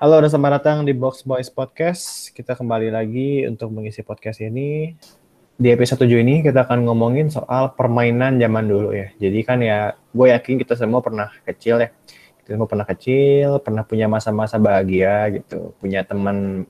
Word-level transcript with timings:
Halo 0.00 0.16
dan 0.16 0.32
selamat 0.32 0.52
datang 0.64 0.78
di 0.88 0.96
Box 0.96 1.28
Boys 1.28 1.52
Podcast. 1.52 2.32
Kita 2.32 2.56
kembali 2.56 2.88
lagi 2.88 3.44
untuk 3.44 3.68
mengisi 3.68 4.00
podcast 4.00 4.40
ini. 4.40 4.96
Di 5.60 5.68
episode 5.76 6.08
7 6.08 6.24
ini 6.24 6.40
kita 6.40 6.64
akan 6.64 6.88
ngomongin 6.88 7.28
soal 7.28 7.76
permainan 7.76 8.40
zaman 8.40 8.64
dulu 8.64 8.96
ya. 8.96 9.12
Jadi 9.20 9.44
kan 9.44 9.60
ya, 9.60 9.92
gue 9.92 10.32
yakin 10.32 10.56
kita 10.56 10.72
semua 10.72 11.04
pernah 11.04 11.28
kecil 11.44 11.84
ya. 11.84 11.92
Kita 12.40 12.56
semua 12.56 12.64
pernah 12.64 12.88
kecil, 12.88 13.60
pernah 13.60 13.84
punya 13.84 14.08
masa-masa 14.08 14.56
bahagia 14.56 15.36
gitu. 15.36 15.76
Punya 15.76 16.00
teman, 16.00 16.64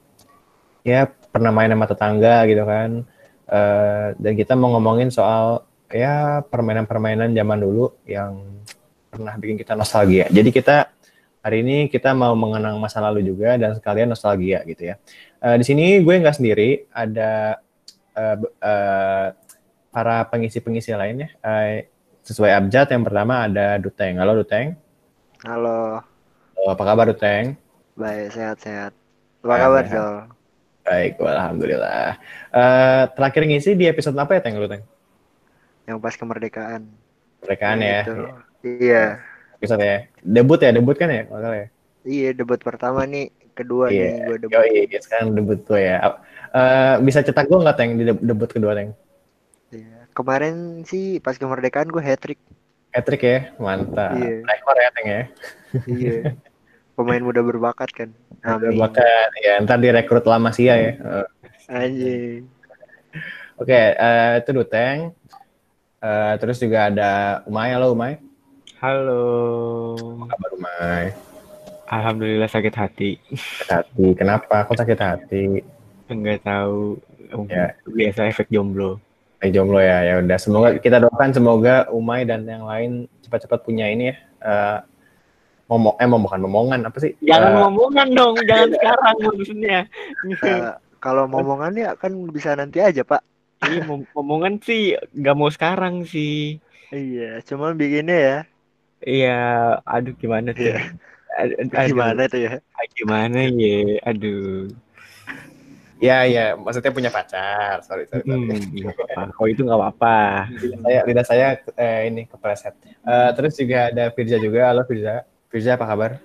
ya 0.83 1.07
pernah 1.31 1.55
main 1.55 1.71
sama 1.71 1.87
tetangga 1.87 2.51
gitu 2.51 2.67
kan. 2.67 3.07
Uh, 3.47 4.11
dan 4.19 4.35
kita 4.35 4.59
mau 4.59 4.75
ngomongin 4.75 5.15
soal 5.15 5.71
ya 5.87 6.43
permainan-permainan 6.51 7.31
zaman 7.31 7.63
dulu 7.63 7.95
yang 8.11 8.43
pernah 9.07 9.39
bikin 9.39 9.55
kita 9.55 9.79
nostalgia. 9.79 10.27
Jadi 10.35 10.51
kita 10.51 10.99
Hari 11.41 11.65
ini 11.65 11.89
kita 11.89 12.13
mau 12.13 12.37
mengenang 12.37 12.77
masa 12.77 13.01
lalu 13.01 13.25
juga 13.25 13.57
dan 13.57 13.73
sekalian 13.73 14.13
nostalgia 14.13 14.61
gitu 14.69 14.93
ya. 14.93 15.01
Uh, 15.41 15.57
di 15.57 15.65
sini 15.65 15.97
gue 16.05 16.15
nggak 16.21 16.37
sendiri, 16.37 16.85
ada 16.93 17.57
uh, 18.13 18.37
uh, 18.61 19.33
para 19.89 20.17
pengisi-pengisi 20.29 20.93
lainnya. 20.93 21.33
Uh, 21.41 21.81
sesuai 22.29 22.61
abjad 22.61 22.93
yang 22.93 23.09
pertama 23.09 23.49
ada 23.49 23.81
Duteng. 23.81 24.21
Halo 24.21 24.45
Duteng. 24.45 24.77
Halo. 25.49 26.05
Halo 26.61 26.69
apa 26.77 26.83
kabar 26.85 27.09
Duteng? 27.09 27.57
Baik, 27.97 28.37
sehat-sehat. 28.37 28.93
Apa 29.41 29.55
kabar, 29.57 29.85
Jol? 29.89 30.29
Baik, 30.85 31.17
alhamdulillah. 31.25 32.21
Uh, 32.53 33.09
terakhir 33.17 33.49
ngisi 33.49 33.73
di 33.73 33.89
episode 33.89 34.17
apa 34.21 34.37
ya, 34.37 34.45
Teng, 34.45 34.61
lu, 34.61 34.69
Teng? 34.69 34.85
Yang 35.89 35.99
pas 36.05 36.15
kemerdekaan. 36.21 36.85
Kemerdekaan 37.41 37.79
ya. 37.81 38.01
Iya 38.61 39.30
episode 39.61 39.85
ya. 39.85 39.99
Debut 40.25 40.57
ya, 40.57 40.73
debut 40.73 40.97
kan 40.97 41.13
ya 41.13 41.29
kalau 41.29 41.53
ya. 41.53 41.67
Iya, 42.01 42.29
debut 42.33 42.57
pertama 42.65 43.05
nih, 43.05 43.29
kedua 43.53 43.93
iya. 43.93 44.09
nih 44.09 44.13
gue 44.25 44.37
debut. 44.41 44.57
Oh 44.57 44.65
iya, 44.65 44.99
sekarang 45.05 45.37
debut 45.37 45.61
gue 45.69 45.81
ya. 45.85 45.97
Uh, 46.51 46.97
bisa 47.05 47.21
cetak 47.21 47.45
gue 47.45 47.61
nggak 47.61 47.77
Teng 47.77 48.01
di 48.01 48.09
debut 48.09 48.49
kedua 48.49 48.73
Teng? 48.73 48.97
Iya. 49.69 50.09
Kemarin 50.17 50.83
sih 50.89 51.21
pas 51.21 51.37
kemerdekaan 51.37 51.93
gue 51.93 52.01
hat 52.01 52.25
trick. 52.25 52.41
Hat 52.97 53.05
trick 53.05 53.21
ya, 53.21 53.53
mantap. 53.61 54.17
Iya. 54.17 54.49
Rekor 54.49 54.77
ya 54.81 54.89
Teng 54.97 55.07
ya. 55.07 55.23
iya. 55.85 56.19
Pemain 56.97 57.21
muda 57.21 57.45
berbakat 57.45 57.93
kan. 57.93 58.09
Amin. 58.41 58.81
Berbakat 58.81 59.29
ya, 59.45 59.61
ntar 59.61 59.77
direkrut 59.77 60.25
lama 60.25 60.49
sih 60.57 60.73
ya. 60.73 60.97
Uh. 60.97 61.29
Anjing. 61.69 62.49
Oke, 63.61 63.77
okay, 63.77 63.93
uh, 64.01 64.41
itu 64.41 64.51
Duteng. 64.57 65.13
Uh, 66.01 66.33
terus 66.41 66.57
juga 66.57 66.89
ada 66.89 67.45
Umay, 67.45 67.77
halo 67.77 67.93
Umay. 67.93 68.30
Halo. 68.81 69.93
Apa 70.17 70.25
kabar, 70.33 70.51
Umay? 70.57 71.13
Alhamdulillah 71.85 72.49
sakit 72.49 72.73
hati. 72.73 73.21
Sakit 73.29 73.69
hati. 73.69 74.07
Kenapa? 74.17 74.65
Kok 74.65 74.73
sakit 74.73 74.97
hati? 74.97 75.61
Enggak 76.09 76.41
tahu. 76.49 76.97
Ya. 77.45 77.77
Biasa 77.85 78.33
efek 78.33 78.49
jomblo. 78.49 78.97
Efek 79.37 79.53
jomblo 79.53 79.85
ya. 79.85 80.01
Ya 80.09 80.25
udah. 80.25 80.39
Semoga 80.41 80.81
kita 80.81 80.97
doakan 80.97 81.29
semoga 81.29 81.93
Umay 81.93 82.25
dan 82.25 82.49
yang 82.49 82.65
lain 82.65 83.05
cepat-cepat 83.21 83.69
punya 83.69 83.85
ini 83.85 84.17
ya. 84.17 84.17
Uh, 84.41 84.79
momok 85.69 86.01
eh 86.01 86.09
mau 86.09 86.17
bukan 86.17 86.41
momongan 86.41 86.81
apa 86.89 86.97
sih? 87.05 87.13
Jangan 87.21 87.53
uh, 87.53 87.61
momongan 87.69 88.09
dong, 88.17 88.41
jangan 88.49 88.69
sekarang 88.81 89.17
maksudnya. 89.29 89.79
Uh, 90.41 90.73
kalau 91.05 91.29
momongan 91.29 91.77
ya 91.77 91.93
kan 92.01 92.17
bisa 92.33 92.57
nanti 92.57 92.81
aja, 92.81 93.05
Pak. 93.05 93.21
Iya, 93.61 93.85
momongan 94.17 94.57
sih 94.65 94.97
nggak 95.13 95.37
mau 95.37 95.53
sekarang 95.53 96.09
sih. 96.09 96.57
Iya, 96.89 97.45
cuma 97.45 97.77
bikinnya 97.77 98.17
ya 98.17 98.39
Iya, 99.01 99.41
aduh 99.89 100.13
gimana 100.21 100.53
tuh? 100.53 100.69
Iya. 100.69 100.93
Aduh, 101.41 101.57
gimana 101.89 102.23
tuh 102.29 102.41
ya? 102.41 102.53
Ah, 102.77 102.87
gimana 102.93 103.39
ya? 103.49 103.97
Aduh. 104.05 104.69
Ya, 106.01 106.25
ya, 106.25 106.57
maksudnya 106.57 106.93
punya 106.97 107.13
pacar. 107.13 107.85
Sorry, 107.85 108.09
sorry. 108.09 108.25
Hmm, 108.25 108.57
apa. 108.89 109.37
Oh, 109.37 109.45
itu 109.45 109.65
nggak 109.65 109.77
apa-apa. 109.77 110.49
Lidah 110.49 110.81
saya, 110.81 111.01
lidah 111.05 111.27
saya 111.29 111.47
eh, 111.77 112.09
ini 112.09 112.25
kepreset. 112.25 112.73
Uh, 113.05 113.29
terus 113.37 113.53
juga 113.57 113.93
ada 113.93 114.09
Firza 114.13 114.41
juga. 114.41 114.73
Halo 114.73 114.89
Firza. 114.89 115.29
Firza 115.53 115.77
apa 115.77 115.85
kabar? 115.85 116.17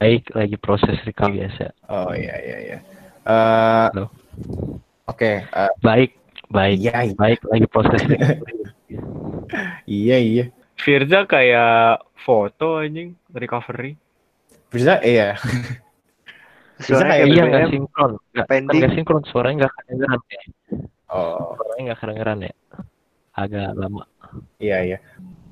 Baik, 0.00 0.32
lagi 0.32 0.56
proses 0.56 0.96
recovery 1.04 1.44
biasa. 1.44 1.68
Oh 1.92 2.16
iya 2.16 2.36
iya 2.40 2.56
iya. 2.64 2.78
Uh, 3.28 3.88
Halo. 3.92 4.06
Oke. 5.04 5.44
Okay, 5.44 5.52
uh, 5.52 5.68
eh, 5.68 5.72
baik, 5.84 6.10
baik. 6.48 6.76
Iya, 6.80 6.96
iya. 7.04 7.14
Baik, 7.20 7.40
lagi 7.44 7.66
proses 7.68 8.00
iya 10.00 10.16
iya. 10.16 10.44
Firza 10.80 11.28
kayak 11.28 12.00
foto 12.24 12.80
anjing 12.80 13.12
recovery. 13.36 14.00
Firza 14.72 15.04
iya. 15.04 15.36
Suaranya 16.80 17.12
kayak 17.12 17.26
iya 17.28 17.42
nggak 17.44 17.68
sinkron, 17.68 18.12
nggak 18.32 18.46
nggak 18.48 18.92
sinkron, 18.96 19.22
suaranya 19.28 19.56
nggak 19.60 19.72
kedengeran 19.76 20.20
ya. 20.24 20.42
Oh, 21.12 21.52
suaranya 21.60 21.82
nggak 21.92 22.00
kedengeran 22.00 22.38
ya. 22.40 22.54
Agak 23.36 23.68
lama. 23.76 24.04
Iya 24.56 24.78
iya. 24.88 24.98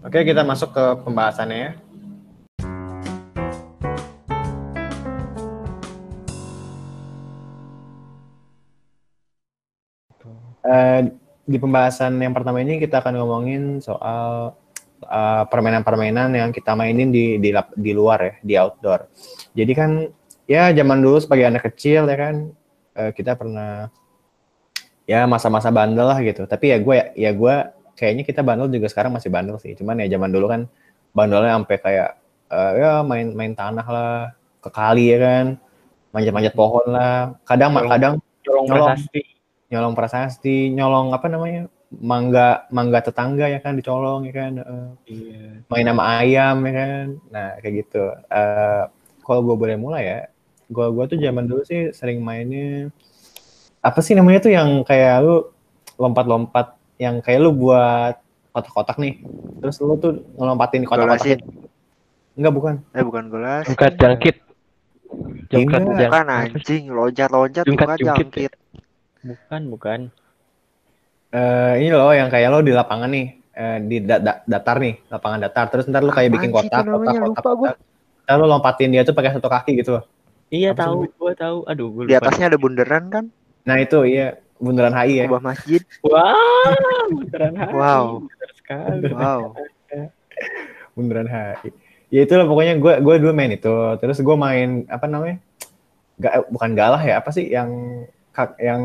Oke 0.01 0.25
kita 0.25 0.41
masuk 0.49 0.73
ke 0.73 0.85
pembahasannya 1.05 1.59
ya. 1.61 1.73
Uh, 10.65 11.01
di 11.45 11.57
pembahasan 11.61 12.17
yang 12.17 12.33
pertama 12.33 12.65
ini 12.65 12.81
kita 12.81 13.05
akan 13.05 13.21
ngomongin 13.21 13.85
soal 13.85 14.57
eh, 15.03 15.45
permainan-permainan 15.47 16.35
yang 16.35 16.51
kita 16.51 16.75
mainin 16.75 17.15
di, 17.15 17.39
di 17.39 17.51
di 17.55 17.93
luar 17.95 18.19
ya, 18.19 18.35
di 18.43 18.55
outdoor. 18.59 19.07
Jadi 19.55 19.73
kan 19.75 19.91
ya 20.49 20.73
zaman 20.73 21.05
dulu 21.05 21.21
sebagai 21.21 21.45
anak 21.45 21.69
kecil 21.71 22.09
ya 22.09 22.17
kan 22.17 22.49
uh, 22.97 23.13
kita 23.13 23.37
pernah 23.37 23.93
ya 25.05 25.29
masa-masa 25.29 25.69
bandel 25.69 26.09
lah 26.09 26.19
gitu. 26.25 26.49
Tapi 26.49 26.73
ya 26.73 26.81
gue 26.81 26.95
ya, 26.97 27.07
ya 27.29 27.31
gue 27.37 27.55
kayaknya 27.95 28.25
kita 28.25 28.41
bandel 28.41 28.73
juga 28.73 28.89
sekarang 28.89 29.13
masih 29.13 29.29
bandel 29.29 29.61
sih. 29.61 29.77
Cuman 29.77 30.01
ya 30.01 30.09
zaman 30.09 30.33
dulu 30.33 30.49
kan 30.49 30.65
bandelnya 31.13 31.53
sampai 31.61 31.77
kayak 31.81 32.11
uh, 32.49 32.73
ya 32.77 32.93
main 33.05 33.37
main 33.37 33.53
tanah 33.53 33.87
lah, 33.87 34.33
ke 34.65 34.71
kali 34.73 35.13
ya 35.13 35.19
kan, 35.21 35.45
manjat-manjat 36.17 36.55
pohon 36.57 36.87
lah. 36.89 37.37
Kadang 37.45 37.77
nyolong, 37.77 37.91
kadang 37.93 38.15
nyolong, 38.19 38.67
nyolong 38.67 38.67
prasasti, 38.73 39.23
nyolong 39.69 39.95
prasasti, 39.95 40.57
nyolong 40.73 41.07
apa 41.13 41.27
namanya? 41.29 41.63
Mangga 41.89 42.69
mangga 42.69 43.01
tetangga 43.01 43.49
ya 43.49 43.65
kan 43.65 43.73
dicolong 43.73 44.29
ya 44.29 44.33
kan 44.37 44.53
uh, 44.61 44.91
iya. 45.09 45.65
main 45.73 45.87
nama 45.89 46.21
ayam 46.21 46.57
ya 46.69 46.73
kan. 46.77 47.07
Nah 47.33 47.49
kayak 47.65 47.75
gitu. 47.85 48.05
Uh, 48.29 48.85
kalau 49.25 49.41
gue 49.45 49.57
boleh 49.57 49.77
mulai 49.77 50.03
ya 50.05 50.21
gue 50.69 50.87
gue 50.93 51.05
tuh 51.09 51.19
zaman 51.21 51.45
dulu 51.49 51.65
sih 51.65 51.97
sering 51.97 52.21
mainnya 52.21 52.93
apa 53.81 54.05
sih 54.05 54.13
namanya 54.13 54.45
tuh 54.45 54.53
yang 54.53 54.85
kayak 54.85 55.25
lu 55.25 55.49
lompat-lompat 55.97 56.77
yang 57.01 57.25
kayak 57.25 57.41
lu 57.41 57.57
buat 57.57 58.21
kotak-kotak 58.53 59.01
nih. 59.01 59.25
Terus 59.65 59.77
lu 59.81 59.97
tuh 59.97 60.13
ngelompatin 60.37 60.85
kotak-kotak 60.85 61.41
enggak 62.39 62.53
bukan. 62.55 62.75
Eh 62.93 63.03
bukan 63.03 63.25
gelas 63.33 63.65
bukan 63.65 63.93
jangkit. 63.97 64.37
Jangkit. 65.49 65.81
Bukan 65.89 66.27
anjing. 66.29 66.85
Loncat-loncat 66.93 67.65
bukan 67.65 67.89
jangkit. 67.97 68.53
Bukan 69.25 69.63
bukan 69.73 70.01
uh, 71.33 71.75
ini 71.77 71.91
loh 71.93 72.13
yang 72.13 72.29
kayak 72.33 72.49
lo 72.53 72.61
di 72.65 72.73
lapangan 72.73 73.11
nih. 73.11 73.29
Uh, 73.59 73.79
di 73.91 73.99
da 74.07 74.23
da 74.23 74.33
datar 74.47 74.79
nih 74.79 74.95
lapangan 75.11 75.39
datar. 75.43 75.67
Terus 75.73 75.91
ntar 75.91 76.07
lo 76.07 76.15
kayak 76.15 76.31
bikin 76.31 76.55
kotak 76.55 76.87
kotak 76.87 77.15
kotak, 77.19 77.43
kotak. 77.43 77.77
ntar 78.23 78.37
lo 78.39 78.47
lompatin 78.47 78.95
dia 78.95 79.03
tuh 79.03 79.17
pakai 79.17 79.35
satu 79.35 79.51
kaki 79.51 79.83
gitu 79.83 79.99
loh. 79.99 80.05
Iya 80.49 80.73
Apa 80.73 80.89
tahu. 80.89 81.11
gue 81.11 81.33
tahu. 81.35 81.59
Aduh 81.67 81.87
gua 81.91 82.03
di 82.07 82.15
atasnya 82.15 82.55
ada 82.55 82.59
bundaran 82.61 83.11
kan? 83.11 83.25
Nah 83.67 83.77
itu 83.83 84.07
iya. 84.07 84.39
Bundaran 84.59 84.91
HI 84.91 85.23
ya. 85.23 85.27
Sebuah 85.31 85.45
masjid. 85.45 85.81
Wow 86.03 87.07
bundaran 87.15 87.55
HI 87.55 87.73
wow. 87.75 88.05
Sekali. 88.59 89.11
Wow. 89.15 89.41
Bundaran 90.95 91.29
HI 91.31 91.71
ya 92.09 92.25
itu 92.25 92.33
loh 92.41 92.49
pokoknya 92.49 92.81
gue 92.81 92.95
gue 93.05 93.15
dulu 93.21 93.33
main 93.37 93.53
itu. 93.53 93.75
Terus 94.01 94.19
gue 94.21 94.37
main 94.37 94.89
apa 94.89 95.07
namanya? 95.09 95.39
Gak, 96.19 96.51
bukan 96.51 96.71
galah 96.75 97.03
ya 97.05 97.21
apa 97.21 97.31
sih? 97.31 97.47
Yang 97.47 97.71
yang 98.59 98.83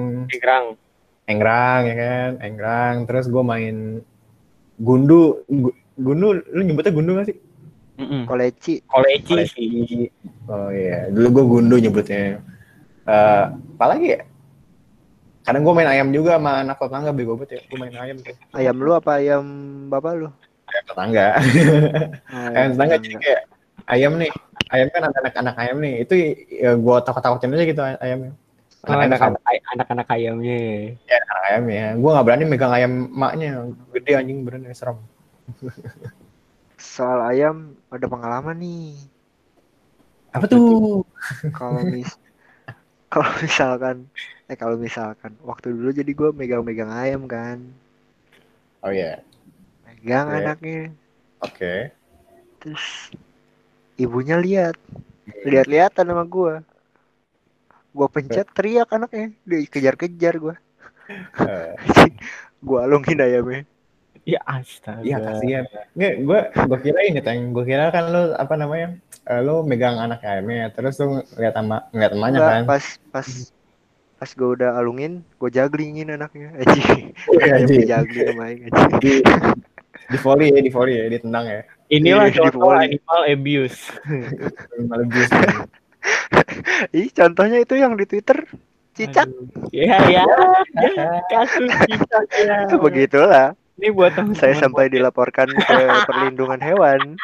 Engrang 1.24 1.82
ya 1.88 1.96
kan, 1.96 2.32
Engrang. 2.44 2.96
Terus 3.08 3.26
gue 3.32 3.44
main 3.44 4.04
Gundu. 4.80 5.44
Gundu, 5.94 6.42
lu 6.50 6.62
nyebutnya 6.66 6.92
Gundu 6.92 7.12
gak 7.16 7.28
sih? 7.30 7.38
Mm 8.02 8.08
-mm. 8.10 8.22
Koleci. 8.26 8.82
Koleci. 8.90 9.34
Koleci. 9.34 9.66
Oh 10.50 10.74
iya, 10.74 11.14
dulu 11.14 11.28
gue 11.30 11.44
Gundu 11.46 11.76
nyebutnya. 11.78 12.42
Uh, 13.06 13.54
apalagi 13.78 14.18
ya? 14.18 14.22
Kadang 15.44 15.68
gue 15.68 15.74
main 15.76 15.92
ayam 15.92 16.10
juga 16.16 16.40
sama 16.40 16.64
anak 16.64 16.80
tetangga 16.80 17.12
bego 17.12 17.36
banget 17.36 17.60
ya. 17.60 17.62
Gue 17.68 17.78
main 17.78 17.96
ayam 18.00 18.18
tuh. 18.24 18.36
Ayam 18.56 18.76
lu 18.80 18.92
apa 18.96 19.20
ayam 19.20 19.46
bapak 19.92 20.12
lu? 20.16 20.30
Ayam 20.72 20.84
tetangga. 20.88 21.28
ayam, 22.32 22.52
ayam 22.56 22.70
tetangga 22.74 22.96
jadi 23.04 23.16
kayak 23.20 23.42
ayam 23.92 24.12
nih. 24.16 24.32
Ayam 24.72 24.88
kan 24.90 25.02
anak-anak 25.12 25.56
ayam 25.60 25.78
nih. 25.84 25.94
Itu 26.08 26.14
ya, 26.48 26.72
gue 26.80 26.96
takut-takutin 27.04 27.54
aja 27.54 27.66
gitu 27.68 27.82
ayamnya. 27.84 28.34
Anak-anak 28.84 29.40
anak-anak 29.80 30.08
ayamnya. 30.12 30.60
Ya, 31.08 31.18
anak 31.24 31.44
ayamnya. 31.48 31.86
Gue 31.96 32.10
gak 32.12 32.26
berani 32.28 32.44
megang 32.44 32.74
ayam 32.76 33.08
maknya. 33.16 33.72
Gede 33.96 34.12
anjing 34.20 34.44
berani 34.44 34.76
serem. 34.76 35.00
Soal 36.76 37.24
ayam 37.24 37.80
ada 37.88 38.06
pengalaman 38.12 38.60
nih. 38.60 39.00
Apa 40.36 40.52
tuh? 40.52 41.08
Kalau 41.56 41.80
mis 41.88 42.12
kalau 43.14 43.30
misalkan 43.40 44.10
eh 44.52 44.58
kalau 44.60 44.76
misalkan 44.76 45.38
waktu 45.48 45.72
dulu 45.72 45.96
jadi 45.96 46.12
gue 46.12 46.30
megang-megang 46.36 46.92
ayam 46.92 47.24
kan. 47.24 47.64
Oh 48.84 48.92
iya. 48.92 49.24
Yeah. 49.24 49.88
Megang 49.88 50.28
okay. 50.28 50.40
anaknya. 50.44 50.82
Oke. 50.84 50.92
Okay. 51.40 51.80
Terus 52.60 53.16
ibunya 53.96 54.36
lihat. 54.36 54.76
Lihat-lihatan 55.48 56.12
sama 56.12 56.28
gue. 56.28 56.73
Gue 57.94 58.08
pencet 58.10 58.50
teriak 58.52 58.90
anaknya. 58.90 59.32
Dia 59.46 59.58
kejar-kejar 59.70 60.34
gue. 60.42 60.56
Uh. 61.38 61.74
gue 62.68 62.80
alungin 62.82 63.22
ayamnya. 63.22 63.70
Ya 64.24 64.40
astaga. 64.48 65.04
Iya 65.04 65.18
kasihan. 65.20 65.66
Nggak, 65.94 66.14
gue 66.24 66.40
gue 66.56 66.80
kira 66.80 67.00
ini 67.06 67.20
teng. 67.22 67.52
Gue 67.52 67.68
kira 67.68 67.94
kan 67.94 68.10
lo 68.10 68.34
apa 68.40 68.56
namanya? 68.56 68.98
Uh, 69.24 69.40
lo 69.44 69.56
megang 69.64 70.00
anak 70.00 70.24
ayamnya, 70.24 70.72
terus 70.72 71.00
lo 71.00 71.24
ngeliat 71.36 71.56
sama 71.56 71.88
ngeliat 71.96 72.12
temannya 72.12 72.40
kan? 72.40 72.64
Pas 72.68 72.86
pas 73.12 73.28
pas 74.20 74.30
gue 74.32 74.50
udah 74.56 74.80
alungin, 74.80 75.28
gue 75.36 75.50
jaglingin 75.52 76.16
anaknya. 76.16 76.56
Aji. 76.64 77.12
Oh, 77.28 77.36
Aji. 77.40 77.84
jagling 77.84 78.28
sama 78.32 78.44
aja. 78.48 78.68
Di, 79.04 79.20
di 80.08 80.18
volley 80.24 80.56
ya, 80.56 80.60
di 80.64 80.72
volley 80.72 80.96
ya, 80.96 81.06
ditendang 81.12 81.46
ya. 81.48 81.62
Inilah 81.92 82.32
contoh 82.32 82.72
animal 82.72 83.22
abuse. 83.28 83.92
animal 84.80 85.00
abuse. 85.04 85.32
Ih, 87.00 87.10
contohnya 87.14 87.58
itu 87.62 87.76
yang 87.80 87.96
di 87.96 88.06
Twitter 88.06 88.46
cicak. 88.94 89.28
Iya, 89.74 89.98
iya. 90.10 90.24
Kasus 91.34 91.72
cicak 91.90 92.26
ya. 92.38 92.58
Begitulah. 92.78 93.48
Ini 93.82 93.90
buat 93.90 94.14
teman 94.14 94.38
Saya 94.38 94.54
sampai 94.54 94.86
dilaporkan 94.88 95.50
ke 95.50 95.78
perlindungan 96.08 96.62
hewan. 96.62 97.18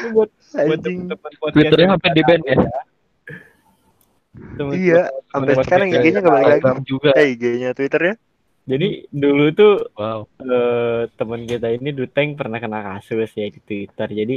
Ini 0.00 0.08
buat 0.14 0.30
buat 0.54 0.80
teman-teman 0.82 1.30
Twitternya 1.50 1.88
sampai 1.98 2.10
di 2.14 2.22
ban 2.22 2.40
ya. 2.46 2.56
Temen 4.30 4.72
iya, 4.78 5.02
sampai 5.34 5.54
sekarang 5.58 5.88
IG-nya 5.90 6.22
nggak 6.22 6.34
balik 6.38 6.62
lagi. 6.62 6.82
Juga. 6.86 7.10
Eh, 7.18 7.34
IG-nya 7.34 7.74
Twitter 7.74 8.14
ya. 8.14 8.14
Jadi 8.70 8.88
dulu 9.10 9.50
tuh 9.50 9.74
wow. 9.98 10.22
uh, 10.46 11.10
teman 11.18 11.42
kita 11.42 11.74
ini 11.74 11.90
Duteng 11.90 12.38
pernah 12.38 12.62
kena 12.62 12.94
kasus 12.94 13.34
ya 13.34 13.50
di 13.50 13.58
Twitter. 13.58 14.06
Jadi 14.06 14.36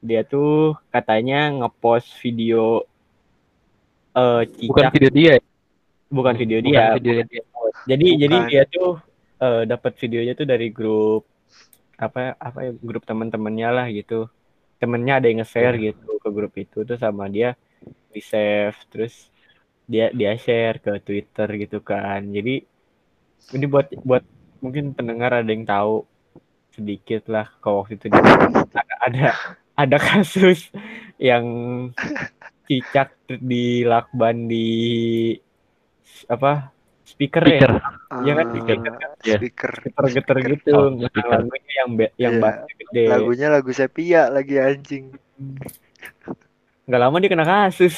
dia 0.00 0.22
tuh 0.22 0.76
katanya 0.92 1.50
ngepost 1.50 2.14
video 2.22 2.86
uh, 4.14 4.42
cicak. 4.44 4.70
Bukan 4.70 4.86
video 4.94 5.10
dia. 5.10 5.32
Ya? 5.36 5.40
Bukan 6.06 6.34
video 6.38 6.58
Bukan 6.62 6.70
dia. 6.70 6.84
Video 6.98 7.14
dia. 7.26 7.42
Jadi 7.86 8.06
Bukan. 8.06 8.20
jadi 8.22 8.36
dia 8.48 8.62
tuh 8.68 8.90
uh, 9.40 9.62
dapat 9.68 9.92
videonya 10.00 10.32
tuh 10.36 10.46
dari 10.48 10.68
grup 10.72 11.26
apa 11.96 12.36
apa 12.36 12.58
ya 12.60 12.72
grup 12.76 13.08
teman-temannya 13.08 13.68
lah 13.72 13.86
gitu 13.88 14.28
temennya 14.76 15.16
ada 15.16 15.26
yang 15.32 15.40
nge-share 15.40 15.76
iya. 15.80 15.84
gitu 15.92 16.20
ke 16.20 16.28
grup 16.28 16.52
itu 16.60 16.84
tuh 16.84 16.98
sama 17.00 17.24
dia 17.32 17.56
di 18.12 18.20
save 18.20 18.76
terus 18.92 19.32
dia 19.88 20.12
dia 20.12 20.36
share 20.36 20.76
ke 20.76 20.92
Twitter 21.00 21.48
gitu 21.56 21.80
kan 21.80 22.20
jadi 22.28 22.60
ini 23.56 23.64
buat 23.64 23.88
buat 24.04 24.24
mungkin 24.60 24.92
pendengar 24.92 25.40
ada 25.40 25.48
yang 25.48 25.64
tahu 25.64 26.04
sedikit 26.76 27.32
lah 27.32 27.48
kalau 27.64 27.82
waktu 27.82 27.96
itu 27.96 28.12
ada 28.12 28.94
ada 29.08 29.28
ada 29.76 29.96
kasus 29.96 30.68
yang 31.16 31.44
cicak 32.68 33.16
di 33.26 33.82
lakban 33.88 34.44
di 34.44 34.68
apa 36.28 36.76
speaker, 37.06 37.44
speaker. 37.44 37.72
ya 37.72 38.22
Iya 38.26 38.32
kan? 38.34 38.46
Speaker 38.52 38.76
kan? 38.82 38.94
yeah. 39.24 39.38
speaker. 39.40 39.72
Geter-geter 39.80 40.36
gitu. 40.52 40.70
Oh, 40.74 40.90
lagunya 40.92 41.72
yang 41.80 41.90
be 41.94 42.06
yang 42.20 42.34
yeah. 42.42 42.66
gede. 42.66 43.04
Lagunya 43.08 43.46
lagu 43.48 43.70
sepia 43.72 44.28
lagi 44.28 44.56
anjing. 44.58 45.14
Nggak 46.86 47.00
lama 47.00 47.16
dia 47.22 47.30
kena 47.30 47.46
kasus. 47.46 47.94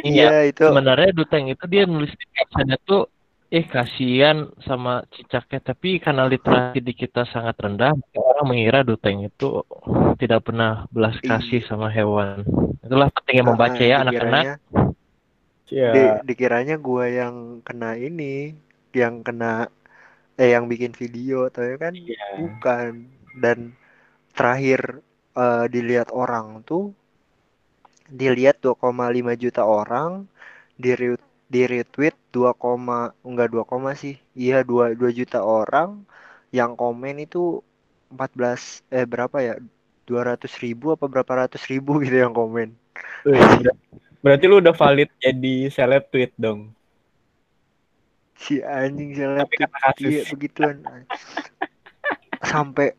Iya, 0.00 0.32
iya 0.32 0.38
itu 0.48 0.64
sebenarnya 0.64 1.12
Duteng 1.12 1.52
itu 1.52 1.64
dia 1.68 1.84
nulis 1.84 2.08
di 2.08 2.24
captionnya 2.32 2.80
tuh 2.88 3.04
eh 3.50 3.66
kasihan 3.66 4.46
sama 4.62 5.02
cicaknya. 5.10 5.58
Tapi 5.58 5.98
karena 5.98 6.24
literasi 6.30 6.78
di 6.78 6.94
kita 6.94 7.26
sangat 7.26 7.58
rendah 7.58 7.92
orang 8.14 8.46
mengira 8.46 8.86
Duteng 8.86 9.26
itu 9.26 9.66
tidak 10.22 10.46
pernah 10.46 10.86
belas 10.94 11.18
kasih 11.18 11.66
sama 11.66 11.90
hewan. 11.90 12.46
Itulah 12.86 13.10
pentingnya 13.10 13.44
membaca 13.50 13.82
ya 13.82 14.06
anak-anak. 14.06 14.62
yeah. 15.66 15.92
di, 15.94 16.02
dikiranya 16.30 16.78
gue 16.78 17.04
yang 17.18 17.62
kena 17.66 17.98
ini 17.98 18.54
yang 18.94 19.22
kena 19.22 19.70
eh 20.34 20.50
yang 20.54 20.66
bikin 20.70 20.94
video 20.94 21.50
tapi 21.50 21.74
kan 21.74 21.94
yeah. 21.98 22.38
bukan. 22.38 23.10
Dan 23.30 23.74
terakhir 24.34 25.02
uh, 25.34 25.66
dilihat 25.66 26.14
orang 26.14 26.62
tuh 26.62 26.94
dilihat 28.10 28.58
2,5 28.58 28.90
juta 29.38 29.62
orang 29.62 30.26
di 30.74 30.90
di 31.50 31.66
retweet 31.66 32.14
2, 32.30 32.54
enggak 33.26 33.48
2, 33.50 33.66
sih 33.98 34.14
iya 34.38 34.62
2 34.62 34.94
2 34.94 35.18
juta 35.18 35.42
orang 35.42 36.06
yang 36.54 36.78
komen 36.78 37.18
itu 37.26 37.58
14 38.14 38.86
eh 38.94 39.06
berapa 39.06 39.36
ya 39.42 39.54
200 40.06 40.46
ribu 40.62 40.94
apa 40.94 41.10
berapa 41.10 41.46
ratus 41.46 41.66
ribu 41.66 41.98
gitu 42.02 42.22
yang 42.22 42.34
komen 42.34 42.74
Berarti 44.20 44.44
lu 44.44 44.60
udah 44.60 44.76
valid 44.76 45.08
jadi 45.16 45.72
seleb 45.72 46.04
tweet 46.12 46.32
dong. 46.36 46.76
Si 48.36 48.60
anjing 48.60 49.16
seleb 49.16 49.48
tweet. 49.48 49.72
Iya 50.00 50.22
begituan. 50.28 50.84
sampai 52.40 52.96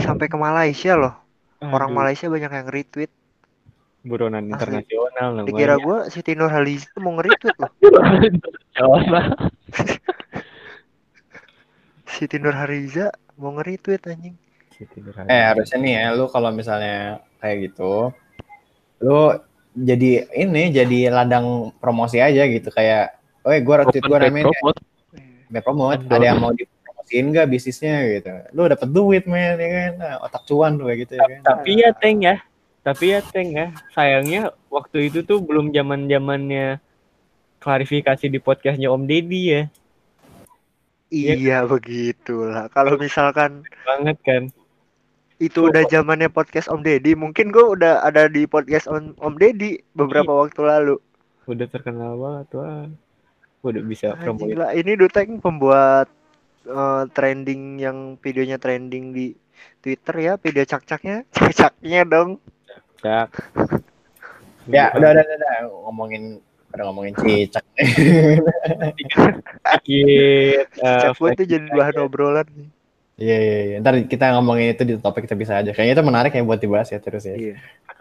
sampai 0.00 0.26
ke 0.28 0.36
Malaysia 0.36 0.96
loh. 0.96 1.14
Aduh. 1.60 1.72
Orang 1.72 1.92
Malaysia 1.96 2.28
banyak 2.28 2.52
yang 2.52 2.68
retweet. 2.68 3.12
Buronan 4.02 4.50
internasional 4.50 5.28
namanya. 5.38 5.46
Dikira 5.46 5.76
gue 5.78 5.98
Siti 6.10 6.34
Nurhaliza 6.34 6.90
mau 6.98 7.14
nge-retweet 7.14 7.56
loh. 7.62 7.70
Siti 12.12 12.36
Nurhaliza 12.42 13.14
mau 13.38 13.54
nge-retweet 13.54 14.02
anjing. 14.10 14.36
Eh 15.30 15.42
harusnya 15.46 15.78
nih 15.78 15.92
ya 15.94 16.06
lu 16.18 16.26
kalau 16.26 16.50
misalnya 16.50 17.22
kayak 17.38 17.70
gitu 17.70 18.10
lu 19.02 19.34
jadi 19.74 20.30
ini 20.34 20.70
jadi 20.70 21.10
ladang 21.10 21.74
promosi 21.78 22.18
aja 22.22 22.46
gitu 22.46 22.70
kayak 22.70 23.18
oh 23.42 23.50
gue 23.50 23.74
retweet 23.82 24.02
gue 24.02 24.18
rame 24.18 24.40
promote. 24.46 24.80
Ya. 25.50 25.60
promote 25.60 26.00
ada 26.06 26.26
yang 26.26 26.40
mau 26.42 26.54
dipromosiin 26.54 27.34
gak 27.34 27.50
bisnisnya 27.50 28.02
gitu 28.18 28.30
lu 28.54 28.70
dapet 28.70 28.88
duit 28.90 29.24
men 29.26 29.58
ya 29.58 29.68
kan 29.70 29.92
nah, 29.98 30.14
otak 30.26 30.42
cuan 30.46 30.78
tuh 30.78 30.90
gitu 30.94 31.18
ya 31.18 31.26
kan 31.26 31.40
tapi 31.42 31.70
ya 31.82 31.90
teng 31.98 32.22
ya 32.22 32.38
tapi 32.82 33.14
ya 33.14 33.22
teng 33.22 33.54
ya 33.54 33.70
sayangnya 33.94 34.50
waktu 34.66 35.06
itu 35.06 35.22
tuh 35.22 35.38
belum 35.38 35.70
zaman 35.70 36.10
zamannya 36.10 36.82
klarifikasi 37.62 38.26
di 38.26 38.42
podcastnya 38.42 38.90
Om 38.90 39.06
Deddy 39.06 39.42
ya. 39.46 39.62
Iya 41.12 41.34
ya, 41.38 41.58
begitulah. 41.62 42.66
Kalau 42.74 42.98
misalkan 42.98 43.62
banget 43.86 44.18
kan. 44.26 44.44
itu 45.42 45.58
udah 45.58 45.82
zamannya 45.90 46.30
podcast 46.30 46.70
Om 46.70 46.86
Deddy 46.86 47.18
mungkin 47.18 47.50
gue 47.50 47.66
udah 47.66 48.06
ada 48.06 48.30
di 48.30 48.46
podcast 48.46 48.86
Om 48.86 49.18
Om 49.18 49.34
Deddy 49.42 49.82
beberapa 49.90 50.30
Iyi. 50.30 50.40
waktu 50.46 50.60
lalu. 50.62 50.96
Udah 51.50 51.66
terkenal 51.66 52.14
banget 52.14 52.46
wah. 52.54 52.86
Udah 53.66 53.82
bisa 53.82 54.14
promo 54.18 54.46
ini 54.46 54.92
Duteng 54.94 55.42
pembuat 55.42 56.06
uh, 56.70 57.10
trending 57.10 57.82
yang 57.82 58.14
videonya 58.22 58.58
trending 58.62 59.10
di 59.10 59.34
Twitter 59.82 60.14
ya 60.22 60.32
video 60.38 60.62
cak-caknya. 60.62 61.26
Cak-caknya 61.34 62.06
dong 62.06 62.38
cak 63.02 63.28
ya 64.70 64.94
udah 64.94 65.08
udah 65.10 65.24
udah 65.26 65.52
ngomongin 65.90 66.22
udah 66.72 66.84
ngomongin 66.88 67.12
cicak 67.18 67.64
Cicak 69.82 71.12
uh, 71.18 71.28
itu 71.34 71.44
jadi 71.44 71.68
bahan 71.74 71.96
obrolan 72.00 72.48
nih 72.54 72.70
Iya, 73.22 73.38
iya, 73.38 73.60
iya. 73.68 73.76
Ntar 73.84 73.94
kita 74.08 74.34
ngomongin 74.34 74.72
itu 74.72 74.82
di 74.82 74.94
topik 74.96 75.28
kita 75.28 75.36
bisa 75.36 75.60
aja. 75.60 75.70
Kayaknya 75.70 75.94
itu 75.94 76.04
menarik 76.04 76.32
ya 76.32 76.42
buat 76.42 76.58
dibahas 76.58 76.88
ya 76.90 76.98
terus 76.98 77.22
ya. 77.28 77.36
Iya, 77.36 77.56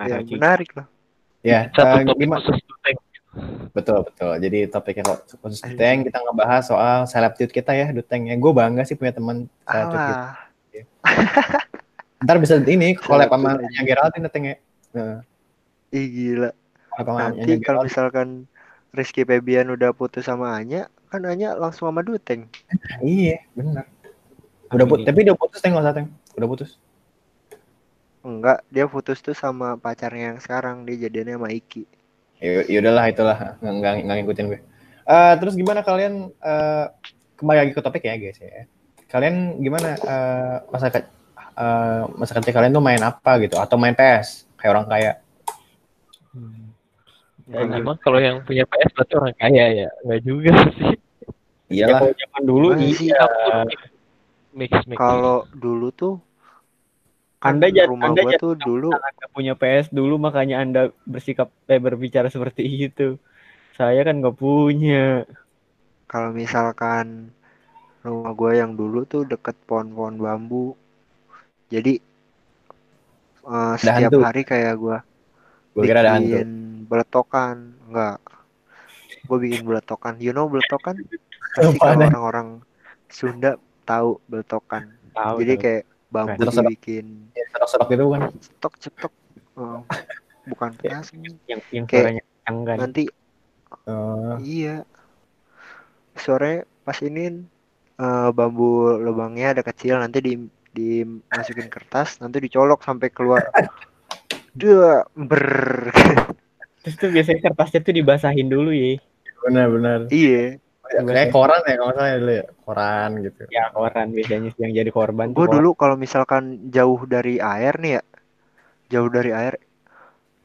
ya, 0.08 0.18
menarik 0.24 0.72
loh. 0.74 0.88
Ya, 1.46 1.70
uh, 1.78 2.02
gimana? 2.18 2.42
Betul, 3.72 4.04
betul. 4.08 4.34
Jadi 4.42 4.60
topiknya 4.72 5.20
khusus 5.40 5.62
Duteng, 5.64 6.04
kita 6.08 6.20
ngebahas 6.20 6.64
soal 6.66 6.98
seleb 7.06 7.38
kita 7.38 7.72
ya, 7.76 7.94
Duteng 7.94 8.28
ya. 8.28 8.36
Gue 8.40 8.52
bangga 8.56 8.88
sih 8.88 8.98
punya 8.98 9.14
teman 9.14 9.46
seleb 9.68 9.88
gitu. 9.94 10.14
Ya. 10.72 10.84
Ntar 12.24 12.36
bisa 12.38 12.62
ini 12.66 12.96
collab 12.98 13.30
sama 13.30 13.58
Anya 13.62 13.82
Geraldine 13.84 14.26
Duteng 14.26 14.44
ya. 14.48 14.56
Nah. 14.92 15.24
Ih 15.92 16.08
gila. 16.08 16.52
Nanti 17.04 17.60
kalau 17.64 17.88
misalkan 17.88 18.48
Rizky 18.92 19.24
Febian 19.24 19.72
udah 19.72 19.96
putus 19.96 20.28
sama 20.28 20.56
Anya, 20.56 20.92
kan 21.08 21.24
Anya 21.24 21.56
langsung 21.56 21.88
sama 21.88 22.04
Duteng. 22.04 22.48
iya, 23.04 23.44
benar. 23.56 23.88
Udah 24.72 24.86
put 24.88 25.04
tapi 25.04 25.28
dia 25.28 25.36
putus 25.36 25.60
tengok 25.60 25.84
usah 25.84 26.08
Udah 26.40 26.48
putus. 26.48 26.80
Enggak, 28.22 28.64
dia 28.72 28.86
putus 28.88 29.20
tuh 29.20 29.36
sama 29.36 29.76
pacarnya 29.76 30.36
yang 30.36 30.40
sekarang 30.40 30.88
dia 30.88 31.08
jadinya 31.08 31.36
sama 31.40 31.50
Iki. 31.52 31.84
Ya, 32.42 32.64
ya 32.68 32.78
udahlah 32.80 33.06
itulah 33.12 33.38
nggak 33.60 34.08
nggak 34.08 34.16
ngikutin 34.24 34.46
gue. 34.52 34.60
Uh, 35.04 35.34
terus 35.42 35.54
gimana 35.58 35.82
kalian 35.84 36.30
uh, 36.40 36.86
kembali 37.36 37.58
lagi 37.68 37.72
ke 37.74 37.82
topik 37.82 38.04
ya 38.06 38.16
guys 38.16 38.40
ya. 38.40 38.68
Kalian 39.12 39.60
gimana 39.60 39.98
uh, 40.08 40.56
masa 40.72 40.88
ke 40.88 41.04
uh, 41.58 42.08
masa 42.16 42.32
kecil 42.38 42.54
kalian 42.56 42.72
tuh 42.72 42.84
main 42.84 43.02
apa 43.02 43.42
gitu 43.44 43.60
atau 43.60 43.76
main 43.76 43.98
PS 43.98 44.51
kayak 44.62 44.74
orang 44.78 44.88
kaya. 44.88 45.14
Hmm. 46.32 46.72
ya, 47.50 47.66
memang 47.68 47.98
kalau 48.00 48.22
yang 48.22 48.46
punya 48.46 48.64
PS 48.70 48.94
berarti 48.94 49.14
orang 49.18 49.36
kaya 49.36 49.66
ya? 49.74 49.90
Nggak 50.06 50.22
juga 50.22 50.54
sih. 50.78 50.96
Iyalah. 51.72 52.14
Ya, 52.14 52.14
zaman 52.14 52.44
dulu 52.46 52.68
iya. 52.78 53.26
mix, 54.54 54.72
mix. 54.86 55.00
kalau 55.00 55.48
dulu 55.56 55.90
tuh 55.96 56.20
anda 57.42 57.74
kan 57.74 57.90
rumah 57.90 58.14
anda 58.14 58.22
gua 58.22 58.38
tuh 58.38 58.54
dulu 58.54 58.94
anda 58.94 59.26
punya 59.34 59.58
PS 59.58 59.90
dulu 59.90 60.22
makanya 60.22 60.62
anda 60.62 60.82
bersikap 61.10 61.50
eh, 61.66 61.82
berbicara 61.82 62.30
seperti 62.30 62.62
itu. 62.88 63.18
Saya 63.74 64.06
kan 64.06 64.22
nggak 64.22 64.38
punya. 64.38 65.26
Kalau 66.06 66.30
misalkan 66.36 67.34
rumah 68.06 68.34
gue 68.36 68.52
yang 68.58 68.78
dulu 68.78 69.08
tuh 69.10 69.26
deket 69.26 69.58
pohon-pohon 69.66 70.22
bambu. 70.22 70.78
Jadi 71.72 72.04
uh, 73.46 73.76
setiap 73.78 74.12
hantu. 74.12 74.20
hari 74.22 74.42
kayak 74.44 74.74
gue 74.78 74.98
bikin 75.78 75.96
hantu. 75.98 76.40
beletokan. 76.90 77.56
Enggak. 77.88 78.20
Gue 79.26 79.38
bikin 79.38 79.62
beletokan. 79.64 80.14
You 80.20 80.36
know 80.36 80.50
beletokan? 80.50 81.00
Pasti 81.56 81.78
kalau 81.80 82.08
orang-orang 82.08 82.48
Sunda 83.12 83.60
tahu 83.84 84.20
beletokan. 84.32 84.96
Tahu, 85.12 85.36
jadi 85.44 85.54
tahu. 85.56 85.64
kayak 85.64 85.84
bambu 86.12 86.42
serok 86.48 86.64
dibikin. 86.68 87.06
Ya, 87.36 87.44
serok-serok 87.52 87.88
itu 87.92 88.06
kan 88.08 88.22
cetok 88.40 88.74
cetok. 88.80 89.14
Oh, 89.60 89.84
bukan 90.48 90.72
keras 90.80 91.12
yang 91.48 91.60
yang 91.72 91.86
kayak 91.88 92.24
nanti 92.48 93.12
uh. 93.88 94.40
iya. 94.40 94.88
Sore 96.16 96.68
pas 96.84 97.00
ini 97.04 97.48
uh, 98.00 98.30
bambu 98.36 99.00
lubangnya 99.00 99.56
ada 99.56 99.64
kecil 99.64 100.00
nanti 100.00 100.20
di 100.20 100.34
dimasukin 100.72 101.68
kertas 101.68 102.20
nanti 102.24 102.40
dicolok 102.40 102.84
sampai 102.84 103.12
keluar. 103.12 103.44
Dua 104.52 105.04
ber. 105.16 105.92
Terus 106.82 106.96
tuh 106.98 107.10
biasanya 107.14 107.40
kertasnya 107.52 107.80
tuh 107.86 107.94
dibasahin 107.94 108.50
dulu 108.50 108.74
ya 108.74 108.98
benar-benar 109.42 110.00
iya. 110.14 110.62
Kayak 110.92 111.32
koran 111.32 111.64
ya 111.64 111.80
kalau 111.80 111.92
misalnya 111.96 112.18
dulu 112.20 112.34
ya. 112.36 112.46
Koran 112.68 113.10
gitu. 113.24 113.42
Ya 113.48 113.64
koran 113.72 114.08
biasanya 114.12 114.50
yang 114.60 114.72
jadi 114.76 114.92
korban 114.92 115.32
gue 115.32 115.48
dulu 115.48 115.72
kalau 115.74 115.96
misalkan 115.96 116.68
jauh 116.68 117.00
dari 117.08 117.40
air 117.40 117.80
nih 117.80 117.92
ya 118.00 118.04
jauh 118.92 119.08
dari 119.08 119.32
air 119.32 119.56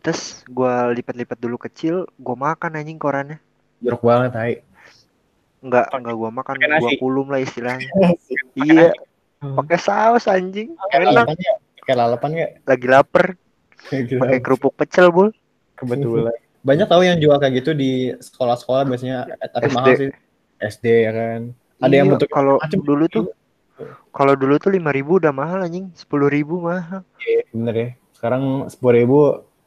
terus 0.07 0.47
gue 0.47 0.75
lipat-lipat 1.03 1.35
dulu 1.43 1.59
kecil 1.59 2.07
gue 2.07 2.37
makan 2.39 2.79
anjing 2.79 2.97
korannya. 3.01 3.43
Jeruk 3.83 4.07
banget 4.07 4.33
hai 4.39 4.55
Enggak, 5.67 5.89
enggak 5.91 6.15
gua 6.15 6.31
makan, 6.31 6.55
gua 6.63 6.93
kulum 7.01 7.27
lah 7.33 7.41
istilahnya. 7.43 7.91
iya. 8.55 8.95
Pakai 9.41 9.79
saus 9.79 10.25
anjing. 10.27 10.73
Enak. 10.93 11.37
Pakai 11.83 11.95
lalapan 11.95 12.31
ya? 12.35 12.47
Lagi 12.65 12.87
lapar. 12.89 13.37
Pakai 13.93 14.39
kerupuk 14.43 14.75
pecel, 14.75 15.13
Bul. 15.13 15.31
Kebetulan. 15.77 16.35
Banyak 16.67 16.89
tahu 16.91 17.07
yang 17.07 17.23
jual 17.23 17.39
kayak 17.39 17.63
gitu 17.63 17.71
di 17.79 18.11
sekolah-sekolah 18.19 18.91
biasanya 18.91 19.31
eh, 19.39 19.51
tapi 19.55 19.71
SD. 19.71 19.77
mahal 19.77 19.93
sih. 19.95 20.11
SD 20.59 20.87
ya 21.07 21.13
kan. 21.15 21.41
Ada 21.79 21.93
iya, 21.93 21.99
yang 22.03 22.09
bentuk 22.17 22.31
kalau 22.33 22.57
dulu 22.59 23.05
tuh 23.07 23.25
kalau 24.11 24.33
dulu 24.33 24.57
tuh 24.57 24.73
lima 24.73 24.91
ribu 24.91 25.21
udah 25.21 25.31
mahal 25.31 25.61
anjing, 25.63 25.93
sepuluh 25.93 26.33
ribu 26.33 26.59
mahal. 26.59 27.05
Iya 27.21 27.45
bener 27.53 27.75
ya. 27.77 27.89
Sekarang 28.17 28.67
sepuluh 28.73 28.95
ribu 28.97 29.19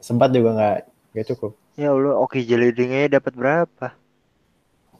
sempat 0.02 0.34
juga 0.34 0.50
nggak 0.58 0.78
nggak 1.14 1.26
cukup. 1.32 1.54
Ya 1.78 1.94
Allah, 1.94 2.18
oke 2.18 2.36
jelidingnya 2.42 3.16
dapat 3.22 3.32
berapa? 3.38 3.94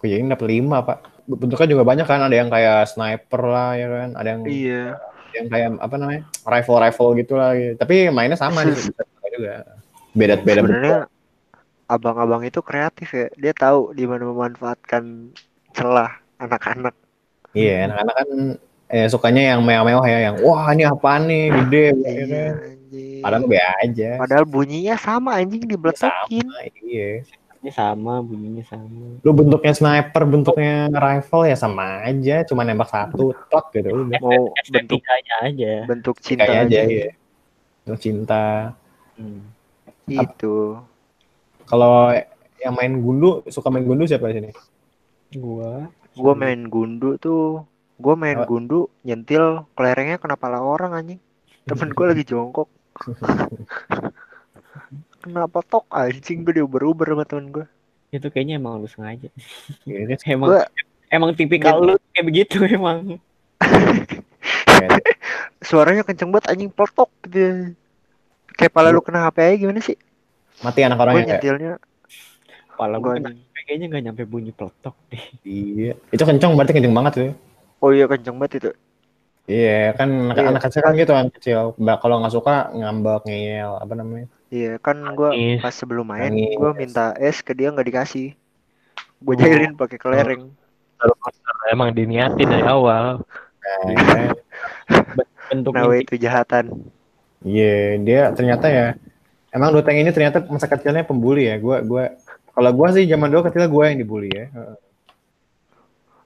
Kujing 0.00 0.30
dapat 0.32 0.46
lima 0.48 0.80
pak. 0.80 1.09
Bentuknya 1.38 1.68
juga 1.70 1.84
banyak 1.86 2.06
kan. 2.06 2.20
Ada 2.26 2.36
yang 2.36 2.50
kayak 2.50 2.78
sniper 2.90 3.42
lah 3.46 3.70
ya 3.78 3.86
kan. 3.86 4.08
Ada 4.18 4.28
yang 4.34 4.40
iya. 4.50 4.84
Yang 5.30 5.46
kayak 5.46 5.68
apa 5.78 5.94
namanya 5.94 6.22
rifle 6.42 6.78
rifle 6.82 7.10
gitu 7.14 7.32
lah. 7.38 7.50
Gitu. 7.54 7.74
Tapi 7.78 8.10
mainnya 8.10 8.34
sama 8.34 8.66
sih 8.66 8.90
juga. 9.30 9.62
Beda 10.10 10.34
beda. 10.42 10.60
Sebenarnya 10.66 11.00
abang-abang 11.86 12.42
itu 12.42 12.58
kreatif 12.62 13.14
ya. 13.14 13.26
Dia 13.38 13.52
tahu 13.54 13.94
di 13.94 14.04
mana 14.06 14.26
memanfaatkan 14.26 15.34
celah 15.74 16.18
anak-anak. 16.38 16.94
Iya, 17.50 17.90
anak-anak 17.90 18.14
kan 18.14 18.30
eh, 18.90 19.06
sukanya 19.10 19.54
yang 19.54 19.60
mewah-mewah 19.66 20.06
ya, 20.06 20.18
yang 20.30 20.36
wah 20.42 20.70
ini 20.70 20.86
apa 20.86 21.18
nih 21.18 21.44
gede, 21.50 21.86
ya 21.98 22.10
iya, 22.10 22.24
kan? 22.26 22.52
Padahal 23.22 23.44
biasa 23.46 23.74
aja. 23.86 24.10
Padahal 24.18 24.44
bunyinya 24.46 24.94
sama 24.98 25.30
anjing 25.38 25.62
dibeletakin. 25.66 26.46
Sama, 26.46 26.62
iya 26.86 27.22
bentuknya 27.60 27.76
sama 27.76 28.24
bunyinya 28.24 28.64
sama. 28.64 29.20
Lu 29.20 29.30
bentuknya 29.36 29.72
sniper 29.76 30.22
bentuknya 30.24 30.88
rifle 30.88 31.44
ya 31.44 31.56
sama 31.60 32.08
aja. 32.08 32.40
Cuma 32.48 32.64
nembak 32.64 32.88
satu 32.88 33.36
tok 33.52 33.68
gitu 33.76 34.08
udah. 34.08 34.16
Mau 34.16 34.56
bentuk 34.72 35.04
aja. 35.04 35.84
bentuk 35.84 36.16
cinta 36.24 36.48
aja, 36.48 36.64
aja. 36.64 36.80
ya 36.88 37.12
bentuk 37.84 38.00
cinta. 38.00 38.44
Hmm. 39.20 39.52
itu 40.08 40.80
kalau 41.68 42.08
yang 42.64 42.72
main 42.72 42.96
gundu 43.04 43.44
suka 43.52 43.68
main 43.68 43.84
gundu 43.84 44.08
siapa 44.08 44.32
di 44.32 44.40
sini? 44.40 44.50
Gua. 45.36 45.84
Gua 46.16 46.32
main 46.32 46.64
gundu 46.72 47.20
tuh 47.20 47.68
gua 48.00 48.16
main 48.16 48.40
oh. 48.40 48.48
gundu 48.48 48.78
nyentil 49.04 49.68
kelerengnya 49.76 50.16
kena 50.16 50.40
pala 50.40 50.64
orang 50.64 50.96
anjing? 50.96 51.20
Temen 51.68 51.92
gua 51.92 52.16
lagi 52.16 52.24
jongkok 52.24 52.72
kenapa 55.32 55.58
tok? 55.64 55.86
Anjing 55.90 56.42
gue 56.42 56.62
diuber-uber 56.62 57.14
sama 57.14 57.24
temen 57.24 57.46
gue 57.50 57.66
itu 58.10 58.26
kayaknya 58.26 58.58
emang 58.58 58.82
lu 58.82 58.90
sengaja. 58.90 59.30
Ya, 59.86 60.18
emang 60.34 60.48
gua... 60.50 60.66
emang 61.10 61.30
tipikal 61.38 61.78
lu 61.78 61.94
kayak 62.10 62.26
begitu 62.26 62.58
emang. 62.76 63.22
Suaranya 65.68 66.02
kenceng 66.02 66.34
banget 66.34 66.50
anjing 66.50 66.70
peletok 66.72 67.10
gitu 67.28 67.76
kayak 68.56 68.72
pala 68.76 68.92
lu 68.92 69.00
kena 69.00 69.28
HP 69.28 69.36
aja 69.40 69.56
gimana 69.56 69.80
sih? 69.80 69.96
Mati 70.60 70.84
anak 70.84 71.00
orangnya 71.00 71.24
gue 71.24 71.30
nyetilnya 71.32 71.72
pala 72.76 72.96
gue 72.96 73.12
kena 73.20 73.30
kayaknya 73.68 73.86
gak 73.92 74.02
nyampe 74.08 74.22
bunyi 74.24 74.52
peletok 74.56 74.96
deh. 75.12 75.24
Iya. 75.44 75.92
Itu 76.10 76.24
kenceng 76.24 76.56
berarti 76.56 76.72
kenceng 76.76 76.96
banget 76.96 77.12
tuh 77.14 77.32
oh 77.80 77.90
iya 77.92 78.04
kenceng 78.08 78.36
banget 78.40 78.52
itu. 78.60 78.70
Iya 79.50 79.96
kan 79.96 80.08
anak-anak 80.32 80.60
iya. 80.60 80.66
kecil 80.68 80.82
kan 80.84 80.92
gitu 80.96 81.12
kan 81.12 81.26
kecil. 81.32 81.60
Kalau 81.76 82.16
nggak 82.20 82.34
suka 82.34 82.54
ngambek 82.76 83.22
ngeyel 83.28 83.72
apa 83.80 83.92
namanya? 83.96 84.28
Iya 84.50 84.82
kan 84.82 84.98
gue 85.14 85.30
pas 85.62 85.70
sebelum 85.70 86.10
main 86.10 86.34
gue 86.34 86.70
minta 86.74 87.14
es 87.22 87.38
ke 87.38 87.54
dia 87.54 87.70
nggak 87.70 87.86
dikasih. 87.86 88.34
Gue 89.22 89.34
jahilin 89.38 89.78
pakai 89.78 89.94
kelereng. 89.94 90.50
Emang 91.70 91.94
diniatin 91.94 92.50
dari 92.50 92.66
awal. 92.66 93.22
Nah, 93.62 94.34
bentuk 95.54 95.70
nah, 95.70 95.86
itu 95.94 96.18
jahatan. 96.18 96.82
Iya 97.46 98.02
dia 98.02 98.22
ternyata 98.34 98.66
ya 98.66 98.86
emang 99.54 99.70
Doteng 99.70 100.02
ini 100.02 100.10
ternyata 100.10 100.42
masa 100.50 100.66
kecilnya 100.66 101.06
pembuli 101.06 101.46
ya. 101.46 101.54
Gue 101.62 101.78
gue 101.86 102.04
kalau 102.50 102.70
gue 102.74 102.88
sih 102.98 103.06
zaman 103.06 103.30
dulu 103.30 103.46
kecil 103.46 103.70
gue 103.70 103.84
yang 103.86 103.98
dibully 104.02 104.34
ya. 104.34 104.50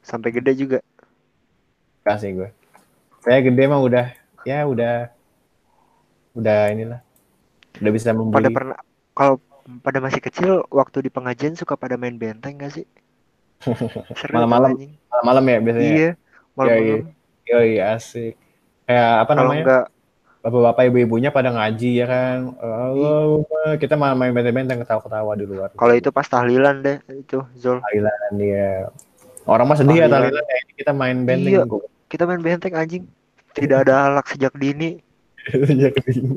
Sampai 0.00 0.32
gede 0.32 0.56
juga. 0.56 0.78
Kasih 2.08 2.40
gue. 2.40 2.48
Saya 3.20 3.44
gede 3.44 3.68
mah 3.68 3.84
udah 3.84 4.16
ya 4.48 4.64
udah 4.64 5.12
udah 6.32 6.72
inilah 6.72 7.04
Udah 7.80 7.92
bisa 7.92 8.14
membeli. 8.14 8.36
Pada 8.38 8.50
pernah 8.50 8.78
kalau 9.14 9.34
pada 9.80 9.98
masih 9.98 10.20
kecil 10.20 10.50
waktu 10.68 11.08
di 11.08 11.10
pengajian 11.10 11.56
suka 11.56 11.74
pada 11.74 11.96
main 11.96 12.14
benteng 12.14 12.60
gak 12.60 12.76
sih? 12.76 12.86
Malam-malam. 14.34 14.76
Malam-malam 15.08 15.44
ya 15.48 15.58
biasanya. 15.62 15.90
Iya. 15.90 16.10
Malam-malam. 16.54 17.02
Iya, 17.44 17.58
iya 17.64 17.82
asik. 17.96 18.34
Kayak 18.84 19.10
apa 19.24 19.32
Kalo 19.32 19.40
namanya? 19.40 19.64
Enggak, 19.64 19.84
Bapak-bapak 20.44 20.92
ibu-ibunya 20.92 21.32
pada 21.32 21.48
ngaji 21.56 22.04
ya 22.04 22.06
kan. 22.06 22.52
Oh, 22.60 23.40
kita 23.80 23.96
main 23.96 24.12
main 24.12 24.28
benteng-benteng 24.28 24.84
ketawa-ketawa 24.84 25.32
di 25.40 25.48
luar. 25.48 25.72
Kalau 25.72 25.94
itu 25.96 26.12
pas 26.12 26.28
tahlilan 26.28 26.84
deh 26.84 27.00
itu 27.16 27.40
Zul. 27.56 27.80
Tahlilan 27.80 28.20
dia. 28.36 28.92
Orang 29.48 29.72
mah 29.72 29.80
sedih 29.80 30.04
ya 30.04 30.06
tahlilan 30.12 30.44
ya. 30.44 30.60
Kita 30.76 30.92
main 30.92 31.24
benteng. 31.24 31.48
Iya, 31.48 31.64
kita 32.12 32.28
main 32.28 32.44
benteng 32.44 32.76
anjing. 32.76 33.08
Tidak 33.56 33.88
ada 33.88 34.12
alak 34.12 34.28
sejak 34.28 34.52
dini. 34.60 35.00
sejak 35.48 35.96
dini. 36.04 36.36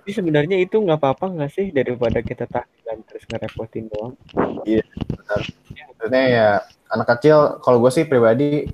Tapi 0.00 0.10
sebenarnya 0.16 0.56
itu 0.56 0.80
nggak 0.80 0.96
apa-apa 0.96 1.26
nggak 1.28 1.50
sih 1.52 1.66
daripada 1.74 2.24
kita 2.24 2.48
tahlilan 2.48 2.98
terus 3.04 3.24
ngerepotin 3.28 3.84
doang. 3.92 4.14
Iya 4.64 4.84
benar. 5.12 5.40
Maksudnya 5.68 6.24
ya 6.24 6.48
anak 6.88 7.06
kecil 7.18 7.60
kalau 7.60 7.78
gue 7.84 7.92
sih 7.92 8.08
pribadi 8.08 8.64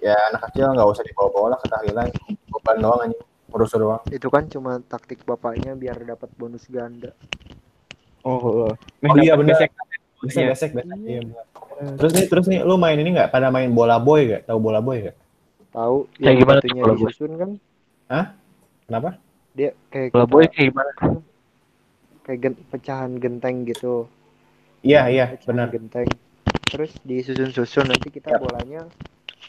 ya 0.00 0.16
anak 0.32 0.50
kecil 0.50 0.72
nggak 0.76 0.88
usah 0.88 1.04
dibawa-bawa 1.04 1.56
lah 1.56 1.58
ke 1.60 1.68
tahlilan 1.68 2.08
beban 2.52 2.76
doang 2.76 3.00
aja 3.08 3.18
urus 3.56 3.72
doang. 3.72 4.02
Itu 4.12 4.28
kan 4.28 4.46
cuma 4.52 4.78
taktik 4.84 5.24
bapaknya 5.24 5.72
biar 5.74 5.96
dapat 6.04 6.28
bonus 6.36 6.68
ganda. 6.68 7.16
Oh, 8.20 8.36
oh. 8.36 8.72
oh 8.76 9.16
iya 9.16 9.32
benar. 9.34 9.56
Besek, 9.56 9.72
besek, 10.20 10.44
besek. 10.52 10.70
Iya. 11.08 11.24
iya 11.24 11.42
terus 11.96 12.12
nih, 12.12 12.26
terus 12.28 12.46
nih, 12.46 12.60
lu 12.60 12.76
main 12.76 13.00
ini 13.00 13.16
nggak? 13.16 13.32
Pada 13.32 13.48
main 13.48 13.72
bola 13.72 13.96
boy 13.96 14.28
gak? 14.28 14.42
Tahu 14.44 14.58
bola 14.60 14.84
boy 14.84 15.08
gak? 15.08 15.16
Tahu. 15.72 15.96
Kayak 16.20 16.36
gimana? 16.44 16.60
Bola 16.60 17.36
kan? 17.40 17.50
Hah? 18.12 18.24
Kenapa? 18.84 19.10
Dia 19.54 19.74
kayak 19.90 20.14
kalau 20.14 20.26
boy 20.30 20.46
kayak 20.46 20.70
gimana? 20.70 20.92
Kayak 22.22 22.38
gen 22.38 22.54
pecahan 22.70 23.10
genteng 23.18 23.66
gitu. 23.66 24.06
Iya 24.86 25.10
iya 25.10 25.26
benar. 25.44 25.68
genteng. 25.74 26.08
Terus 26.70 26.94
disusun-susun 27.02 27.90
nanti 27.90 28.14
kita 28.14 28.38
yep. 28.38 28.40
bolanya 28.40 28.82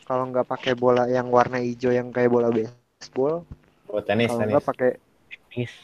kalau 0.09 0.27
nggak 0.33 0.47
pakai 0.49 0.73
bola 0.73 1.05
yang 1.07 1.29
warna 1.29 1.61
hijau 1.61 1.93
yang 1.93 2.09
kayak 2.09 2.33
bola 2.33 2.49
baseball 2.49 3.45
bola 3.85 4.01
tenis 4.03 4.27
kalau 4.33 4.41
tenis. 4.41 4.53
nggak 4.57 4.65
pakai 4.65 4.91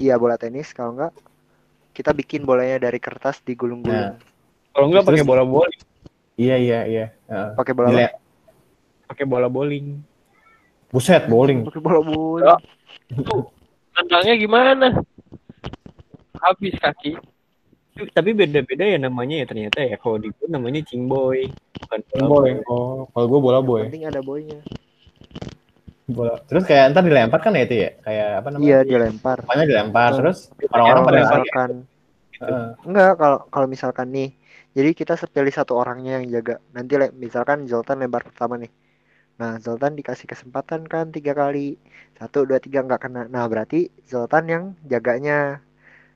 iya 0.02 0.16
bola 0.18 0.36
tenis. 0.36 0.74
Kalau 0.74 0.98
nggak 0.98 1.14
kita 1.94 2.12
bikin 2.14 2.46
bolanya 2.46 2.90
dari 2.90 3.00
kertas 3.02 3.42
digulung-gulung 3.42 4.18
Nah. 4.18 4.36
Kalau 4.78 4.94
enggak 4.94 5.10
pakai 5.10 5.26
bola 5.26 5.42
bowling, 5.42 5.82
iya 6.38 6.54
iya 6.62 6.80
iya. 6.86 7.06
Heeh. 7.26 7.50
pakai 7.58 7.74
bola 7.74 7.90
pakai 9.10 9.26
bola 9.26 9.50
bowling. 9.50 9.98
buset 10.94 11.26
bowling. 11.26 11.66
Pakai 11.66 11.82
bola 11.82 12.02
Ya. 12.46 12.56
Tendangnya 13.98 14.36
gimana? 14.38 14.88
Habis 16.38 16.78
kaki. 16.78 17.18
Tapi 18.14 18.30
beda-beda 18.38 18.86
ya 18.86 19.02
namanya 19.02 19.42
ya 19.42 19.46
ternyata 19.50 19.82
ya. 19.82 19.98
Kalau 19.98 20.22
di 20.22 20.30
gue 20.30 20.46
namanya 20.46 20.86
cingboy, 20.86 21.50
bukan 21.82 22.00
bola 22.14 22.26
boy. 22.30 22.52
oh. 22.70 23.10
Kalau 23.10 23.26
gue 23.26 23.40
bola 23.42 23.60
boy. 23.66 23.82
Penting 23.90 24.06
ada 24.06 24.22
boynya. 24.22 24.62
Bola. 26.06 26.38
Terus 26.46 26.64
kayak 26.70 26.94
ntar 26.94 27.02
dilempar 27.04 27.42
kan 27.42 27.58
ya 27.58 27.66
itu 27.66 27.76
ya? 27.84 27.90
Kayak 28.06 28.30
apa 28.46 28.48
namanya? 28.54 28.68
Iya 28.70 28.80
dilempar. 28.86 29.38
Pokoknya 29.44 29.66
dilempar 29.66 30.10
Hmm. 30.14 30.18
terus 30.22 30.38
orang-orang 30.70 31.02
kalau 31.02 31.10
pada 31.10 31.18
misalkan 31.26 31.70
Heeh. 32.38 32.68
enggak 32.86 33.12
kalau 33.18 33.40
kalau 33.50 33.66
misalkan 33.68 34.08
nih 34.14 34.30
jadi 34.78 34.90
kita 34.94 35.18
pilih 35.26 35.50
satu 35.50 35.74
orangnya 35.74 36.22
yang 36.22 36.30
jaga. 36.30 36.62
Nanti 36.70 36.94
le- 37.02 37.16
misalkan 37.18 37.66
Zoltan 37.66 37.98
lempar 37.98 38.30
pertama 38.30 38.62
nih 38.62 38.70
nah 39.38 39.62
Zoltan 39.62 39.94
dikasih 39.94 40.26
kesempatan 40.26 40.90
kan 40.90 41.14
tiga 41.14 41.38
kali. 41.38 41.78
Satu 42.18 42.44
dua 42.50 42.58
tiga 42.58 42.82
nggak 42.82 43.02
kena. 43.06 43.24
Nah 43.30 43.46
berarti 43.46 43.90
Zoltan 44.10 44.50
yang 44.50 44.64
jaganya 44.86 45.62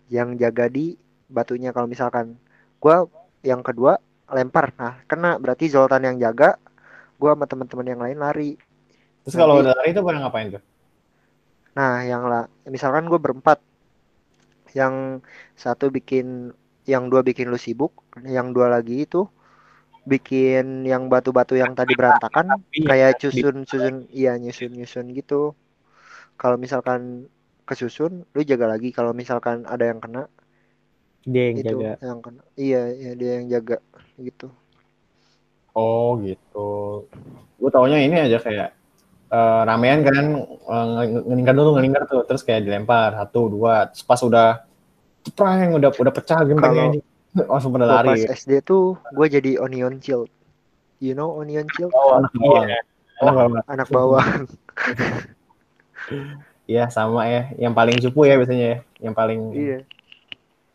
yang 0.09 0.35
jaga 0.41 0.67
di 0.67 0.97
batunya 1.29 1.69
kalau 1.71 1.85
misalkan. 1.85 2.35
Gua 2.81 3.05
yang 3.45 3.61
kedua 3.61 4.01
lempar. 4.29 4.73
Nah 4.75 5.01
kena. 5.05 5.37
Berarti 5.37 5.69
Zoltan 5.69 6.03
yang 6.03 6.17
jaga 6.17 6.57
gua 7.21 7.37
sama 7.37 7.45
teman-teman 7.45 7.87
yang 7.87 8.01
lain 8.01 8.17
lari. 8.17 8.51
Terus 9.21 9.37
kalau 9.37 9.61
udah 9.61 9.77
lari 9.77 9.93
itu 9.93 10.01
pada 10.01 10.17
ngapain 10.17 10.49
tuh? 10.57 10.63
Nah, 11.71 12.03
yang 12.03 12.27
lah, 12.27 12.51
misalkan 12.67 13.07
gue 13.07 13.15
berempat, 13.15 13.63
yang 14.75 15.23
satu 15.55 15.87
bikin, 15.87 16.51
yang 16.83 17.07
dua 17.07 17.23
bikin 17.23 17.47
lu 17.47 17.55
sibuk, 17.55 17.95
yang 18.27 18.51
dua 18.51 18.67
lagi 18.67 19.07
itu 19.07 19.27
bikin 20.07 20.83
yang 20.87 21.07
batu-batu 21.07 21.53
yang 21.57 21.73
tadi 21.77 21.93
berantakan, 21.93 22.61
Iya, 22.73 22.87
kayak 22.89 23.11
di- 23.21 23.21
susun-susun, 23.29 23.95
iya 24.11 24.31
nyusun-nyusun 24.41 25.05
gitu. 25.13 25.53
Kalau 26.41 26.57
misalkan 26.57 27.29
kesusun, 27.69 28.25
lu 28.33 28.41
jaga 28.41 28.65
lagi. 28.73 28.89
Kalau 28.91 29.13
misalkan 29.13 29.63
ada 29.69 29.85
yang 29.87 30.01
kena, 30.01 30.25
dia 31.25 31.43
yang 31.53 31.57
itu 31.61 31.75
jaga. 31.77 31.91
yang 32.01 32.19
kena. 32.25 32.41
Iya, 32.57 32.81
iya 32.97 33.11
dia 33.19 33.31
yang 33.39 33.47
jaga 33.53 33.77
gitu. 34.17 34.49
oh 35.75 36.19
gitu 36.19 36.67
gue 37.61 37.69
taunya 37.71 37.97
ini 38.03 38.15
aja 38.17 38.37
kayak 38.41 38.69
eh, 39.31 39.61
ramean 39.67 40.03
kan 40.03 40.25
nge- 40.67 41.23
ngelingkar 41.27 41.55
dulu 41.55 41.69
ngelingkar 41.77 42.03
tuh 42.09 42.21
terus 42.27 42.43
kayak 42.43 42.65
dilempar 42.67 43.15
satu 43.15 43.47
dua 43.47 43.87
terus 43.87 44.03
pas 44.03 44.19
udah 44.19 44.65
prang 45.37 45.71
udah 45.77 45.89
udah 45.95 46.13
pecah 46.13 46.37
Kalau- 46.43 46.91
aja 46.91 46.99
langsung 47.35 47.71
pada 47.71 47.87
lari. 47.87 48.07
pas 48.11 48.23
SD 48.35 48.61
tuh, 48.63 48.99
gue 49.15 49.27
jadi 49.31 49.61
onion 49.61 49.99
child. 50.03 50.27
You 51.01 51.15
know 51.17 51.33
onion 51.39 51.65
child? 51.73 51.91
oh, 51.95 52.19
anak 52.19 52.31
bawang 52.35 52.67
Iya. 52.67 52.79
anak 53.21 53.33
bawang 53.33 53.53
Anak 53.67 53.87
bawah. 53.89 54.25
Iya 56.69 56.87
sama 56.87 57.27
ya. 57.27 57.51
Yang 57.59 57.73
paling 57.75 57.95
cupu 57.99 58.19
ya 58.27 58.35
biasanya 58.39 58.65
ya. 58.65 58.77
Yang 59.01 59.15
paling 59.17 59.39
iya. 59.53 59.79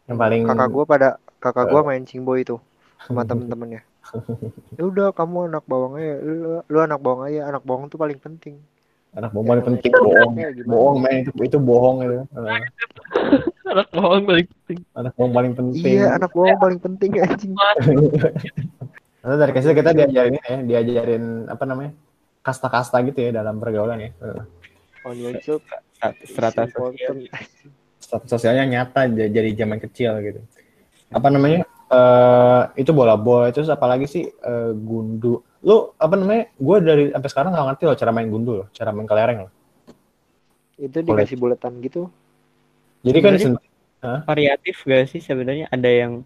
yang 0.06 0.18
paling 0.20 0.42
kakak 0.44 0.68
gua 0.70 0.84
pada 0.84 1.08
kakak 1.40 1.66
gua 1.72 1.80
main 1.82 2.04
cingboy 2.04 2.44
itu 2.44 2.60
sama 3.00 3.24
temen-temennya. 3.28 3.80
Ya 4.76 4.82
udah 4.86 5.10
kamu 5.16 5.50
anak 5.50 5.64
bawang 5.64 5.96
aja. 5.98 6.20
Lu, 6.22 6.60
lu 6.62 6.78
anak 6.78 7.00
bawang 7.00 7.26
aja. 7.26 7.48
Anak 7.48 7.62
bawang 7.64 7.88
tuh 7.88 7.98
paling 7.98 8.18
penting. 8.20 8.60
Anak 9.16 9.32
bawang 9.32 9.56
paling 9.56 9.64
Ya, 9.64 9.68
penting 9.72 9.90
namanya 9.92 10.04
bohong. 10.04 10.34
Bohong 10.68 10.96
men. 11.00 11.16
Itu 11.24 11.30
itu 11.42 11.58
bohong 11.58 11.96
itu 12.04 12.16
Eh, 12.36 12.60
Anak 13.66 13.86
bohong 13.90 14.24
paling 14.24 14.46
penting. 14.46 14.78
anak 14.94 15.12
bawang 15.18 15.32
paling 15.34 15.52
penting 15.58 15.82
iya 15.90 16.04
anak 16.14 16.30
bawang 16.30 16.58
paling 16.62 16.80
penting 16.80 17.10
anjing 17.26 17.52
Terus 19.26 19.36
dari 19.42 19.52
kecil 19.58 19.72
kita 19.74 19.90
diajarin 19.90 20.38
ya, 20.38 20.56
diajarin 20.62 21.24
apa 21.50 21.64
namanya 21.66 21.92
kasta-kasta 22.46 23.02
gitu 23.02 23.18
ya 23.26 23.42
dalam 23.42 23.58
pergaulan 23.58 23.98
ya. 23.98 24.10
Eh, 24.22 24.42
onion 25.02 25.34
child 25.42 25.62
Strata 26.22 26.70
sosial. 26.70 27.26
Status 27.98 28.28
sosialnya 28.30 28.62
nyata 28.70 29.10
j- 29.10 29.26
dari 29.34 29.50
zaman 29.58 29.82
kecil 29.82 30.14
gitu. 30.22 30.40
Apa 31.10 31.26
namanya? 31.26 31.66
eh 31.86 32.62
itu 32.82 32.90
bola 32.90 33.14
boy 33.14 33.50
terus 33.50 33.66
apalagi 33.66 34.06
sih 34.06 34.30
eh, 34.30 34.72
gundu. 34.74 35.42
Lu 35.66 35.90
apa 35.98 36.14
namanya? 36.14 36.54
Gue 36.54 36.76
dari 36.78 37.04
sampai 37.10 37.30
sekarang 37.30 37.50
nggak 37.50 37.66
ngerti 37.74 37.82
loh 37.90 37.96
cara 37.98 38.10
main 38.14 38.28
gundu 38.30 38.52
loh, 38.62 38.66
cara 38.70 38.90
main 38.94 39.06
kelereng 39.10 39.38
loh. 39.46 39.52
itu 40.76 40.98
dikasih 41.00 41.40
buletan 41.40 41.80
gitu 41.80 42.12
Jadi 43.06 43.18
kan 43.20 43.32
Sebenarnya- 43.36 43.62
sen- 43.62 43.74
Variatif 44.22 44.76
gak 44.82 45.08
sih 45.08 45.18
sebenarnya 45.18 45.66
ada 45.66 45.86
yang 45.88 46.22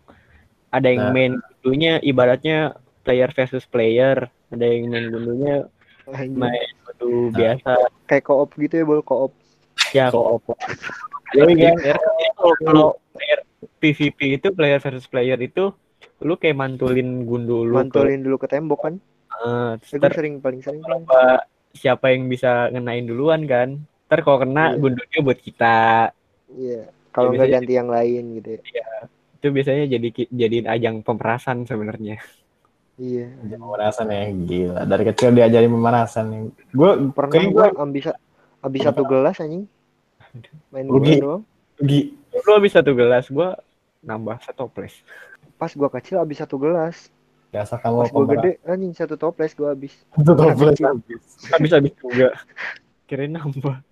ada 0.69 0.85
yang 0.87 1.03
Nah. 1.03 1.13
main 1.13 1.33
gundunya 1.55 1.97
ibaratnya 1.99 2.73
player 3.01 3.31
versus 3.31 3.65
player, 3.65 4.17
ada 4.49 4.65
yang 4.65 4.87
main 4.87 5.07
gundunya 5.09 5.55
main 6.31 6.69
gundu 6.85 7.31
Nah. 7.31 7.33
biasa. 7.33 7.73
kayak 8.05 8.25
koop 8.25 8.51
gitu 8.55 8.75
ya 8.75 8.85
bol 8.85 9.01
koop 9.01 9.33
Ya 9.91 10.07
Co-op. 10.09 10.45
kok 10.45 10.59
Yoi, 11.33 11.55
kan? 11.57 11.75
kalau 12.35 12.55
kalau 12.61 12.89
player 13.11 13.41
PVP 13.79 14.19
itu 14.35 14.49
player 14.51 14.77
versus 14.79 15.07
player 15.07 15.39
itu 15.39 15.73
lu 16.21 16.35
kayak 16.37 16.55
mantulin 16.55 17.25
gundu 17.25 17.63
lu 17.63 17.75
mantulin 17.77 18.21
dulu 18.21 18.37
ke 18.37 18.47
tembok 18.47 18.81
kan 18.83 18.95
ke 18.99 19.41
eh, 19.41 19.71
ya, 19.73 19.87
gue 19.89 19.99
ntar 19.99 20.13
sering 20.13 20.35
paling 20.37 20.61
sering 20.61 20.83
kan 20.83 20.91
lomba 20.93 21.47
siapa 21.73 22.13
yang 22.13 22.27
bisa 22.27 22.69
ngenain 22.69 23.03
duluan 23.05 23.43
kan 23.45 23.79
ntar 24.05 24.21
kalau 24.21 24.39
kena 24.39 24.75
Iya. 24.75 24.79
gundunya 24.79 25.19
buat 25.21 25.39
kita 25.39 25.77
iya 26.57 26.91
kalau 27.11 27.35
nggak 27.35 27.51
ganti 27.51 27.73
yang 27.75 27.91
lain 27.91 28.39
gitu 28.39 28.49
ya. 28.71 28.87
Itu 29.41 29.47
biasanya 29.51 29.85
jadi 29.89 30.09
jadiin 30.31 30.67
ajang 30.69 30.97
pemerasan 31.03 31.67
sebenarnya. 31.67 32.23
Iya. 33.01 33.33
Pemanasan 33.57 34.13
ya, 34.13 34.29
gila. 34.29 34.81
Dari 34.85 35.05
kecil 35.09 35.33
diajarin 35.33 35.73
pemanasan 35.73 36.25
nih. 36.29 36.41
Gue 36.77 36.91
pernah 37.17 37.43
gua 37.49 37.67
ambis 37.81 38.13
habis 38.61 38.81
satu 38.85 39.03
gelas 39.09 39.41
anjing. 39.41 39.65
Main 40.69 40.87
Rugi. 40.87 41.19
doang. 41.19 41.43
Rugi. 41.81 42.01
lu 42.31 42.51
habis 42.55 42.71
satu 42.71 42.95
gelas 42.95 43.27
gua 43.27 43.59
nambah 44.05 44.39
satu 44.45 44.69
toples. 44.69 45.03
Pas 45.59 45.73
gua 45.75 45.89
kecil 45.91 46.21
habis 46.21 46.39
satu 46.39 46.61
gelas. 46.61 47.11
Dasar 47.51 47.83
kamu 47.83 48.07
pas 48.07 48.11
pemana- 48.15 48.31
gede 48.39 48.53
anjing 48.63 48.93
satu 48.95 49.17
toples 49.19 49.57
gua 49.57 49.75
habis. 49.75 49.97
Itu 50.15 50.31
toples 50.37 50.79
habis. 50.79 51.25
habis. 51.51 51.73
Habis 51.75 51.97
juga. 51.99 52.37
Kirain 53.09 53.33
nambah. 53.35 53.83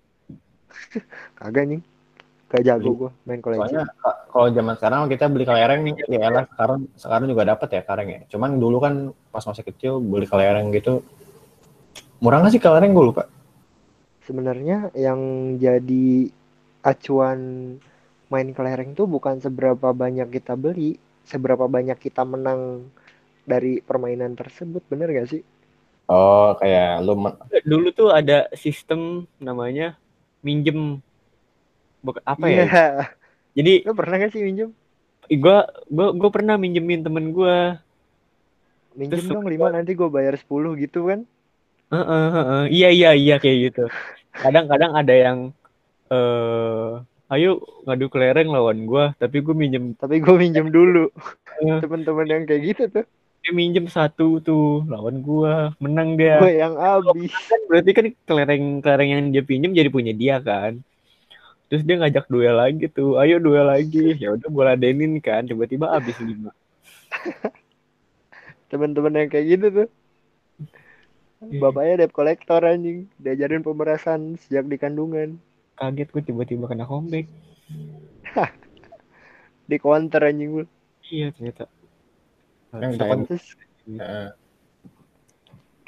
Kagak 1.41 1.65
nih 1.67 1.81
gak 2.51 2.63
jago 2.67 2.89
gua 2.99 3.11
main 3.27 3.41
koleksi 3.45 3.75
Soalnya 3.75 3.83
ka- 4.01 4.19
kalau 4.31 4.47
zaman 4.55 4.75
sekarang 4.79 4.99
kita 5.11 5.25
beli 5.33 5.43
kelereng 5.49 5.81
nih, 5.87 5.95
ya 6.07 6.19
elah 6.31 6.45
sekarang 6.53 6.79
sekarang 6.95 7.25
juga 7.31 7.43
dapat 7.51 7.67
ya 7.75 7.81
kelereng 7.85 8.09
ya. 8.15 8.19
Cuman 8.31 8.51
dulu 8.63 8.77
kan 8.85 8.93
pas 9.33 9.43
masih 9.43 9.63
kecil 9.67 9.93
beli 9.99 10.25
kelereng 10.31 10.67
gitu 10.77 11.03
murah 12.23 12.39
nggak 12.43 12.53
sih 12.55 12.61
kelereng 12.63 12.91
gue 12.95 13.05
lupa. 13.11 13.23
sebenarnya 14.25 14.77
yang 15.05 15.19
jadi 15.65 16.29
acuan 16.91 17.39
main 18.31 18.49
kelereng 18.57 18.91
tuh 18.99 19.07
bukan 19.15 19.35
seberapa 19.45 19.89
banyak 20.01 20.27
kita 20.35 20.53
beli 20.65 20.91
seberapa 21.31 21.65
banyak 21.75 21.97
kita 22.05 22.23
menang 22.33 22.61
dari 23.51 23.73
permainan 23.89 24.33
tersebut 24.39 24.83
bener 24.91 25.09
gak 25.17 25.29
sih 25.33 25.43
Oh 26.09 26.57
kayak 26.59 27.05
lu 27.05 27.13
dulu 27.71 27.87
tuh 27.99 28.09
ada 28.19 28.33
sistem 28.63 29.01
namanya 29.47 29.83
minjem 30.45 30.77
Buk- 31.99 32.23
apa 32.23 32.45
ya? 32.47 32.63
Iya. 32.65 32.87
jadi 33.57 33.73
lu 33.83 33.93
pernah 33.95 34.15
gak 34.23 34.31
sih 34.31 34.41
minjem? 34.43 34.71
Gua 35.29 35.67
gua 35.91 36.07
gua 36.15 36.29
pernah 36.31 36.55
minjemin 36.55 37.03
temen 37.03 37.35
gua. 37.35 37.77
Minjem 38.95 39.19
Terus 39.19 39.27
dong 39.29 39.45
lima 39.45 39.69
nanti 39.69 39.93
gua 39.93 40.09
bayar 40.09 40.39
10 40.39 40.79
gitu 40.79 41.11
kan? 41.11 41.27
Heeh, 41.89 42.25
heeh. 42.33 42.63
iya 42.69 42.89
iya 42.93 43.09
iya 43.17 43.35
kayak 43.41 43.57
gitu. 43.69 43.83
Kadang-kadang 44.33 44.91
ada 44.95 45.13
yang 45.13 45.37
eh 46.09 46.91
ayo 47.29 47.61
ngadu 47.85 48.09
kelereng 48.09 48.49
lawan 48.49 48.89
gua 48.89 49.13
tapi 49.21 49.45
gua 49.45 49.53
minjem 49.53 49.93
tapi 49.93 50.17
gua 50.23 50.39
minjem 50.39 50.71
dulu. 50.71 51.11
Iya. 51.59 51.83
teman-teman 51.83 52.25
yang 52.25 52.43
kayak 52.47 52.61
gitu 52.73 52.83
tuh. 52.87 53.05
Dia 53.43 53.51
minjem 53.51 53.85
satu 53.91 54.39
tuh 54.39 54.87
lawan 54.87 55.19
gua. 55.19 55.75
Menang 55.83 56.15
dia. 56.15 56.39
Gua 56.39 56.49
yang 56.49 56.73
habis 56.79 57.35
kan 57.51 57.59
berarti 57.67 57.91
kan 57.91 58.05
kelereng 58.23 58.65
kelereng 58.79 59.09
yang 59.11 59.21
dia 59.35 59.43
pinjem 59.43 59.75
jadi 59.75 59.91
punya 59.91 60.15
dia 60.15 60.39
kan 60.39 60.79
terus 61.69 61.85
dia 61.85 61.95
ngajak 62.01 62.25
duel 62.27 62.57
lagi 62.57 62.89
tuh. 62.89 63.21
Ayo 63.21 63.37
duel 63.37 63.69
lagi. 63.69 64.17
Ya 64.17 64.33
udah 64.33 64.49
gue 64.49 64.63
ladenin 64.65 65.21
kan. 65.21 65.45
Tiba-tiba 65.45 65.93
habis 65.93 66.17
lima. 66.25 66.49
Teman-teman 68.73 69.13
yang 69.15 69.29
kayak 69.29 69.47
gitu 69.47 69.67
tuh. 69.71 69.89
Iya. 71.39 71.63
bapaknya 71.63 71.93
debt 72.03 72.11
collector 72.11 72.59
anjing. 72.65 73.07
Diajarin 73.15 73.63
pemerasan 73.63 74.35
sejak 74.41 74.67
di 74.67 74.75
kandungan. 74.75 75.39
Kaget 75.79 76.09
gue 76.11 76.23
tiba-tiba 76.33 76.67
kena 76.67 76.83
comeback. 76.83 77.29
Di 79.69 79.77
counter 79.77 80.25
anjing 80.25 80.49
gua. 80.49 80.65
Iya 81.05 81.29
ternyata. 81.29 81.69
Yang 82.73 82.93
terus 83.29 83.45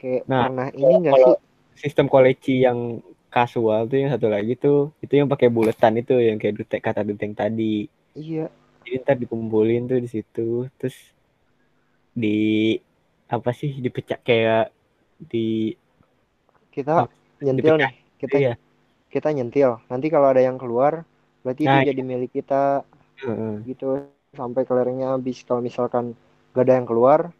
kayak 0.02 0.26
nah, 0.26 0.50
pernah 0.50 0.67
ini 0.74 0.94
enggak 0.98 1.13
sih? 1.13 1.38
sistem 1.78 2.06
koleksi 2.10 2.65
yang 2.65 3.06
kasual 3.32 3.88
tuh 3.88 3.98
yang 4.04 4.12
satu 4.12 4.28
lagi 4.28 4.60
tuh 4.60 4.91
itu 5.00 5.15
yang 5.15 5.32
pakai 5.32 5.48
buletan 5.48 5.96
itu 5.96 6.20
yang 6.20 6.36
kayak 6.36 6.60
dutek 6.60 6.84
kata 6.84 7.08
duteng 7.08 7.32
tadi. 7.32 7.88
Iya. 8.12 8.52
Jadi 8.84 9.02
ntar 9.02 9.15
dikumpulin 9.15 9.88
tuh 9.88 10.00
di 10.04 10.10
situ 10.12 10.67
terus 10.76 10.98
di 12.12 12.76
apa 13.32 13.56
sih 13.56 13.80
dipecah 13.80 14.20
kayak 14.20 14.76
di 15.15 15.72
kita 16.76 17.08
nyentil 17.39 17.80
nih 17.80 17.94
kita 18.20 18.36
iya. 18.38 18.54
kita 19.08 19.32
nyentil. 19.32 19.80
Nanti 19.88 20.12
kalau 20.12 20.28
ada 20.28 20.44
yang 20.44 20.60
keluar 20.60 21.08
berarti 21.41 21.63
nah, 21.65 21.80
itu 21.80 21.88
iya. 21.88 21.89
jadi 21.96 22.02
milik 22.04 22.32
kita. 22.36 22.84
Uh. 23.22 23.62
gitu 23.70 24.02
sampai 24.34 24.65
kelerengnya 24.65 25.13
habis. 25.13 25.46
Kalau 25.46 25.62
misalkan 25.62 26.17
gak 26.52 26.65
ada 26.67 26.74
yang 26.82 26.88
keluar 26.89 27.32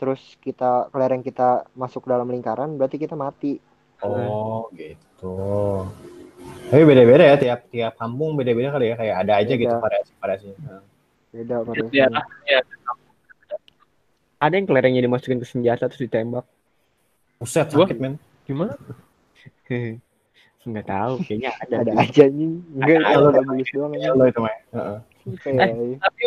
terus 0.00 0.20
kita 0.40 0.88
kelereng 0.88 1.20
kita 1.20 1.68
masuk 1.76 2.08
dalam 2.08 2.24
lingkaran 2.32 2.80
berarti 2.80 2.96
kita 2.96 3.12
mati 3.12 3.60
Oh 4.04 4.68
gitu. 4.74 5.36
Tapi 6.70 6.82
beda-beda 6.86 7.24
ya 7.26 7.36
tiap 7.36 7.60
tiap 7.68 7.92
kampung 7.98 8.38
beda-beda 8.38 8.72
kali 8.72 8.94
ya 8.94 8.96
kayak 8.96 9.16
ada 9.26 9.32
aja 9.42 9.52
gitu 9.52 9.66
beda. 9.66 9.76
gitu 9.76 9.84
variasi 9.84 10.12
variasinya. 10.22 10.56
Beda 11.30 11.56
variasinya. 11.66 12.22
Ya, 12.46 12.58
ya. 12.58 12.60
Ada 14.40 14.54
yang 14.56 14.66
kelerengnya 14.70 15.02
dimasukin 15.04 15.42
ke 15.42 15.46
senjata 15.46 15.84
terus 15.90 16.00
ditembak. 16.08 16.48
Buset 17.36 17.68
sakit 17.68 17.98
men. 18.00 18.16
Gimana? 18.48 18.72
Enggak 20.60 20.86
tahu, 20.92 21.12
kayaknya 21.24 21.56
ada. 21.56 21.74
Ada 21.84 21.92
aja 22.04 22.24
nih. 22.28 22.52
Enggak 22.76 22.96
kalau 23.04 23.28
udah 23.32 23.44
bagus 23.48 23.68
doang. 23.72 23.92
Lo 23.96 24.24
itu 24.28 24.40
mah. 24.40 24.56
Heeh. 24.76 24.98
Eh, 25.52 25.96
tapi 26.00 26.20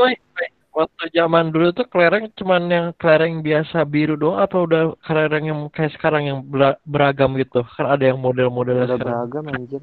waktu 0.73 1.03
zaman 1.13 1.53
dulu 1.53 1.69
tuh 1.71 1.85
kelereng 1.85 2.33
cuman 2.33 2.61
yang 2.65 2.87
kelereng 2.97 3.45
biasa 3.45 3.85
biru 3.85 4.17
doang 4.17 4.41
atau 4.41 4.65
udah 4.65 4.97
kelereng 5.05 5.45
yang 5.45 5.59
kayak 5.69 5.93
sekarang 5.93 6.23
yang 6.25 6.39
beragam 6.83 7.37
gitu? 7.37 7.61
Kan 7.77 7.87
ada 7.87 8.03
yang 8.09 8.17
model-modelnya 8.17 8.89
udah 8.89 8.97
sekarang. 8.97 9.13
beragam 9.29 9.43
anjir. 9.53 9.81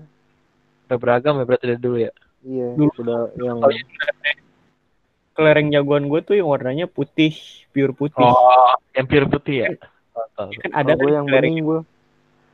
Udah 0.91 0.99
beragam 0.99 1.35
ya 1.39 1.45
berarti 1.47 1.65
dari 1.71 1.81
dulu 1.81 1.99
ya? 2.03 2.13
Iya 2.43 2.69
dulu. 2.75 2.91
sudah 2.99 3.21
yang 3.39 3.59
iya. 3.71 3.83
kelereng 5.39 5.69
jagoan 5.71 6.05
gue 6.11 6.21
tuh 6.27 6.35
yang 6.37 6.49
warnanya 6.51 6.87
putih 6.91 7.33
pure 7.71 7.95
putih. 7.95 8.27
Oh 8.27 8.75
yang 8.99 9.07
pure 9.07 9.31
putih 9.31 9.57
ya? 9.65 9.69
Kan 10.37 10.73
ada 10.75 10.99
oh, 10.99 11.07
yang 11.07 11.25
bening 11.31 11.63
gue 11.63 11.81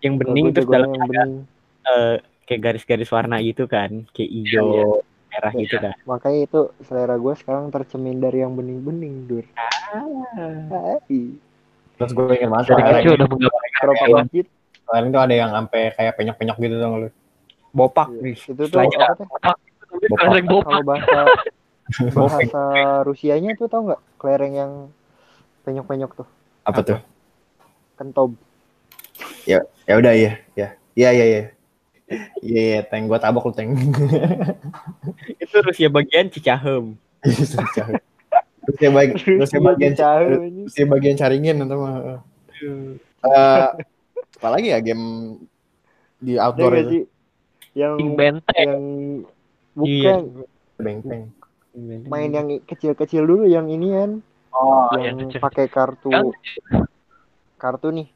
yang 0.05 0.21
bening 0.21 0.53
terus 0.53 0.69
dalam 0.69 0.93
ada 0.93 1.23
uh, 1.89 2.15
kayak 2.45 2.61
garis-garis 2.63 3.11
warna 3.11 3.41
gitu 3.41 3.65
kan 3.67 4.05
kayak 4.13 4.31
hijau 4.31 4.69
iya 4.71 5.16
merah 5.37 5.53
ya, 5.53 5.61
gitu 5.61 5.77
kan 5.77 5.93
makanya 6.09 6.41
itu 6.49 6.61
selera 6.89 7.17
gue 7.21 7.35
sekarang 7.37 7.69
tercemin 7.69 8.19
dari 8.19 8.41
yang 8.41 8.57
bening-bening 8.57 9.29
dur. 9.29 9.45
Ah. 9.93 10.97
terus 12.01 12.13
gue 12.17 12.33
ingin 12.33 12.49
masuk 12.49 12.77
dari 12.81 13.05
kecil 13.05 13.13
udah 13.21 13.29
berapa 13.29 14.05
wajib 14.17 14.47
kemarin 14.87 15.11
tuh 15.11 15.21
ada 15.21 15.35
yang 15.35 15.51
sampai 15.51 15.83
kayak 15.99 16.15
penyok-penyok 16.15 16.57
gitu 16.63 16.75
dong 16.79 16.93
lu? 17.03 17.09
Bopak. 17.75 18.09
Ya, 18.23 18.33
itu 18.33 18.63
tuh 18.71 18.79
apa 18.81 19.13
tuh? 19.19 19.27
Bopak. 19.27 20.63
kalau 20.65 20.83
bahasa 20.87 21.19
bahasa 22.17 22.63
Rusianya 23.03 23.59
tuh 23.59 23.67
tau 23.67 23.83
nggak? 23.83 24.01
Kelereng 24.23 24.55
yang 24.55 24.73
penyok-penyok 25.67 26.11
tuh. 26.23 26.29
Apa 26.63 26.81
tuh? 26.87 26.99
Kentob. 27.99 28.39
Ya 29.45 29.67
ya 29.87 29.95
udah 29.99 30.15
ya 30.15 30.39
ya 30.55 30.69
ya 30.95 31.11
ya 31.11 31.25
ya 31.27 31.43
Iya, 32.07 32.63
yeah, 32.79 32.81
tank 32.87 33.11
gua 33.11 33.19
tabok 33.19 33.51
lu 33.51 33.55
tank. 33.55 33.75
itu 35.43 35.57
Rusia 35.59 35.91
bagian 35.91 36.31
Cicahem. 36.31 36.95
Cicahem. 37.27 37.99
Rusia 38.67 38.89
bagian 38.95 39.39
Rusia 39.43 39.59
bagian 39.59 39.93
Rusia 40.67 40.85
bagian 40.87 41.17
caringin 41.19 41.57
atau 41.67 41.77
mah. 41.83 41.95
Uh, 43.27 43.75
apalagi 44.39 44.71
ya 44.71 44.79
game 44.79 45.39
di 46.23 46.39
outdoor 46.39 46.79
itu? 46.79 47.11
Yang 47.75 47.95
benteng. 48.15 48.55
Yang 48.55 48.85
bukan 49.75 49.91
iya. 49.91 50.17
benteng. 50.79 51.23
Main 52.07 52.31
yang 52.33 52.49
kecil-kecil 52.65 53.27
dulu 53.27 53.45
yang 53.51 53.67
ini 53.67 53.93
kan. 53.93 54.11
Oh, 54.57 54.89
yang, 54.97 55.21
yang 55.21 55.43
pakai 55.43 55.67
kartu. 55.69 56.09
Kartu 57.59 57.89
nih. 57.91 58.09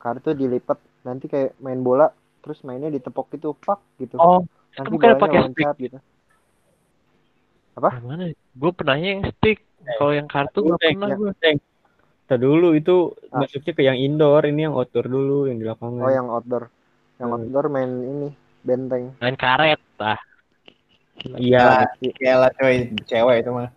Kartu 0.00 0.32
dilipat 0.32 0.80
nanti 1.06 1.30
kayak 1.30 1.54
main 1.62 1.84
bola 1.84 2.10
terus 2.48 2.64
mainnya 2.64 2.88
ditepok 2.88 3.28
gitu 3.36 3.52
pak 3.52 3.76
gitu. 4.00 4.16
Oh 4.16 4.40
nanti 4.72 4.88
bukan 4.88 5.08
pakai 5.20 5.38
loncat 5.44 5.74
stick. 5.76 5.84
gitu. 5.84 5.98
Apa? 7.76 7.90
Mana? 8.00 8.32
Gue 8.56 8.72
pernah 8.72 8.96
yang 8.96 9.20
stick. 9.36 9.60
Kalau 9.84 10.12
yang 10.16 10.28
kartu 10.28 10.64
nggak 10.64 10.80
pernah 10.80 11.12
gue 11.12 11.32
kita 12.28 12.36
dulu 12.36 12.76
itu 12.76 13.16
ah. 13.32 13.40
masuknya 13.40 13.72
ke 13.72 13.82
yang 13.88 13.96
indoor 13.96 14.44
ini 14.44 14.68
yang 14.68 14.76
outdoor 14.76 15.08
dulu 15.08 15.48
yang 15.48 15.60
di 15.60 15.64
lapangan. 15.64 16.04
Oh 16.04 16.12
yang 16.12 16.28
outdoor. 16.28 16.68
Yang 17.16 17.28
hmm. 17.28 17.36
outdoor 17.40 17.64
main 17.72 17.90
ini 17.92 18.28
benteng. 18.64 19.04
Main 19.20 19.36
karet 19.36 19.80
ah. 20.00 20.20
Iya. 21.36 21.88
Kayak 22.20 22.52
cewek 22.60 22.76
cewek 23.08 23.36
itu 23.44 23.50
mah. 23.52 23.68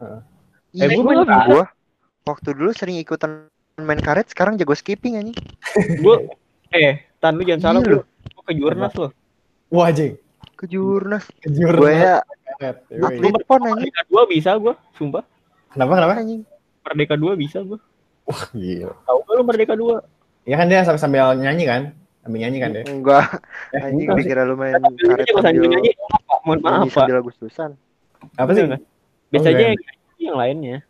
Eh, 0.76 0.88
gue 0.88 1.04
main 1.04 1.24
gue 1.24 1.64
waktu 2.28 2.50
dulu 2.54 2.72
sering 2.76 3.00
ikutan 3.00 3.48
main 3.80 4.00
karet 4.04 4.30
sekarang 4.30 4.60
jago 4.60 4.76
skipping 4.78 5.18
aja 5.18 5.34
gue 5.74 6.16
eh 6.76 7.08
tan 7.18 7.34
lu 7.34 7.44
jangan 7.44 7.62
salah 7.74 7.82
lu 7.82 8.06
ke 8.52 8.60
jurnas 8.60 8.94
loh. 9.00 9.12
Wah, 9.72 9.88
Jeng. 9.96 10.20
Ke 10.60 10.68
jurnas. 10.68 11.24
Ke 11.40 11.48
jurnas. 11.48 11.80
Gue 11.80 11.96
ya 11.96 12.20
atlet 12.62 13.34
pon 13.48 13.64
anjing. 13.64 13.90
Merdeka 13.90 14.04
2 14.12 14.34
bisa 14.34 14.52
gue, 14.60 14.74
sumpah. 15.00 15.24
Kenapa 15.74 15.92
kenapa 15.98 16.14
anjing? 16.20 16.42
Merdeka 16.84 17.16
2 17.18 17.40
bisa 17.40 17.58
gue. 17.64 17.80
Wah, 18.28 18.44
gila. 18.54 18.94
Tahu 19.08 19.20
gak 19.26 19.34
lu 19.34 19.44
Merdeka 19.48 19.74
2? 19.74 20.46
Ya 20.46 20.56
kan 20.60 20.68
dia 20.70 20.84
sambil, 20.86 21.02
sambil 21.02 21.24
nyanyi 21.40 21.64
kan? 21.66 21.82
Sambil 22.22 22.40
nyanyi 22.46 22.58
kan 22.62 22.70
dia? 22.76 22.84
Enggak. 22.86 23.26
Eh, 23.74 23.82
anjing 23.82 24.08
dikira 24.14 24.44
lu 24.46 24.60
main 24.60 24.78
karet 24.78 25.26
sambil 25.32 25.66
nyanyi. 25.72 25.92
Mohon 26.46 26.60
maaf, 26.62 26.86
Pak. 26.92 27.06
Sambil 27.08 27.18
Agustusan. 27.24 27.72
Apa 28.38 28.52
sih? 28.54 28.64
Biasanya 29.34 29.74
yang 30.22 30.38
lainnya. 30.38 30.86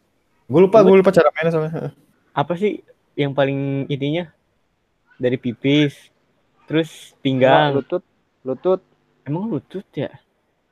Gue 0.52 0.67
lupa, 0.67 0.84
gue 0.84 0.95
lupa 1.00 1.15
cara 1.15 1.32
mainnya 1.32 1.52
sama. 1.56 1.67
Apa 2.36 2.54
sih 2.60 2.84
yang 3.15 3.32
paling 3.32 3.88
intinya? 3.88 4.28
Dari 5.21 5.38
pipis, 5.38 6.10
Terus 6.71 7.12
pinggang. 7.19 7.75
lutut, 7.75 8.03
lutut. 8.47 8.79
Emang 9.27 9.51
lutut 9.51 9.84
ya? 9.91 10.07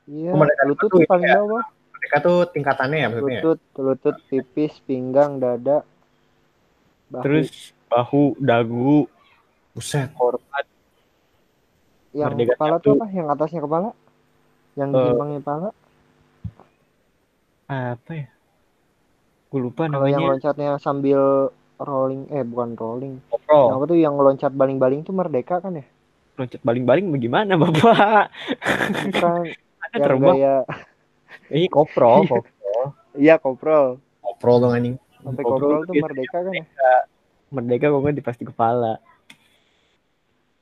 Iya. 0.07 0.31
Oh, 0.31 0.47
lutut 0.71 0.88
tuh 0.88 1.03
paling 1.03 1.27
ya. 1.27 1.35
bawah. 1.43 1.63
Mereka 1.99 2.17
tuh 2.23 2.38
tingkatannya 2.55 2.97
ya 3.03 3.07
maksudnya. 3.12 3.41
Lutut, 3.43 3.59
lutut, 3.75 4.15
pipis, 4.31 4.79
pinggang, 4.88 5.43
dada. 5.43 5.83
Bahu. 7.12 7.23
Terus 7.27 7.75
bahu, 7.91 8.39
dagu. 8.39 9.12
Buset. 9.75 10.07
Korpat. 10.15 10.65
Yang 12.15 12.31
Merdeka 12.31 12.55
kepala 12.55 12.75
tuh 12.79 12.95
apa? 12.95 13.07
Yang 13.12 13.27
atasnya 13.35 13.62
kepala? 13.62 13.89
Yang 14.79 14.89
uh, 14.95 15.03
gimbangnya 15.03 15.39
kepala? 15.43 15.69
Apa 17.69 18.12
ya? 18.15 18.27
Gue 19.49 19.59
lupa 19.62 19.81
Kalau 19.85 20.07
yang 20.09 20.25
loncatnya 20.25 20.79
sambil 20.81 21.51
rolling 21.80 22.28
eh 22.30 22.44
bukan 22.44 22.76
rolling. 22.76 23.13
Oh. 23.48 23.72
yang 23.72 23.76
apa 23.80 23.86
tuh 23.88 23.98
yang 23.98 24.15
loncat 24.20 24.52
baling-baling 24.52 25.02
tuh 25.08 25.15
merdeka 25.15 25.63
kan 25.63 25.80
ya? 25.80 25.86
Loncat 26.36 26.62
baling-baling 26.62 27.08
bagaimana 27.08 27.56
bapak? 27.56 28.30
Bukan. 29.08 29.44
Ada 29.89 30.06
terbang. 30.06 30.36
gaya... 30.38 30.58
ini 31.50 31.65
kopro 31.65 32.22
iya. 33.18 33.42
kopro 33.42 33.98
kopro 34.22 34.54
dong 34.62 34.74
anjing. 34.76 34.96
Sampai 35.20 35.44
kopro, 35.44 35.82
tuh 35.88 35.96
merdeka 35.98 36.38
kan 36.46 36.54
ya? 36.54 36.65
Merdeka. 37.50 37.86
Kok 37.89 38.00
nggak 38.06 38.15
di 38.15 38.24
pasti 38.24 38.44
kepala. 38.46 39.02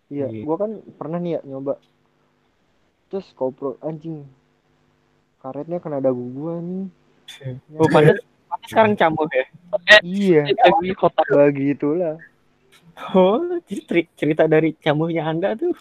Iya 0.08 0.32
gua 0.48 0.56
kan 0.56 0.72
pernah 0.96 1.20
nih 1.20 1.40
ya 1.40 1.42
nyoba. 1.44 1.76
Terus 3.12 3.28
kopro 3.36 3.76
anjing. 3.84 4.24
Karetnya 5.44 5.84
kena 5.84 6.00
dagu 6.00 6.24
gua 6.32 6.64
nih. 6.64 6.88
Oh 7.76 7.90
padahal 7.92 8.24
sekarang 8.66 8.98
campur 8.98 9.30
ya? 9.30 9.46
Eh, 9.94 10.02
iya. 10.02 10.42
lagi 10.50 10.92
kotak 10.98 11.30
lagi 11.30 11.78
itulah 11.78 12.18
oh 13.14 13.62
jadi 13.70 14.02
cerita 14.18 14.44
dari 14.50 14.74
campurnya 14.74 15.30
anda 15.30 15.54
tuh 15.54 15.74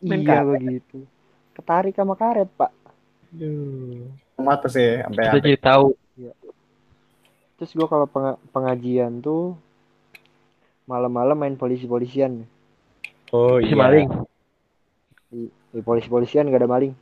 main 0.00 0.24
iya 0.24 0.40
karet. 0.40 0.60
begitu. 0.60 0.98
Ketarik 1.56 1.94
sama 1.96 2.14
karet 2.16 2.48
pak. 2.56 2.72
Duh. 3.30 4.08
mata 4.40 4.66
sih 4.72 4.98
sampai 5.04 5.24
kita 5.28 5.38
jadi 5.44 5.60
tahu. 5.60 5.86
Ya. 6.16 6.32
terus 7.60 7.76
gua 7.76 7.86
kalau 7.86 8.06
peng 8.08 8.40
pengajian 8.50 9.20
tuh 9.20 9.54
malam-malam 10.88 11.36
main 11.36 11.54
polisi-polisian. 11.54 12.48
Oh 13.30 13.60
iya. 13.60 13.76
maling. 13.76 14.08
Di, 15.30 15.46
di 15.46 15.80
polisi-polisian 15.84 16.48
gak 16.50 16.64
ada 16.64 16.70
maling. 16.70 16.96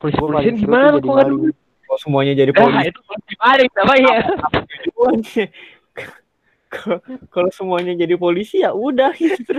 Polisi-polisian 0.00 0.56
gimana 0.56 0.96
kok 1.02 1.52
kalau 1.96 2.04
semuanya 2.04 2.32
jadi 2.36 2.52
polisi. 2.52 2.76
Nah, 2.76 2.84
itu 2.84 3.00
balik 3.40 3.72
apa 3.80 3.94
ya? 3.96 4.16
Kalau 7.32 7.50
semuanya 7.54 7.94
jadi 7.96 8.14
polisi 8.18 8.60
ya 8.60 8.74
udah 8.74 9.14
gitu. 9.22 9.56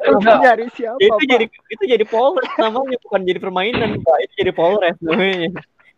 Udah 0.00 0.40
nyari 0.40 0.70
siapa? 0.72 0.96
Itu 0.96 1.12
Pak? 1.12 1.28
jadi 1.28 1.44
itu 1.50 1.84
jadi 1.84 2.04
Polres 2.08 2.48
namanya 2.56 2.96
bukan 3.04 3.20
jadi 3.26 3.38
permainan, 3.42 4.00
Pak. 4.00 4.16
Itu 4.24 4.34
jadi 4.40 4.52
Polres 4.54 4.96
namanya. 5.04 5.50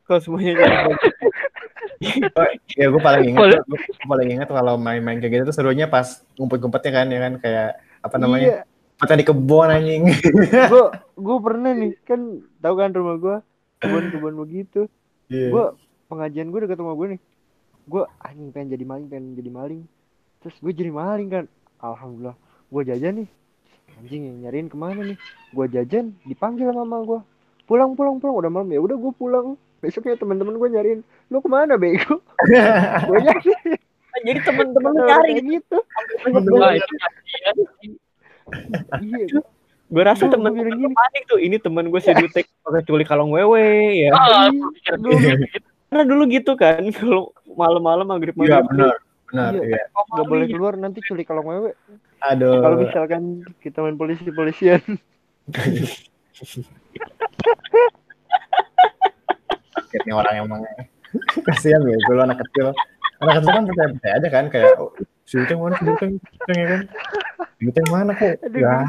Kalau 0.07 0.21
semuanya 0.23 0.53
jadi 0.59 0.77
polisi. 0.91 1.11
ya 2.77 2.93
gue 2.93 3.01
paling 3.01 3.33
ingat 3.33 3.63
gue 3.65 3.81
paling 4.05 4.29
ingat 4.37 4.49
kalau 4.53 4.77
main-main 4.77 5.17
kayak 5.17 5.33
gitu 5.33 5.43
tuh 5.49 5.57
serunya 5.57 5.89
pas 5.89 6.21
ngumpet-ngumpetnya 6.37 6.93
kan 6.93 7.07
ya 7.09 7.19
kan 7.25 7.33
kayak 7.41 7.71
apa 8.05 8.17
namanya 8.21 8.49
iya. 8.49 8.63
Mata 8.97 9.13
di 9.17 9.25
kebun 9.25 9.69
anjing 9.73 10.09
gue 10.73 10.85
gue 11.17 11.37
pernah 11.41 11.73
nih 11.73 11.97
kan 12.05 12.21
tahu 12.61 12.75
kan 12.77 12.91
rumah 12.93 13.17
gue 13.17 13.37
kebun-kebun 13.81 14.35
begitu 14.45 14.93
yeah. 15.33 15.51
gue 15.51 15.65
pengajian 16.11 16.49
gue 16.51 16.61
dekat 16.67 16.79
rumah 16.79 16.95
gue 16.99 17.17
nih. 17.17 17.21
Gue 17.87 18.03
anjing 18.19 18.51
pengen 18.51 18.69
jadi 18.75 18.85
maling 18.87 19.07
pengen 19.07 19.27
jadi 19.39 19.51
maling. 19.51 19.83
Terus 20.43 20.57
gue 20.59 20.73
jadi 20.75 20.91
maling 20.91 21.29
kan. 21.31 21.45
Alhamdulillah. 21.83 22.37
Gue 22.71 22.83
jajan 22.83 23.25
nih. 23.25 23.29
Anjing 23.97 24.23
yang 24.29 24.37
nyariin 24.47 24.69
ke 24.69 24.77
mana 24.77 25.01
nih? 25.15 25.19
Gue 25.55 25.67
jajan 25.71 26.15
dipanggil 26.27 26.69
sama 26.71 26.85
mama 26.85 26.99
gue 27.07 27.21
pulang 27.67 27.99
pulang 27.99 28.23
pulang. 28.23 28.37
Udah 28.39 28.51
malam 28.51 28.71
ya 28.71 28.81
udah 28.83 28.97
gue 28.99 29.13
pulang. 29.15 29.59
Besoknya 29.83 30.17
teman-teman 30.19 30.57
gue 30.57 30.69
nyariin 30.73 31.01
lu 31.31 31.39
ke 31.43 31.49
mana 31.51 31.77
bego? 31.77 32.23
Gue 33.09 33.19
nyari. 33.21 33.53
Jadi 34.25 34.41
teman-teman 34.41 34.93
nyari. 35.05 35.33
Gitu. 35.45 35.79
Iya 39.05 39.43
gue 39.87 40.03
rasa 40.03 40.27
temen 40.27 40.51
gue 40.51 40.67
gini. 40.67 40.91
panik 40.91 41.23
tuh 41.31 41.39
ini 41.39 41.57
temen 41.63 41.87
gue 41.87 42.01
si 42.03 42.11
Dutek 42.11 42.51
pakai 42.67 42.83
culik 42.83 43.07
kalong 43.07 43.31
wewe 43.31 44.07
ya. 44.07 44.11
Ah, 44.19 44.51
karena 45.87 46.03
dulu 46.03 46.27
gitu 46.27 46.59
kan 46.59 46.83
kalau 46.99 47.31
malam-malam 47.47 48.07
maghrib 48.07 48.35
maghrib. 48.35 48.59
iya 48.59 48.67
benar 48.67 48.97
benar 49.31 49.53
iya. 49.55 49.79
iya. 49.79 49.85
Gak 49.95 50.27
boleh 50.27 50.47
keluar 50.51 50.75
nanti 50.75 50.99
culik 51.07 51.31
kalong 51.31 51.47
wewe. 51.47 51.71
Aduh. 52.27 52.59
Kalau 52.59 52.77
misalkan 52.83 53.47
kita 53.63 53.79
main 53.85 53.95
polisi 53.95 54.27
polisian 54.35 54.83
Akhirnya 59.77 60.15
orang 60.19 60.35
emang 60.43 60.61
kasihan 61.47 61.81
ya 61.87 61.97
kalau 62.11 62.27
anak 62.27 62.43
kecil. 62.43 62.75
Anak 63.23 63.41
kecil 63.41 63.53
kan 63.55 63.65
percaya 63.71 63.89
percaya 63.95 64.15
aja 64.19 64.29
kan 64.29 64.45
kayak 64.51 64.75
si 65.27 65.35
Uteng 65.43 65.59
mana 65.59 65.75
si 65.77 65.85
Uteng 65.91 66.13
ya 66.55 66.67
kan? 66.71 66.83
Si 67.59 67.63
Uteng 67.67 67.87
mana 67.91 68.13
kok? 68.15 68.39
Ya. 68.55 68.87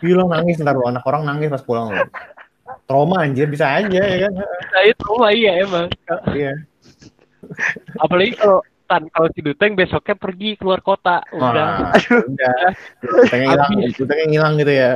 bilang 0.00 0.28
nangis 0.28 0.60
ntar 0.60 0.76
anak 0.76 1.04
orang 1.08 1.24
nangis 1.24 1.48
pas 1.48 1.64
pulang 1.64 1.88
loh 1.92 2.08
trauma 2.86 3.26
anjir 3.26 3.50
bisa 3.50 3.66
aja 3.66 4.02
ya 4.02 4.18
kan? 4.26 4.32
Saya 4.70 4.92
trauma 4.96 5.28
iya 5.34 5.52
emang. 5.66 5.90
Iya. 6.30 6.52
Apalagi 7.98 8.32
kalau 8.38 8.62
kan 8.86 9.02
kalau 9.10 9.28
si 9.34 9.42
Duteng 9.42 9.74
besoknya 9.74 10.14
pergi 10.14 10.54
keluar 10.54 10.78
kota 10.78 11.18
udah. 11.34 11.90
Ah, 11.90 11.98
udah. 12.30 12.58
Dutengnya 13.02 13.48
hilang 13.58 13.72
Dutengnya 13.90 14.26
hilang 14.30 14.52
gitu 14.62 14.72
ya. 14.72 14.90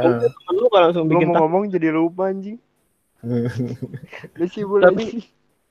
Lu 0.54 0.70
kalau 0.70 0.84
langsung 0.90 1.10
bikin 1.10 1.34
ngomong 1.34 1.66
jadi 1.70 1.90
lupa 1.90 2.30
anjing. 2.30 2.58
Lu 4.38 4.44
sih 4.46 4.64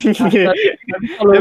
tapi 0.00 1.12
kalau 1.20 1.36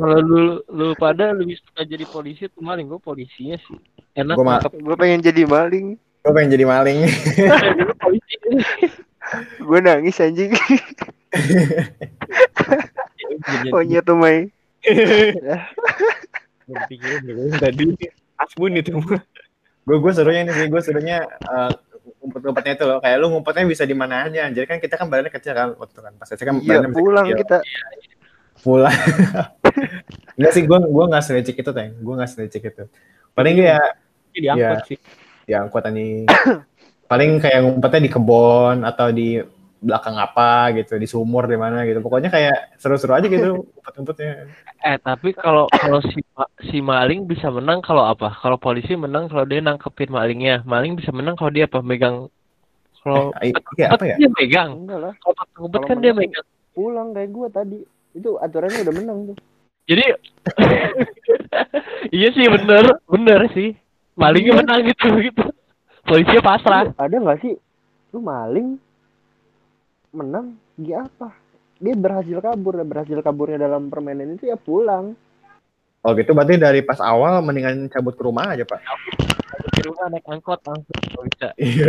kalau 0.00 0.18
lu 0.22 0.44
lu 0.70 0.96
pada 0.96 1.36
lebih 1.36 1.60
suka 1.60 1.84
jadi 1.84 2.04
polisi 2.08 2.48
tuh 2.48 2.62
maling. 2.64 2.88
Gue 2.88 3.00
polisinya 3.02 3.60
sih. 3.60 3.78
Enak. 4.16 4.36
Gue 4.38 4.46
gue 4.80 4.96
pengen 4.96 5.20
jadi 5.20 5.42
maling. 5.44 6.00
Gue 6.24 6.32
pengen 6.32 6.50
jadi 6.56 6.64
maling. 6.64 6.98
Gue 9.62 9.78
nangis 9.78 10.18
anjing. 10.18 10.52
Oh 13.70 13.80
iya 13.80 14.02
tuh 14.04 14.18
Mai 14.18 14.50
tadi. 17.56 17.86
Asbun 18.36 18.74
itu. 18.76 18.92
Gue 19.86 19.96
gue 19.96 20.12
serunya 20.12 20.44
ini 20.44 20.52
sih. 20.52 20.66
Gue 20.68 20.82
serunya 20.82 21.24
uh, 21.46 21.72
ngumpet-ngumpetnya 22.20 22.72
itu 22.76 22.84
loh. 22.84 22.98
Kayak 23.00 23.16
lu 23.22 23.26
ngumpetnya 23.32 23.64
bisa 23.70 23.84
di 23.86 23.96
mana 23.96 24.28
aja. 24.28 24.50
Jadi 24.50 24.66
kan 24.66 24.78
kita 24.82 24.98
kan 24.98 25.06
badannya 25.08 25.32
kecil 25.32 25.52
kan 25.56 25.68
waktu 25.78 25.98
kan. 26.02 26.12
Pas 26.18 26.26
saya 26.28 26.42
kan 26.42 26.58
iya, 26.60 26.84
pulang 26.90 27.26
kecil. 27.30 27.38
kita 27.46 27.58
pulang 28.60 28.92
enggak 30.36 30.52
sih 30.56 30.64
gue 30.64 30.78
gue 30.78 31.04
nggak 31.10 31.24
selecik 31.24 31.56
itu 31.60 31.70
teng. 31.72 31.92
Gue 32.00 32.14
nggak 32.16 32.30
selecik 32.30 32.62
itu. 32.64 32.84
Paling 33.36 33.56
ya 33.60 33.80
diangkut 34.30 34.78
ya, 34.80 34.86
sih. 34.86 34.98
diangkut 35.44 35.82
ini 35.90 36.24
paling 37.10 37.42
kayak 37.42 37.66
ngumpetnya 37.66 38.00
di 38.06 38.10
kebun 38.10 38.86
atau 38.86 39.10
di 39.10 39.42
belakang 39.80 40.20
apa 40.20 40.70
gitu 40.76 41.00
di 41.00 41.08
sumur 41.08 41.44
di 41.48 41.56
mana 41.60 41.84
gitu. 41.84 42.00
Pokoknya 42.04 42.32
kayak 42.32 42.76
seru-seru 42.80 43.16
aja 43.16 43.26
gitu 43.26 43.64
umpet-umpetnya 43.80 44.48
eh 44.80 44.96
tapi 44.96 45.36
kalau 45.36 45.68
kalau 45.68 46.00
si 46.00 46.24
si 46.72 46.80
maling 46.80 47.28
bisa 47.28 47.52
menang 47.52 47.84
kalau 47.84 48.08
apa? 48.08 48.32
Kalau 48.40 48.56
polisi 48.56 48.96
menang 48.96 49.28
kalau 49.28 49.44
dia 49.44 49.60
nangkepin 49.60 50.08
malingnya. 50.08 50.64
Maling 50.64 50.96
bisa 50.96 51.12
menang 51.12 51.36
kalau 51.36 51.52
dia 51.52 51.68
apa? 51.68 51.84
Megang. 51.84 52.32
Kalau 53.00 53.32
eh, 53.40 53.52
iya, 53.76 53.92
apa 53.92 54.04
ya? 54.04 54.16
Dia 54.16 54.28
megang. 54.32 54.88
Kalau 54.88 55.42
ngumpet 55.60 55.80
kan 55.84 55.98
dia 56.00 56.12
megang. 56.16 56.46
pulang 56.70 57.10
kayak 57.10 57.34
gue 57.34 57.48
tadi 57.50 57.78
itu 58.14 58.36
aturannya 58.38 58.82
udah 58.82 58.94
menang 58.94 59.18
tuh. 59.32 59.36
Jadi 59.90 60.04
iya 62.16 62.28
sih 62.34 62.46
bener 62.46 62.84
bener 63.06 63.40
sih. 63.54 63.74
Malingnya 64.18 64.52
iya. 64.54 64.60
menang 64.62 64.80
gitu 64.86 65.06
gitu. 65.22 65.44
Polisi 66.06 66.36
pasrah. 66.42 66.90
Ada 66.98 67.16
nggak 67.18 67.40
sih? 67.42 67.54
Lu 68.14 68.22
maling 68.22 68.78
menang 70.10 70.58
dia 70.74 71.06
apa? 71.06 71.34
Dia 71.80 71.96
berhasil 71.96 72.38
kabur 72.42 72.76
berhasil 72.84 73.18
kaburnya 73.24 73.66
dalam 73.70 73.88
permainan 73.88 74.36
itu 74.36 74.50
ya 74.50 74.58
pulang. 74.58 75.14
Oh 76.04 76.12
gitu. 76.16 76.32
Berarti 76.32 76.60
dari 76.60 76.80
pas 76.82 76.98
awal 77.00 77.40
mendingan 77.44 77.88
cabut 77.88 78.14
ke 78.16 78.22
rumah 78.22 78.52
aja 78.52 78.66
pak? 78.66 78.80
Cabut 78.82 79.72
ke 79.74 79.82
rumah 79.86 80.06
naik 80.12 80.26
angkot 80.28 80.60
langsung. 80.66 80.98
Bisa. 81.24 81.48
Iya. 81.56 81.84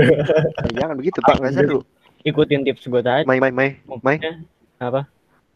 jangan 0.74 0.96
begitu 0.96 1.20
pak. 1.22 1.38
Nggak 1.38 1.54
seru. 1.58 1.80
Ikutin 2.22 2.62
tips 2.66 2.86
gue 2.86 3.02
tadi. 3.02 3.26
Main 3.26 3.42
main 3.42 3.54
main 3.54 3.74
main 4.06 4.20
apa 4.82 5.06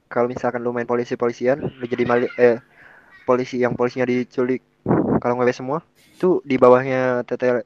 kalau 0.08 0.30
misalkan 0.30 0.62
lu 0.62 0.72
main 0.72 0.88
polisi 0.88 1.18
polisian 1.18 1.60
lu 1.60 1.86
jadi 1.86 2.04
mali 2.06 2.28
eh 2.38 2.62
polisi 3.26 3.62
yang 3.62 3.74
polisinya 3.74 4.06
diculik 4.06 4.62
kalau 5.20 5.38
nggak 5.38 5.56
semua 5.56 5.82
tuh 6.22 6.39
di 6.46 6.56
bawahnya 6.62 7.26
tete 7.26 7.65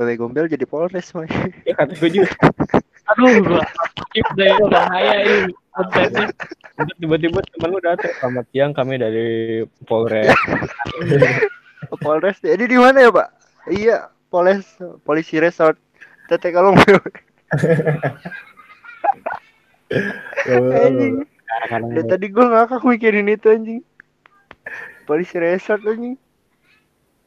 Bebe 0.00 0.16
Gombel 0.16 0.48
jadi 0.48 0.64
Polres 0.64 1.12
mah. 1.12 1.28
Ya 1.68 1.76
kata 1.76 1.92
gue 1.92 2.08
juga. 2.08 2.32
Aduh, 3.12 3.44
gua 3.44 3.60
skip 4.08 4.24
deh 4.32 4.48
bahaya 4.72 5.20
ini 5.20 5.52
kontennya. 5.76 6.32
Tiba-tiba 6.96 7.44
temen 7.52 7.68
lu 7.68 7.80
datang. 7.84 8.08
Selamat 8.16 8.48
siang 8.48 8.72
kami 8.72 8.96
dari 8.96 9.60
Polres. 9.84 10.32
Polres. 12.04 12.40
Jadi 12.40 12.64
di 12.64 12.80
mana 12.80 13.04
ya, 13.04 13.12
Pak? 13.12 13.28
Iya, 13.68 14.08
Polres 14.32 14.64
Polisi 15.04 15.36
Resort. 15.36 15.76
Tete 16.32 16.48
anjing. 20.80 21.26
Dari 21.70 22.02
tadi 22.06 22.26
gue 22.30 22.46
ngakak 22.46 22.82
mikirin 22.86 23.28
itu 23.30 23.46
anjing. 23.50 23.82
Polisi 25.04 25.36
Resort 25.38 25.82
anjing 25.86 26.16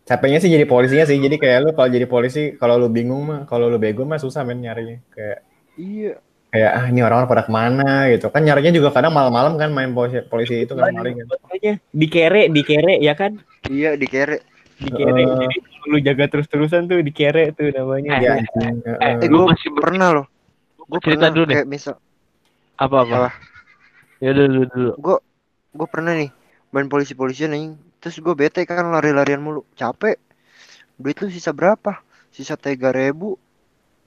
capeknya 0.03 0.43
sih 0.43 0.51
jadi 0.51 0.67
polisinya 0.67 1.07
sih 1.07 1.15
jadi 1.15 1.39
kayak 1.39 1.57
lu 1.63 1.71
kalau 1.71 1.87
jadi 1.87 2.03
polisi 2.11 2.59
kalau 2.59 2.75
lu 2.75 2.91
bingung 2.91 3.23
mah 3.23 3.47
kalau 3.47 3.71
lu 3.71 3.79
bego 3.79 4.03
mah 4.03 4.19
susah 4.19 4.43
men 4.43 4.59
nyarinya 4.59 4.99
kayak 5.15 5.47
Iya. 5.77 6.21
Kayak 6.53 6.71
ah 6.77 6.85
ini 6.85 7.01
orang-orang 7.01 7.29
pada 7.29 7.43
ke 7.49 7.51
mana 7.51 7.93
gitu 8.13 8.29
kan 8.29 8.45
nyarinya 8.45 8.69
juga 8.77 8.93
kadang 8.93 9.09
malam-malam 9.09 9.57
kan 9.57 9.73
main 9.73 9.89
polisi, 9.89 10.21
polisi 10.29 10.55
itu 10.61 10.77
kan 10.77 10.93
maling 10.93 11.25
kan. 11.25 11.81
Dikere, 11.89 12.45
dikere 12.53 13.01
ya 13.01 13.17
kan? 13.17 13.41
Iya 13.65 13.97
dikere. 13.97 14.45
Dikere. 14.77 15.21
Uh, 15.25 15.41
Jadi 15.49 15.57
lu 15.89 15.97
jaga 15.97 16.29
terus-terusan 16.29 16.85
tuh 16.85 17.01
dikere 17.01 17.57
tuh 17.57 17.73
namanya. 17.73 18.21
Iya. 18.21 18.33
Eh, 18.37 18.85
uh, 18.85 19.17
eh, 19.17 19.25
gue 19.25 19.43
masih 19.49 19.73
pernah 19.73 20.21
loh. 20.21 20.25
Gue 20.77 20.99
cerita 21.01 21.33
dulu 21.33 21.49
deh. 21.49 21.65
misal 21.65 21.97
apa 22.77 23.01
apa? 23.01 23.33
Ya 24.23 24.31
dulu 24.31 24.63
dulu. 24.71 24.91
Gue 24.95 25.17
gue 25.75 25.87
pernah 25.91 26.15
nih 26.15 26.31
main 26.71 26.87
polisi-polisian 26.87 27.51
nih. 27.51 27.75
Terus 27.99 28.23
gue 28.23 28.31
bete 28.31 28.63
kan 28.63 28.87
lari-larian 28.87 29.43
mulu, 29.43 29.67
capek. 29.75 30.15
Duit 30.95 31.19
lu 31.19 31.27
sisa 31.27 31.51
berapa? 31.51 31.99
Sisa 32.31 32.55
tiga 32.55 32.95
ribu. 32.95 33.35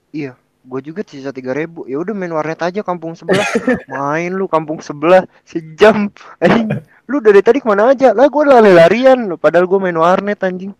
Iya, 0.09 0.33
gue 0.67 0.79
juga 0.83 1.01
sisa 1.07 1.31
tiga 1.31 1.55
ribu 1.55 1.87
ya 1.87 1.95
udah 2.03 2.11
main 2.11 2.35
warnet 2.35 2.59
aja 2.59 2.83
kampung 2.83 3.15
sebelah 3.15 3.47
main 3.91 4.35
lu 4.35 4.51
kampung 4.51 4.83
sebelah 4.83 5.23
sejam 5.47 6.11
anjing 6.43 6.67
lu 7.07 7.23
dari 7.23 7.39
tadi 7.39 7.63
ke 7.63 7.67
mana 7.71 7.95
aja 7.95 8.11
lah 8.11 8.27
gue 8.27 8.43
lari-larian 8.43 9.39
padahal 9.39 9.63
gue 9.63 9.79
main 9.79 9.95
warnet 9.95 10.43
anjing 10.43 10.75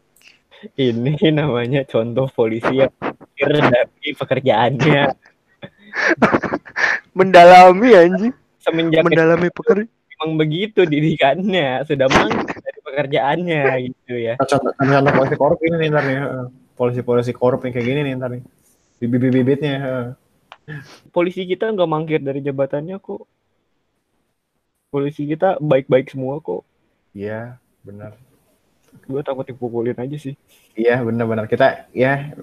ini 0.76 1.16
namanya 1.32 1.88
contoh 1.88 2.28
polisi 2.28 2.84
yang 2.84 2.92
dari 3.40 4.12
pekerjaannya 4.12 5.16
mendalami 7.18 7.90
anjing 7.96 8.36
semenjak 8.68 9.02
mendalami 9.08 9.48
pekerjaan 9.50 9.96
emang 10.18 10.32
begitu 10.34 10.82
didikannya 10.84 11.86
sudah 11.86 12.08
mang 12.14 12.34
dari 12.42 12.80
pekerjaannya 12.82 13.64
gitu 13.86 14.14
ya. 14.18 14.34
Contoh, 14.42 14.74
contoh 14.74 15.14
polisi 15.14 15.36
korup 15.38 15.60
ini 15.62 15.76
nih 15.78 15.88
ntar 15.94 16.04
nih 16.04 16.18
polisi-polisi 16.74 17.32
korup 17.34 17.62
yang 17.66 17.74
kayak 17.74 17.86
gini 17.86 18.00
nih 18.02 18.14
ntar 18.18 18.30
nih 18.34 18.44
bibit-bibitnya 18.98 19.74
polisi 21.14 21.46
kita 21.46 21.70
nggak 21.72 21.90
mangkir 21.90 22.20
dari 22.20 22.44
jabatannya 22.44 22.98
kok. 23.00 23.24
Polisi 24.92 25.28
kita 25.28 25.62
baik-baik 25.62 26.12
semua 26.12 26.42
kok. 26.42 26.66
Iya 27.14 27.62
benar. 27.86 28.18
Gue 29.06 29.22
takut 29.22 29.46
dipukulin 29.48 29.96
aja 29.96 30.18
sih. 30.18 30.36
Iya 30.76 31.00
benar-benar. 31.06 31.46
Kita 31.48 31.88
ya 31.96 32.36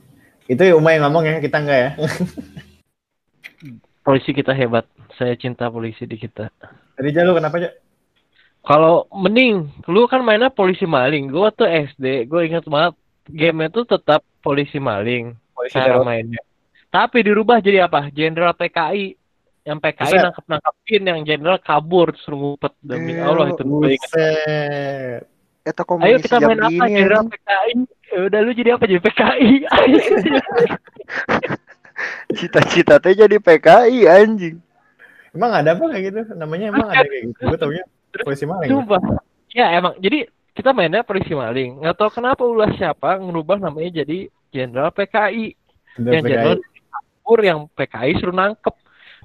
itu 0.44 0.60
ya 0.60 0.76
Uma 0.76 0.92
yang 0.92 1.08
ngomong 1.08 1.24
ya 1.24 1.36
kita 1.40 1.56
enggak 1.56 1.78
ya 1.80 1.90
polisi 4.04 4.30
kita 4.36 4.52
hebat 4.52 4.84
saya 5.16 5.34
cinta 5.34 5.72
polisi 5.72 6.04
di 6.04 6.20
kita 6.20 6.52
tadi 6.94 7.10
lu 7.24 7.34
kenapa 7.34 7.58
aja 7.58 7.72
Kalau 8.64 9.04
mending, 9.12 9.84
lu 9.92 10.08
kan 10.08 10.24
mainnya 10.24 10.48
polisi 10.48 10.88
maling. 10.88 11.28
Gua 11.28 11.52
tuh 11.52 11.68
SD, 11.68 12.24
gue 12.24 12.48
inget 12.48 12.64
banget 12.64 12.96
game 13.28 13.68
itu 13.68 13.84
tetap 13.84 14.24
polisi 14.40 14.80
maling. 14.80 15.36
Polisi 15.52 15.76
cara 15.76 16.00
mainnya. 16.00 16.40
Tapi 16.88 17.20
dirubah 17.20 17.60
jadi 17.60 17.84
apa? 17.84 18.08
Jenderal 18.08 18.56
PKI. 18.56 19.20
Yang 19.68 19.78
PKI 19.84 20.16
nangkep 20.16 20.44
nangkepin, 20.48 21.02
yang 21.04 21.20
jenderal 21.28 21.60
kabur 21.60 22.16
suruh 22.16 22.56
ngumpet 22.56 22.72
demi 22.80 23.12
Ew, 23.12 23.36
Allah 23.36 23.52
itu 23.52 23.62
inget. 23.68 24.10
Ayo 26.00 26.16
kita 26.24 26.36
main 26.40 26.60
apa 26.64 26.84
jenderal 26.88 27.28
PKI? 27.28 27.72
Ya 28.16 28.18
udah 28.32 28.40
lu 28.40 28.50
jadi 28.56 28.70
apa 28.80 28.84
jadi 28.88 29.00
PKI? 29.04 29.50
Cita-cita 32.34 32.96
teh 32.98 33.14
jadi 33.14 33.36
PKI 33.38 34.08
anjing. 34.08 34.56
Emang 35.34 35.50
ada 35.50 35.74
apa 35.74 35.84
kayak 35.90 36.04
gitu? 36.10 36.20
Namanya 36.38 36.70
emang 36.70 36.88
ada 36.90 37.02
kayak 37.02 37.34
gitu. 37.34 37.40
Gue 37.50 37.58
taunya 37.58 37.84
polisi 38.22 38.44
maling. 38.46 38.70
Coba. 38.70 38.98
Ya 39.50 39.74
emang. 39.74 39.98
Jadi 39.98 40.30
kita 40.54 40.70
mainnya 40.70 41.02
polisi 41.02 41.34
maling. 41.34 41.82
Nggak 41.82 41.96
tahu 41.98 42.10
kenapa 42.22 42.42
ulah 42.46 42.70
siapa 42.78 43.18
ngerubah 43.18 43.58
namanya 43.58 44.04
jadi 44.04 44.30
jenderal 44.54 44.94
PKI. 44.94 45.58
yang 45.94 46.26
jenderal 46.26 46.58
kabur 46.90 47.40
yang 47.42 47.60
PKI 47.74 48.18
suruh 48.18 48.34
nangkep. 48.34 48.74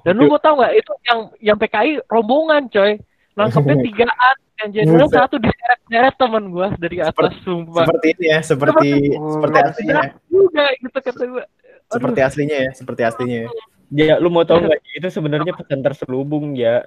Dan 0.06 0.16
lu 0.16 0.32
mau 0.32 0.40
tau 0.40 0.56
nggak 0.58 0.74
itu 0.74 0.92
yang 1.06 1.20
yang 1.38 1.56
PKI 1.58 2.02
rombongan 2.10 2.66
coy. 2.72 2.98
Nangkepnya 3.38 3.76
tigaan 3.78 4.36
yang 4.60 4.68
jenderal 4.74 5.08
satu 5.08 5.36
diseret-seret 5.38 6.14
teman 6.18 6.50
gua 6.50 6.74
dari 6.76 6.98
atas 7.00 7.32
seperti, 7.38 7.44
sumpah. 7.46 7.84
Seperti 7.86 8.06
ini 8.12 8.26
ya, 8.26 8.38
seperti 8.42 8.88
oh, 9.16 9.30
seperti 9.38 9.56
aslinya. 9.62 10.02
Juga 10.26 10.64
gitu 10.76 10.98
kata 10.98 11.22
gua. 11.30 11.44
Seperti 11.90 12.20
aslinya 12.22 12.56
ya, 12.56 12.70
seperti 12.72 13.02
aslinya 13.02 13.38
ya. 13.44 13.48
Ya, 13.90 14.14
lu 14.22 14.30
mau 14.30 14.46
tau 14.46 14.62
nggak? 14.62 14.80
Itu 14.94 15.10
sebenarnya 15.10 15.50
pesan 15.50 15.82
terselubung 15.82 16.54
ya. 16.54 16.86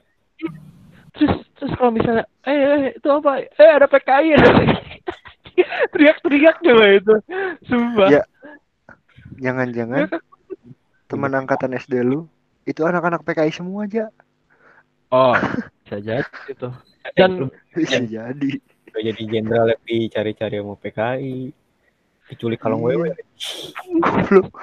Terus, 1.13 1.43
terus 1.59 1.73
kalau 1.75 1.91
misalnya, 1.91 2.23
eh, 2.47 2.55
eh 2.55 2.83
itu 2.95 3.07
apa? 3.11 3.43
Eh 3.43 3.71
ada 3.75 3.87
PKI 3.91 4.27
ya. 4.33 4.37
Teriak-teriak 5.93 6.63
coba 6.63 6.85
itu, 6.89 7.13
sumpah. 7.69 8.09
Ya, 8.09 8.23
jangan-jangan 9.37 10.09
teman 11.11 11.31
angkatan 11.37 11.77
SD 11.77 12.01
lu 12.01 12.25
itu 12.63 12.81
anak-anak 12.81 13.21
PKI 13.27 13.51
semua 13.53 13.85
aja. 13.85 14.09
Oh, 15.13 15.35
bisa 15.85 15.99
jadi 16.01 16.25
itu. 16.49 16.69
Dan 17.13 17.51
bisa 17.75 17.99
jadi. 18.01 18.51
Jadi 18.93 19.21
jenderal 19.25 19.73
yang 19.73 19.83
dicari-cari 19.85 20.57
mau 20.61 20.77
PKI. 20.79 21.53
Diculik 22.31 22.59
kalau 22.63 22.79
gue. 22.79 23.11
Goblok. 23.99 24.55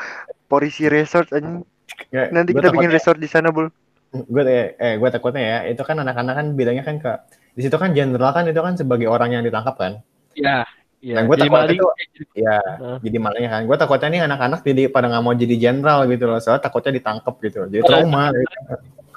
Polisi 0.49 0.88
resort 0.88 1.31
anjing. 1.35 1.62
Nggak, 2.11 2.27
Nanti 2.33 2.51
kita 2.57 2.68
bikin 2.73 2.90
resort 2.90 3.18
di 3.20 3.29
sana, 3.29 3.53
Bul. 3.53 3.68
Gue 4.11 4.42
eh, 4.49 4.75
eh 4.75 4.94
gue 4.99 5.09
takutnya 5.12 5.42
ya, 5.42 5.59
itu 5.70 5.83
kan 5.87 5.94
anak-anak 6.03 6.35
kan 6.35 6.46
bilangnya 6.59 6.83
kan 6.83 6.99
ke 6.99 7.12
di 7.55 7.62
situ 7.62 7.77
kan 7.79 7.94
jenderal 7.94 8.35
kan 8.35 8.42
itu 8.46 8.59
kan 8.59 8.75
sebagai 8.75 9.07
orang 9.07 9.38
yang 9.38 9.42
ditangkap 9.46 9.79
kan. 9.79 9.92
Iya. 10.35 10.66
Ya, 11.01 11.16
Dan 11.16 11.33
gue 11.33 11.37
takutnya 11.40 11.73
itu, 11.73 11.88
ya, 12.37 12.61
jadi 13.01 13.16
malingnya 13.16 13.51
kan. 13.57 13.62
Gue 13.64 13.77
takutnya 13.81 14.09
nih 14.12 14.20
anak-anak 14.29 14.61
jadi 14.61 14.92
pada 14.92 15.09
nggak 15.09 15.25
mau 15.25 15.33
jadi 15.33 15.57
jenderal 15.57 16.05
gitu 16.05 16.29
loh, 16.29 16.37
soalnya 16.44 16.61
takutnya 16.61 16.92
ditangkap 17.01 17.35
gitu, 17.40 17.64
jadi 17.73 17.83
trauma. 17.88 18.29
gitu. 18.37 18.57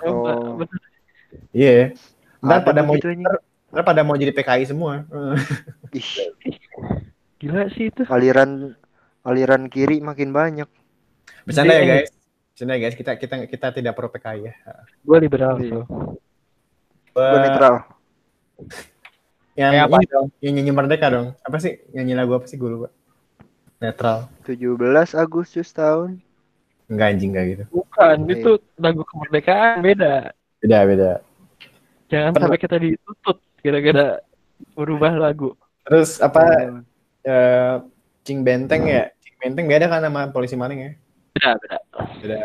Oh. 0.07 0.63
Iya. 1.51 1.91
Yeah. 1.91 2.39
Ntar 2.39 2.59
pada 2.63 2.81
mau 2.87 2.95
jadi, 2.95 3.19
ntar 3.71 3.83
pada 3.83 4.01
mau 4.07 4.15
jadi 4.15 4.31
PKI 4.31 4.63
semua. 4.71 5.03
Gila 7.43 7.67
sih 7.75 7.91
itu. 7.91 8.07
Aliran 8.07 8.71
aliran 9.27 9.67
kiri 9.67 9.99
makin 9.99 10.31
banyak. 10.31 10.69
Bercanda 11.43 11.75
ya 11.75 11.83
guys. 11.83 12.09
Sini 12.55 12.79
guys, 12.79 12.95
kita 12.95 13.19
kita 13.19 13.43
kita 13.51 13.67
tidak 13.75 13.99
pro 13.99 14.07
PKI 14.07 14.47
ya. 14.47 14.53
Gue 15.03 15.17
liberal. 15.19 15.59
Iya. 15.59 15.83
Gue 17.11 17.39
netral. 17.43 17.75
Yang 19.59 19.73
apa? 19.85 19.97
dong, 20.07 20.27
yang 20.39 20.53
nyanyi 20.55 20.71
merdeka 20.71 21.07
dong. 21.11 21.27
Apa 21.43 21.59
sih 21.59 21.83
nyanyi 21.91 22.15
lagu 22.15 22.31
apa 22.39 22.47
sih 22.47 22.55
gue 22.55 22.69
lupa. 22.71 22.89
Netral. 23.83 24.31
17 24.47 24.79
Agustus 25.19 25.67
tahun. 25.75 26.23
Enggak 26.87 27.07
anjing 27.11 27.29
enggak 27.35 27.45
gitu. 27.51 27.63
Bukan, 27.75 28.17
okay. 28.23 28.33
itu 28.39 28.51
lagu 28.79 29.03
kemerdekaan 29.03 29.83
beda. 29.83 30.31
Beda, 30.63 30.79
beda. 30.87 31.11
Jangan 32.07 32.31
Pernah. 32.31 32.47
sampai 32.47 32.59
kita 32.61 32.75
ditutup 32.79 33.37
kira-kira 33.59 34.23
berubah 34.79 35.11
lagu. 35.19 35.59
Terus 35.83 36.23
apa 36.23 36.43
uh, 36.47 36.92
uh, 37.27 37.83
Cing 38.23 38.43
Benteng 38.43 38.83
ya? 38.87 39.11
Cing 39.19 39.35
Benteng 39.39 39.65
beda 39.67 39.85
kan 39.91 40.03
sama 40.03 40.31
polisi 40.31 40.55
maling 40.55 40.79
ya? 40.79 40.91
Beda, 41.35 41.49
beda. 41.59 41.77
Beda. 42.21 42.39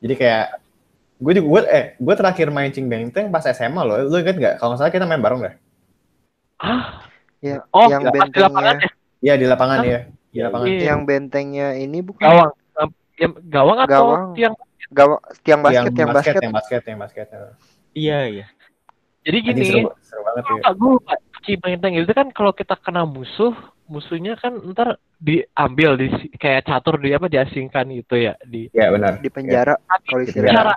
Jadi 0.00 0.14
kayak 0.16 0.46
gue 1.20 1.32
juga 1.36 1.46
gue 1.46 1.60
eh 1.68 1.84
gue 2.00 2.14
terakhir 2.16 2.48
main 2.48 2.72
Cing 2.72 2.88
Benteng 2.88 3.28
pas 3.28 3.44
SMA 3.44 3.82
loh. 3.84 3.96
Lu 4.08 4.16
inget 4.18 4.36
gak? 4.40 4.54
Kalau 4.58 4.74
salah 4.80 4.90
kita 4.90 5.04
main 5.04 5.20
bareng 5.20 5.44
gak? 5.44 5.56
Ah, 6.60 7.08
ya. 7.40 7.64
Oh, 7.72 7.88
yang 7.88 8.08
bentengnya. 8.08 8.88
Iya 9.20 9.34
di 9.36 9.46
lapangan 9.48 9.78
ya. 9.84 10.00
Di 10.32 10.40
lapangan. 10.40 10.66
Iya. 10.68 10.80
Yang 10.92 11.00
bentengnya 11.04 11.68
ini 11.76 11.98
bukan 12.00 12.24
gawang. 12.24 12.52
Gawang 13.52 13.78
atau 13.84 13.92
gawang. 13.92 14.24
tiang 14.32 14.54
gawang 14.90 15.20
tiang 15.44 15.60
basket, 15.60 15.92
tiang 15.92 16.10
basket, 16.10 16.34
tiang 16.40 16.54
basket, 16.56 16.80
tiang 16.80 17.00
basket. 17.00 17.26
Iya, 17.92 18.18
iya. 18.32 18.46
Jadi 19.20 19.36
gini, 19.44 19.64
seru, 19.68 19.92
seru 20.00 20.20
banget 20.24 20.42
ya. 20.48 20.72
Gue 20.72 20.90
lupa, 20.96 21.14
Benteng 21.44 21.94
itu 22.00 22.12
kan 22.16 22.32
kalau 22.32 22.56
kita 22.56 22.80
kena 22.80 23.04
musuh, 23.04 23.52
musuhnya 23.90 24.38
kan 24.38 24.54
ntar 24.70 25.02
diambil 25.18 25.98
di 25.98 26.08
kayak 26.38 26.70
catur 26.70 27.02
di 27.02 27.10
apa 27.10 27.26
diasingkan 27.26 27.90
gitu 27.90 28.14
ya 28.16 28.38
di 28.46 28.70
ya 28.70 28.94
benar. 28.94 29.18
Di 29.18 29.28
penjara 29.28 29.74
ya. 29.74 29.98
kalau 30.06 30.24
cara 30.30 30.74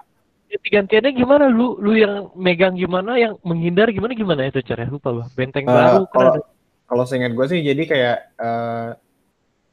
gantiannya 0.57 1.11
gimana? 1.13 1.45
Lu 1.47 1.77
lu 1.77 1.93
yang 1.93 2.33
megang 2.33 2.73
gimana 2.73 3.15
yang 3.21 3.37
menghindar 3.45 3.93
gimana 3.93 4.17
gimana 4.17 4.41
itu 4.49 4.65
cara 4.65 4.89
lupa 4.89 5.13
bah 5.13 5.27
benteng 5.37 5.69
uh, 5.69 5.71
baru 5.71 6.03
kalau 6.09 6.33
kalau 6.89 7.03
seingat 7.05 7.37
gue 7.37 7.45
sih 7.47 7.61
jadi 7.61 7.83
kayak 7.85 8.17
uh, 8.37 8.89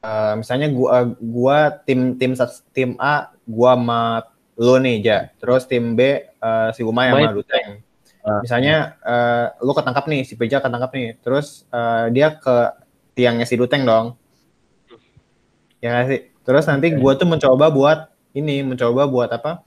uh, 0.05 0.33
misalnya 0.37 0.69
gua 0.73 1.05
gua 1.17 1.57
tim 1.85 2.17
tim 2.17 2.33
tim 2.73 2.97
A 2.97 3.33
gua 3.45 3.77
sama 3.77 4.01
lu 4.59 4.77
nih 4.81 4.97
ja. 5.01 5.19
Terus 5.41 5.65
tim 5.65 5.97
B 5.97 6.21
uh, 6.41 6.69
si 6.75 6.81
Umay 6.85 7.13
sama 7.13 7.33
Luteng. 7.33 7.81
Uh, 8.21 8.39
misalnya 8.45 9.01
uh, 9.01 9.49
lu 9.65 9.73
ketangkap 9.73 10.05
nih 10.05 10.21
si 10.21 10.37
Peja 10.37 10.61
ketangkap 10.61 10.91
nih. 10.93 11.17
Terus 11.21 11.65
uh, 11.73 12.09
dia 12.13 12.37
ke 12.37 12.57
tiangnya 13.17 13.45
si 13.47 13.55
Duteng 13.59 13.83
dong. 13.83 14.15
Ya 15.81 15.97
gak 15.97 16.05
sih? 16.13 16.19
Terus 16.41 16.65
nanti 16.69 16.93
gue 16.93 17.13
tuh 17.17 17.27
mencoba 17.27 17.69
buat 17.69 17.99
ini, 18.33 18.65
mencoba 18.65 19.05
buat 19.09 19.29
apa? 19.29 19.65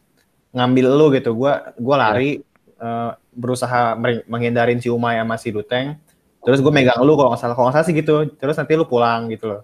Ngambil 0.55 0.87
lu 0.95 1.07
gitu. 1.15 1.35
Gue 1.35 1.53
gua 1.79 1.97
lari 1.99 2.43
yeah. 2.79 3.11
uh, 3.11 3.11
berusaha 3.35 3.99
menghindarin 4.31 4.79
si 4.79 4.89
Umay 4.91 5.19
sama 5.19 5.37
si 5.39 5.51
Duteng. 5.51 5.99
Terus 6.45 6.61
gue 6.61 6.73
megang 6.73 7.01
lu 7.03 7.17
kalau 7.17 7.33
nggak 7.33 7.41
salah, 7.41 7.55
kalau 7.57 7.67
nggak 7.71 7.77
salah 7.81 7.87
sih 7.89 7.97
gitu. 7.97 8.15
Terus 8.39 8.55
nanti 8.59 8.73
lu 8.77 8.87
pulang 8.87 9.27
gitu 9.33 9.51
loh. 9.51 9.63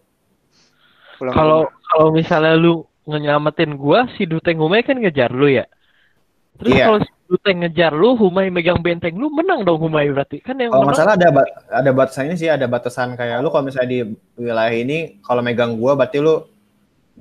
Kalau 1.20 1.68
kalau 1.92 2.08
misalnya 2.10 2.56
lu 2.56 2.88
ngenyamatin 3.04 3.76
gue, 3.76 3.98
si 4.16 4.24
Duteng 4.24 4.58
Umay 4.58 4.80
kan 4.82 4.96
ngejar 4.96 5.30
lu 5.30 5.50
ya. 5.50 5.68
Terus 6.60 6.76
yeah. 6.76 6.86
kalau 6.92 7.00
Luteng 7.30 7.62
ngejar 7.62 7.94
lu, 7.94 8.18
Humay 8.18 8.50
megang 8.50 8.82
benteng 8.82 9.14
lu, 9.14 9.30
menang 9.30 9.62
dong 9.62 9.78
Humay 9.78 10.10
berarti. 10.10 10.42
Kan 10.42 10.58
yang 10.58 10.74
Kalau 10.74 10.82
masalah 10.82 11.14
ada 11.14 11.30
ada 11.70 11.90
batasan 11.94 12.26
ini 12.26 12.34
sih, 12.34 12.50
ada 12.50 12.66
batasan 12.66 13.14
kayak 13.14 13.38
lu 13.38 13.54
kalau 13.54 13.70
misalnya 13.70 13.86
di 13.86 13.98
wilayah 14.34 14.74
ini 14.74 15.22
kalau 15.22 15.38
megang 15.38 15.78
gua 15.78 15.94
berarti 15.94 16.18
lu 16.18 16.42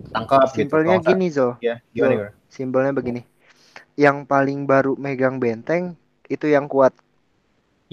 tangkap 0.10 0.50
gitu. 0.50 0.66
Simpelnya 0.66 0.98
gini 0.98 1.30
Zo. 1.30 1.62
Ya, 1.62 1.78
gimana, 1.94 2.12
gimana? 2.18 2.32
Simpelnya 2.50 2.92
begini. 2.92 3.22
Yang 3.94 4.26
paling 4.26 4.66
baru 4.66 4.98
megang 4.98 5.38
benteng 5.38 5.94
itu 6.26 6.50
yang 6.50 6.66
kuat. 6.66 6.98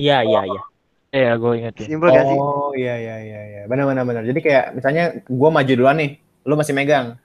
Iya, 0.00 0.24
iya, 0.24 0.40
iya. 0.48 0.62
Iya, 1.12 1.30
gue 1.36 1.52
ingat 1.52 1.74
ya. 1.80 1.84
Simpel 1.84 2.16
gak 2.16 2.24
sih? 2.28 2.38
Oh, 2.40 2.72
iya, 2.76 2.96
iya, 2.96 3.16
iya, 3.20 3.40
iya. 3.44 3.62
Benar, 3.68 3.88
benar, 3.92 4.04
benar. 4.08 4.24
Jadi 4.24 4.40
kayak 4.40 4.72
misalnya 4.72 5.20
gua 5.28 5.52
maju 5.52 5.72
duluan 5.72 5.96
nih, 6.00 6.16
lu 6.48 6.56
masih 6.56 6.72
megang. 6.72 7.20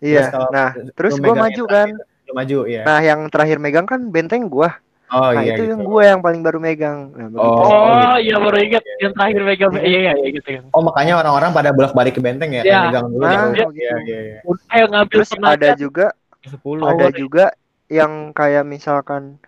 Iya. 0.00 0.32
Terus 0.32 0.48
nah, 0.48 0.70
terus 0.96 1.12
gua 1.20 1.36
maju 1.36 1.64
kan. 1.68 1.92
Gitu 1.92 2.13
maju 2.34 2.58
ya. 2.66 2.82
Nah, 2.82 3.00
yang 3.00 3.20
terakhir 3.30 3.62
megang 3.62 3.86
kan 3.86 4.10
benteng 4.10 4.50
gua. 4.50 4.76
Oh 5.14 5.30
nah, 5.30 5.46
iya. 5.46 5.54
itu 5.54 5.62
gitu. 5.62 5.70
yang 5.70 5.80
gua 5.86 6.02
yang 6.10 6.20
paling 6.20 6.42
baru 6.42 6.58
megang. 6.58 7.14
Nah, 7.14 7.30
oh, 7.38 7.62
oh 7.70 8.16
iya 8.18 8.36
baru 8.42 8.58
ingat 8.58 8.82
yang 8.98 9.14
terakhir 9.14 9.42
megang. 9.46 9.72
Iya 9.78 9.98
iya 10.10 10.12
iya 10.18 10.28
gitu 10.34 10.48
Oh 10.74 10.82
makanya 10.82 11.22
orang-orang 11.22 11.54
pada 11.54 11.70
bolak-balik 11.70 12.18
ke 12.18 12.20
benteng 12.20 12.50
ya, 12.50 12.66
ya. 12.66 12.90
megang 12.90 13.06
dulu. 13.14 13.22
Nah, 13.22 13.54
gitu. 13.54 13.70
iya 13.78 13.94
iya 14.02 14.18
iya. 14.20 14.38
Ayo 14.74 14.84
ngambil 14.90 15.14
Terus 15.22 15.30
ada 15.38 15.70
juga 15.78 16.06
10 16.44 16.84
ada 16.84 17.08
juga 17.14 17.44
yang 17.88 18.34
kayak 18.34 18.64
misalkan 18.66 19.38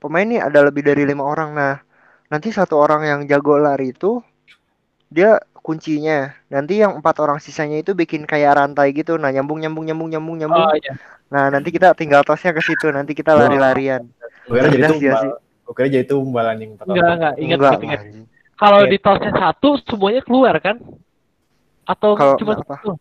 pemain 0.00 0.24
ini 0.24 0.40
ada 0.40 0.64
lebih 0.64 0.84
dari 0.84 1.04
lima 1.04 1.24
orang 1.24 1.50
nah 1.52 1.76
nanti 2.32 2.48
satu 2.54 2.78
orang 2.80 3.02
yang 3.04 3.20
jago 3.28 3.60
lari 3.60 3.92
itu 3.92 4.22
dia 5.10 5.42
kuncinya 5.70 6.34
nanti 6.50 6.82
yang 6.82 6.98
empat 6.98 7.22
orang 7.22 7.38
sisanya 7.38 7.78
itu 7.78 7.94
bikin 7.94 8.26
kayak 8.26 8.58
rantai 8.58 8.90
gitu 8.90 9.14
nah 9.14 9.30
nyambung 9.30 9.62
nyambung 9.62 9.86
nyambung 9.86 10.10
nyambung 10.10 10.36
nyambung 10.42 10.66
oh, 10.66 10.74
iya. 10.74 10.98
Nah, 11.30 11.46
nanti 11.46 11.70
kita 11.70 11.94
tinggal 11.94 12.26
tosnya 12.26 12.50
ke 12.50 12.58
situ, 12.58 12.90
nanti 12.90 13.14
kita 13.14 13.38
lari-larian. 13.38 14.02
Gue 14.50 14.58
kira 14.58 14.68
jadi 14.74 14.90
tumbal. 14.90 15.22
Gue 15.62 15.74
kira 15.78 15.88
jadi 15.88 16.06
tumbal 16.10 16.46
anjing. 16.50 16.70
Enggak, 16.74 17.06
enggak, 17.14 17.34
ingat, 17.38 17.58
enggak, 17.62 17.80
ingat. 17.86 18.00
Kalau 18.58 18.80
di 18.84 18.98
tosnya 18.98 19.32
satu, 19.38 19.68
semuanya 19.86 20.22
keluar 20.26 20.58
kan? 20.58 20.82
Atau 21.86 22.18
Kalo, 22.18 22.34
cuma 22.34 22.58
apa? 22.58 22.66
satu? 22.66 22.98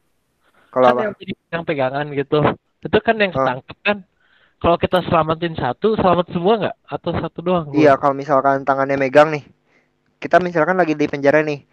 Kalau 0.70 0.86
kan 0.86 0.94
apa? 0.94 1.02
yang 1.02 1.14
jadi 1.18 1.34
yang 1.50 1.64
pegangan 1.66 2.06
gitu. 2.14 2.40
Itu 2.86 2.98
kan 3.02 3.16
yang 3.18 3.34
ketangkep 3.34 3.78
oh. 3.78 3.84
kan. 3.84 3.98
kalau 4.60 4.76
kita 4.76 5.00
selamatin 5.08 5.56
satu, 5.56 5.96
selamat 5.96 6.36
semua 6.36 6.54
nggak? 6.60 6.78
Atau 6.84 7.12
satu 7.16 7.40
doang? 7.40 7.72
Iya, 7.72 7.96
kalau 7.96 8.12
misalkan 8.12 8.68
tangannya 8.68 9.00
megang 9.00 9.32
nih, 9.32 9.48
kita 10.20 10.36
misalkan 10.44 10.76
lagi 10.76 11.00
di 11.00 11.08
penjara 11.08 11.40
nih, 11.40 11.64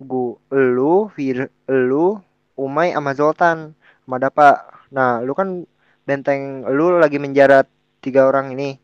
gua, 0.00 0.40
lu, 0.50 1.08
Fir, 1.14 1.52
lu, 1.68 2.18
Umay, 2.56 2.92
sama 2.96 3.12
Zoltan, 3.16 3.58
sama 4.04 4.16
Dapa. 4.18 4.48
Nah, 4.92 5.20
lu 5.22 5.32
kan 5.36 5.64
benteng, 6.08 6.64
lu 6.68 6.98
lagi 6.98 7.20
menjara 7.20 7.64
tiga 8.04 8.26
orang 8.28 8.56
ini. 8.56 8.80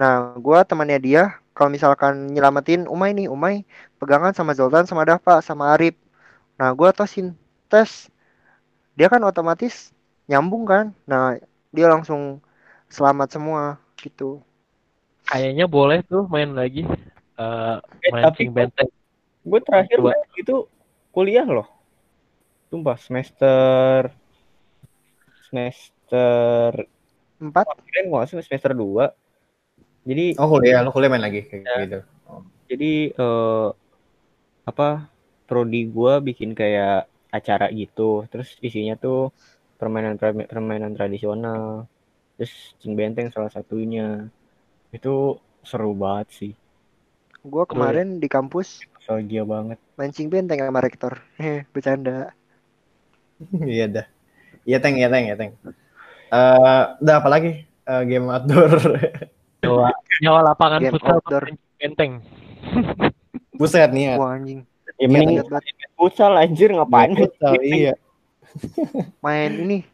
Nah, 0.00 0.34
gua 0.38 0.64
temannya 0.66 0.98
dia, 1.02 1.22
kalau 1.54 1.70
misalkan 1.70 2.30
nyelamatin 2.32 2.86
Umay 2.86 3.12
nih, 3.14 3.28
Umay 3.30 3.66
pegangan 4.00 4.32
sama 4.34 4.54
Zoltan, 4.58 4.86
sama 4.88 5.02
Dapa, 5.06 5.42
sama 5.42 5.74
Arif. 5.74 5.94
Nah, 6.58 6.70
gua 6.72 6.90
tosin 6.94 7.34
tes, 7.70 8.08
dia 8.98 9.10
kan 9.10 9.22
otomatis 9.26 9.90
nyambung 10.30 10.64
kan. 10.66 10.94
Nah, 11.06 11.38
dia 11.74 11.86
langsung 11.90 12.38
selamat 12.88 13.28
semua 13.34 13.62
gitu 13.98 14.38
kayaknya 15.28 15.66
boleh 15.66 16.04
tuh 16.04 16.28
main 16.28 16.52
lagi 16.52 16.84
uh, 17.40 17.80
eh, 17.80 18.12
mancing 18.12 18.52
benteng 18.52 18.90
gue 19.44 19.60
terakhir 19.60 19.98
Dua. 20.00 20.16
itu 20.40 20.64
kuliah 21.12 21.44
loh. 21.44 21.68
Sumpah 22.72 22.96
semester 22.98 24.10
semester 25.46 26.72
empat? 27.38 27.64
Sih 28.26 28.40
semester 28.42 28.72
dua. 28.72 29.12
Jadi 30.02 30.34
oh 30.40 30.48
kuliah. 30.48 30.80
Lo 30.80 30.90
kuliah 30.90 31.12
main 31.12 31.22
lagi? 31.22 31.44
Kayak 31.46 31.62
ya. 31.62 31.76
gitu. 31.86 31.98
Oh. 32.24 32.42
jadi 32.66 33.12
uh, 33.20 33.68
apa 34.64 35.12
prodi 35.44 35.86
gue 35.86 36.12
bikin 36.24 36.56
kayak 36.56 37.06
acara 37.28 37.68
gitu. 37.70 38.24
Terus 38.32 38.56
isinya 38.64 38.96
tuh 38.96 39.30
permainan 39.76 40.16
permainan 40.18 40.96
tradisional. 40.96 41.86
Terus 42.40 42.74
Cing 42.80 42.96
Benteng 42.96 43.30
salah 43.30 43.52
satunya. 43.52 44.26
Itu 44.90 45.38
seru 45.62 45.92
banget 45.94 46.28
sih. 46.32 46.52
Gue 47.44 47.68
kemarin 47.68 48.18
di 48.18 48.26
kampus 48.26 48.88
nostalgia 49.04 49.44
banget. 49.44 49.76
Mancing 50.00 50.32
benteng 50.32 50.64
sama 50.64 50.80
rektor. 50.80 51.20
Eh 51.36 51.68
bercanda. 51.76 52.32
Iya 53.60 53.84
dah. 53.92 54.06
Iya 54.64 54.80
teng 54.80 54.96
iya 54.96 55.12
teng 55.12 55.28
iya 55.28 55.36
teng. 55.36 55.52
Uh, 56.32 56.96
udah 57.04 57.20
apa 57.20 57.28
lagi? 57.28 57.68
Uh, 57.84 58.00
game 58.08 58.32
outdoor. 58.32 58.72
Nyawa 59.60 59.92
nyawa 60.24 60.40
lapangan 60.40 60.80
game 60.80 60.96
futsal 60.96 61.20
outdoor. 61.20 61.44
benteng. 61.76 62.24
Buset 63.60 63.92
nih 63.92 64.04
ya. 64.08 64.14
Wah, 64.16 64.40
anjing. 64.40 64.64
Ya 64.96 65.06
mending 65.12 65.44
futsal 66.00 66.32
anjir 66.40 66.72
ngapain? 66.72 67.12
Futsal 67.12 67.60
iya. 67.60 67.92
Main 69.20 69.52
ini 69.68 69.84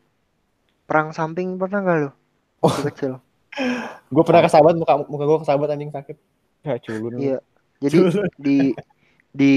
perang 0.87 1.11
samping 1.11 1.59
pernah 1.59 1.83
gak 1.83 1.99
lo 2.07 2.11
Oh. 2.63 2.71
kecil. 2.87 3.19
gue 4.13 4.23
pernah 4.23 4.47
kesabat 4.47 4.79
muka 4.79 4.95
muka 5.11 5.25
gue 5.27 5.39
kesabat 5.43 5.69
anjing 5.75 5.91
sakit. 5.91 6.17
Ya 6.63 6.79
culun. 6.79 7.19
Iya. 7.19 7.39
Jadi 7.83 7.97
culun. 7.99 8.29
di 8.39 8.59
di 9.31 9.55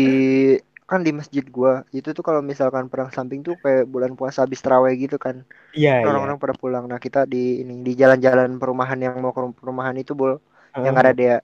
kan 0.83 1.01
di 1.01 1.15
masjid 1.15 1.41
gua 1.47 1.87
itu 1.95 2.13
tuh 2.13 2.21
kalau 2.21 2.43
misalkan 2.43 2.91
perang 2.91 3.09
samping 3.09 3.41
tuh 3.41 3.57
kayak 3.57 3.89
bulan 3.89 4.13
puasa 4.13 4.45
habis 4.45 4.61
terawih 4.61 4.93
gitu 4.99 5.17
kan. 5.17 5.47
Iya. 5.73 6.05
Orang-orang 6.05 6.37
iya. 6.37 6.43
pada 6.43 6.55
pulang. 6.55 6.85
Nah 6.85 6.99
kita 7.01 7.25
di 7.25 7.63
ini 7.63 7.81
di 7.81 7.97
jalan-jalan 7.97 8.61
perumahan 8.61 8.99
yang 8.99 9.17
mau 9.17 9.33
ke 9.33 9.41
perumahan 9.57 9.95
itu 9.97 10.13
bol 10.13 10.37
uh. 10.37 10.39
yang 10.77 10.93
ada 10.93 11.15
dia. 11.15 11.41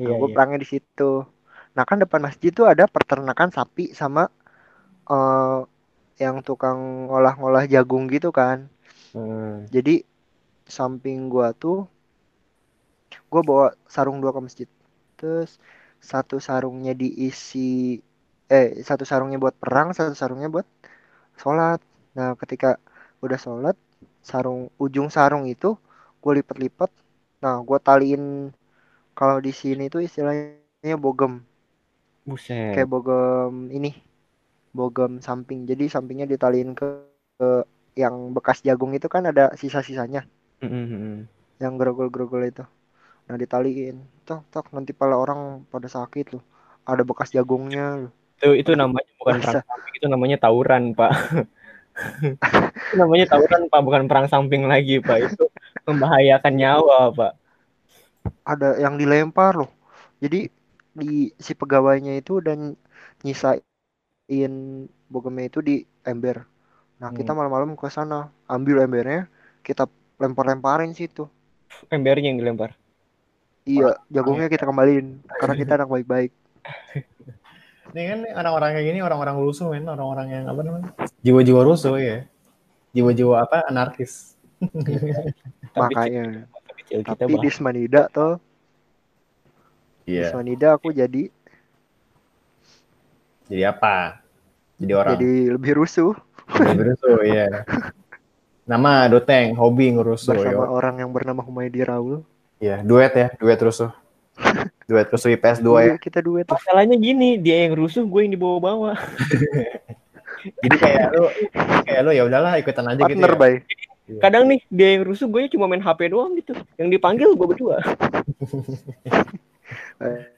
Nah, 0.00 0.10
iya, 0.10 0.16
gue 0.16 0.28
iya. 0.28 0.34
perangnya 0.34 0.58
di 0.60 0.68
situ. 0.68 1.24
Nah 1.72 1.84
kan 1.86 2.02
depan 2.02 2.20
masjid 2.20 2.50
tuh 2.50 2.66
ada 2.66 2.84
peternakan 2.90 3.54
sapi 3.54 3.94
sama 3.94 4.28
uh, 5.08 5.64
yang 6.20 6.44
tukang 6.44 7.08
ngolah-ngolah 7.08 7.64
jagung 7.70 8.10
gitu 8.10 8.34
kan. 8.34 8.68
Hmm. 9.16 9.64
Jadi 9.72 10.04
samping 10.70 11.26
gua 11.32 11.56
tuh 11.56 11.88
gua 13.26 13.42
bawa 13.42 13.66
sarung 13.90 14.22
dua 14.22 14.30
ke 14.30 14.40
masjid 14.44 14.68
terus 15.18 15.58
satu 16.00 16.36
sarungnya 16.40 16.92
diisi 16.96 18.00
eh 18.50 18.82
satu 18.82 19.04
sarungnya 19.06 19.38
buat 19.38 19.54
perang 19.56 19.94
satu 19.94 20.14
sarungnya 20.16 20.48
buat 20.50 20.66
sholat 21.38 21.80
nah 22.16 22.34
ketika 22.40 22.80
udah 23.24 23.38
sholat 23.38 23.76
sarung 24.24 24.72
ujung 24.80 25.08
sarung 25.12 25.44
itu 25.46 25.76
gue 26.20 26.32
lipat-lipat 26.42 26.90
nah 27.44 27.60
gue 27.62 27.78
taliin 27.80 28.50
kalau 29.14 29.38
di 29.40 29.52
sini 29.54 29.88
tuh 29.92 30.02
istilahnya 30.04 30.96
bogem 30.98 31.44
Buset. 32.28 32.74
kayak 32.76 32.88
bogem 32.90 33.70
ini 33.72 33.96
bogem 34.76 35.22
samping 35.22 35.66
jadi 35.66 35.86
sampingnya 35.90 36.26
ditaliin 36.30 36.74
ke, 36.78 36.86
ke 37.38 37.48
yang 37.98 38.32
bekas 38.36 38.62
jagung 38.66 38.92
itu 38.96 39.06
kan 39.10 39.26
ada 39.26 39.52
sisa-sisanya 39.58 40.24
Mm-hmm. 40.60 41.16
Yang 41.60 41.74
grogol-grogol 41.80 42.44
itu. 42.44 42.64
Nah 43.28 43.36
ditaliin. 43.40 43.96
Tok 44.30 44.46
tok 44.54 44.66
nanti 44.70 44.94
pala 44.94 45.18
orang 45.18 45.66
pada 45.66 45.90
sakit 45.90 46.38
loh. 46.38 46.44
Ada 46.86 47.02
bekas 47.02 47.34
jagungnya 47.34 48.06
loh. 48.06 48.12
Itu 48.38 48.54
itu 48.54 48.70
namanya 48.78 49.10
bukan 49.18 49.42
perang 49.42 49.66
samping, 49.66 49.94
itu 49.98 50.06
namanya 50.06 50.36
tawuran, 50.38 50.94
Pak. 50.94 51.12
itu 52.86 52.94
namanya 52.94 53.26
tawuran, 53.34 53.62
Pak, 53.66 53.80
bukan 53.82 54.02
perang 54.06 54.26
samping 54.30 54.70
lagi, 54.70 55.02
Pak. 55.02 55.34
Itu 55.34 55.50
membahayakan 55.90 56.54
nyawa, 56.54 57.10
Pak. 57.10 57.32
Ada 58.46 58.78
yang 58.78 58.94
dilempar 58.94 59.58
loh. 59.58 59.74
Jadi 60.22 60.46
di 60.94 61.34
si 61.34 61.52
pegawainya 61.58 62.14
itu 62.22 62.38
dan 62.38 62.78
nyisain 63.26 64.54
bogemnya 65.10 65.50
itu 65.50 65.58
di 65.58 65.82
ember. 66.06 66.46
Nah, 67.02 67.10
hmm. 67.10 67.18
kita 67.18 67.34
malam-malam 67.34 67.74
ke 67.74 67.90
sana, 67.90 68.30
ambil 68.46 68.86
embernya, 68.86 69.26
kita 69.66 69.90
lempar-lemparin 70.20 70.92
sih 70.92 71.08
itu 71.08 71.26
embernya 71.88 72.28
yang 72.30 72.38
dilempar 72.38 72.76
iya 73.78 73.90
jagungnya 74.10 74.48
kita 74.50 74.64
kembaliin 74.66 75.22
karena 75.38 75.54
kita 75.54 75.72
anak 75.78 75.88
baik-baik 75.90 76.32
ini 77.94 78.02
kan 78.06 78.18
orang-orang 78.38 78.70
kayak 78.74 78.86
gini 78.90 78.98
orang-orang 79.02 79.36
rusuh 79.38 79.66
men 79.70 79.86
orang-orang 79.86 80.26
yang 80.30 80.44
apa 80.50 80.60
namanya 80.62 80.90
jiwa-jiwa 81.22 81.60
rusuh 81.62 81.94
ya 81.98 82.26
jiwa-jiwa 82.94 83.46
apa 83.46 83.66
anarkis 83.70 84.34
makanya 85.80 86.50
tapi 87.06 87.34
di 87.38 87.50
Smanida 87.50 88.10
tuh 88.10 88.42
Iya. 90.10 90.26
Di 90.26 90.32
Smanida 90.34 90.68
aku 90.74 90.90
jadi 90.90 91.30
jadi 93.50 93.62
apa? 93.74 94.22
Jadi 94.78 94.92
orang. 94.94 95.12
Jadi 95.18 95.30
lebih 95.50 95.72
rusuh. 95.82 96.14
Lebih 96.54 96.94
rusuh, 96.94 97.18
iya. 97.26 97.66
Nama 98.70 99.10
Doteng, 99.10 99.58
hobi 99.58 99.90
ngurus 99.90 100.30
Bersama 100.30 100.66
yo. 100.66 100.70
orang 100.70 101.02
yang 101.02 101.10
bernama 101.10 101.42
Humaydi 101.42 101.82
Raul. 101.82 102.22
Iya, 102.60 102.84
duet 102.84 103.12
ya, 103.16 103.28
duet 103.40 103.56
rusuh. 103.56 103.88
duet 104.88 105.08
rusuh 105.08 105.32
IPS 105.32 105.64
2 105.64 105.80
ya. 105.80 105.94
Kita 105.96 106.20
duet. 106.20 106.44
Masalahnya 106.44 107.00
gini, 107.00 107.40
dia 107.40 107.64
yang 107.64 107.74
rusuh, 107.80 108.04
gue 108.04 108.20
yang 108.28 108.36
dibawa-bawa. 108.36 109.00
Jadi 110.64 110.76
kayak 110.76 111.08
lu 111.12 111.28
kayak 111.84 112.00
lu 112.00 112.10
ya 112.16 112.24
udahlah 112.24 112.56
ikutan 112.56 112.88
aja 112.88 113.04
Partner, 113.04 113.32
gitu 113.32 113.36
ya. 113.36 113.40
Bay. 113.40 113.54
Kadang 114.20 114.44
nih 114.48 114.60
dia 114.72 114.88
yang 114.96 115.04
rusuh, 115.08 115.28
gue 115.28 115.48
cuma 115.52 115.68
main 115.68 115.80
HP 115.80 116.12
doang 116.12 116.36
gitu. 116.36 116.52
Yang 116.76 117.00
dipanggil 117.00 117.32
gue 117.32 117.48
berdua. 117.48 117.80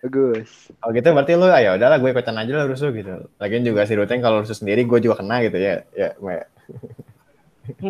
Bagus. 0.02 0.74
Oh 0.82 0.90
gitu 0.90 1.06
berarti 1.14 1.38
lu 1.38 1.46
ya 1.46 1.78
udahlah 1.78 2.02
gue 2.02 2.10
ikutan 2.10 2.34
aja 2.34 2.52
lah 2.54 2.66
rusuh 2.66 2.90
gitu. 2.90 3.30
Lagian 3.38 3.62
juga 3.62 3.86
si 3.86 3.94
Doteng 3.94 4.22
kalau 4.22 4.42
rusuh 4.42 4.58
sendiri 4.58 4.82
gue 4.86 4.98
juga 4.98 5.22
kena 5.22 5.42
gitu 5.46 5.58
ya. 5.58 5.86
Ya, 5.94 6.18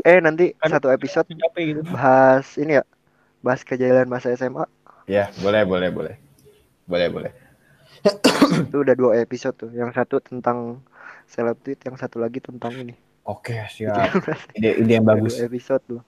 eh 0.05 0.21
nanti 0.21 0.53
kan 0.61 0.69
satu 0.69 0.93
episode 0.93 1.25
gitu. 1.33 1.81
bahas 1.89 2.45
ini 2.61 2.77
ya 2.77 2.85
bahas 3.43 3.67
kejayaan 3.67 4.07
masa 4.07 4.31
SMA 4.39 4.65
ya 5.11 5.29
boleh 5.43 5.67
boleh 5.67 5.91
boleh. 5.91 6.15
Boleh 6.87 7.09
boleh. 7.11 7.33
Itu 8.69 8.83
udah 8.83 8.95
dua 8.99 9.13
episode 9.23 9.55
tuh. 9.55 9.71
Yang 9.71 9.99
satu 9.99 10.19
tentang 10.23 10.83
seleb 11.31 11.59
tweet 11.63 11.79
yang 11.87 11.97
satu 11.99 12.19
lagi 12.19 12.43
tentang 12.43 12.75
ini. 12.75 12.95
Oke 13.23 13.55
siap. 13.71 14.19
ide 14.59 14.83
ide 14.83 14.93
yang 14.99 15.07
bagus. 15.07 15.39
dua 15.39 15.47
episode 15.47 15.83
tuh. 15.87 16.03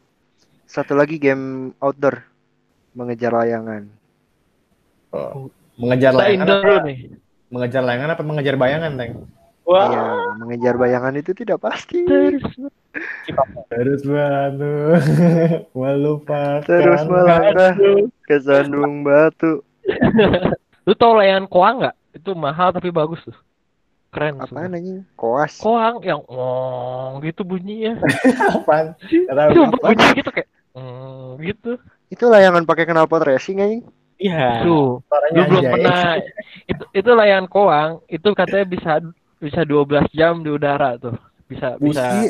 Satu 0.66 0.99
lagi 0.99 1.18
game 1.18 1.74
outdoor. 1.78 2.26
Mengejar 2.95 3.35
layangan. 3.35 3.91
Oh. 5.14 5.51
mengejar 5.74 6.14
layangan 6.14 6.47
apa? 6.47 6.87
mengejar 7.51 7.82
layangan 7.82 8.11
apa? 8.14 8.22
Mengejar 8.22 8.55
bayangan 8.59 8.93
teng 8.99 9.12
Wah. 9.65 9.89
Ya, 9.89 10.05
mengejar 10.37 10.77
bayangan 10.77 11.17
itu 11.17 11.33
tidak 11.33 11.65
pasti. 11.65 12.05
Terus, 12.05 12.45
terus 13.73 14.03
batu, 14.05 14.77
melupakan. 15.79 16.61
Terus 16.69 17.03
melangkah 17.09 17.73
ke 18.29 18.37
sandung 18.45 19.01
batu. 19.01 19.65
Lu 20.87 20.93
tau 20.93 21.17
layangan 21.17 21.49
koang 21.49 21.77
nggak? 21.81 21.97
Itu 22.12 22.37
mahal 22.37 22.77
tapi 22.77 22.93
bagus 22.93 23.25
tuh. 23.25 23.37
Keren. 24.12 24.39
Apa 24.39 24.69
namanya? 24.69 25.03
Koas. 25.17 25.59
Koang 25.59 26.05
yang 26.05 26.21
oh 26.29 27.17
gitu 27.25 27.43
bunyinya. 27.43 27.99
Apaan? 28.61 28.95
Itu 29.11 29.61
bunyi 29.81 30.07
gitu 30.21 30.31
kayak 30.31 30.49
mm, 30.77 31.41
gitu. 31.41 31.73
Itu 32.12 32.25
layangan 32.29 32.69
pakai 32.69 32.85
knalpot 32.85 33.25
racing 33.25 33.65
anjing. 33.65 33.83
Iya. 34.21 34.62
Tuh. 34.62 35.01
Lu 35.35 35.43
belum 35.51 35.65
pernah. 35.73 36.21
Itu 36.69 36.85
itu 36.93 37.11
layangan 37.11 37.49
koang. 37.49 37.91
Itu 38.07 38.37
katanya 38.37 38.67
bisa 38.69 39.01
bisa 39.45 39.61
12 39.68 40.09
jam 40.16 40.40
di 40.40 40.49
udara 40.49 40.97
tuh 40.97 41.12
bisa 41.45 41.76
bisa 41.76 42.24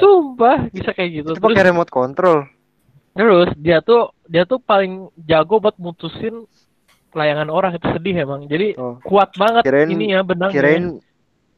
sumpah 0.00 0.72
bisa 0.72 0.96
kayak 0.96 1.10
gitu 1.20 1.30
itu 1.36 1.42
pakai 1.44 1.68
remote 1.68 1.92
control 1.92 2.48
Terus 3.18 3.50
dia 3.58 3.82
tuh 3.82 4.14
dia 4.30 4.46
tuh 4.46 4.62
paling 4.62 5.10
jago 5.26 5.58
buat 5.58 5.74
mutusin 5.74 6.46
layangan 7.10 7.50
orang 7.50 7.74
itu 7.74 7.90
sedih 7.90 8.22
emang. 8.22 8.46
Jadi 8.46 8.78
oh. 8.78 9.02
kuat 9.02 9.34
banget 9.34 9.66
kirain, 9.66 9.90
ini 9.90 10.14
ya 10.14 10.22
benang. 10.22 10.54
Kirain 10.54 11.02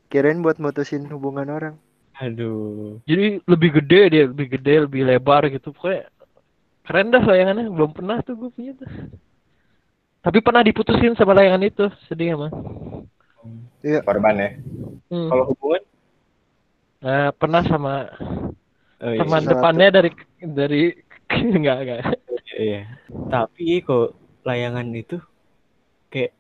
kirain 0.08 0.40
buat 0.40 0.56
mutusin 0.56 1.04
hubungan 1.12 1.44
orang. 1.52 1.74
Aduh. 2.16 3.04
Jadi 3.04 3.44
lebih 3.44 3.76
gede 3.76 4.00
dia, 4.08 4.24
lebih 4.24 4.56
gede, 4.56 4.88
lebih 4.88 5.04
lebar 5.04 5.52
gitu. 5.52 5.76
Pokoknya 5.76 6.08
keren 6.88 7.12
dah 7.12 7.28
layangannya. 7.28 7.68
Belum 7.68 7.92
pernah 7.92 8.24
tuh 8.24 8.40
gue 8.40 8.48
punya 8.48 8.72
tuh. 8.80 8.88
Tapi 10.24 10.40
pernah 10.40 10.64
diputusin 10.64 11.12
sama 11.16 11.36
layangan 11.36 11.64
itu, 11.64 11.84
sedih 12.08 12.40
emang. 12.40 12.52
Iya. 13.80 14.00
Korban 14.04 14.36
ya. 14.36 14.50
Hmm. 15.08 15.28
Kalau 15.32 15.44
hubungan? 15.52 15.82
Nah, 17.00 17.32
pernah 17.32 17.62
sama 17.64 17.94
oh, 19.00 19.12
iya. 19.12 19.20
teman 19.24 19.42
depannya 19.48 19.88
dari 19.88 20.10
dari 20.44 20.82
enggak 21.56 21.78
enggak. 21.84 22.00
Iya. 22.52 22.82
Tapi 23.08 23.80
kok 23.80 24.12
layangan 24.44 24.88
itu 24.92 25.16
kayak 26.12 26.36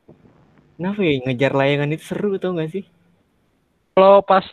kenapa 0.76 1.00
ya 1.00 1.12
ngejar 1.24 1.52
layangan 1.56 1.94
itu 1.96 2.04
seru 2.04 2.36
tau 2.36 2.56
gak 2.56 2.72
sih? 2.72 2.84
Kalau 3.96 4.20
pas 4.20 4.44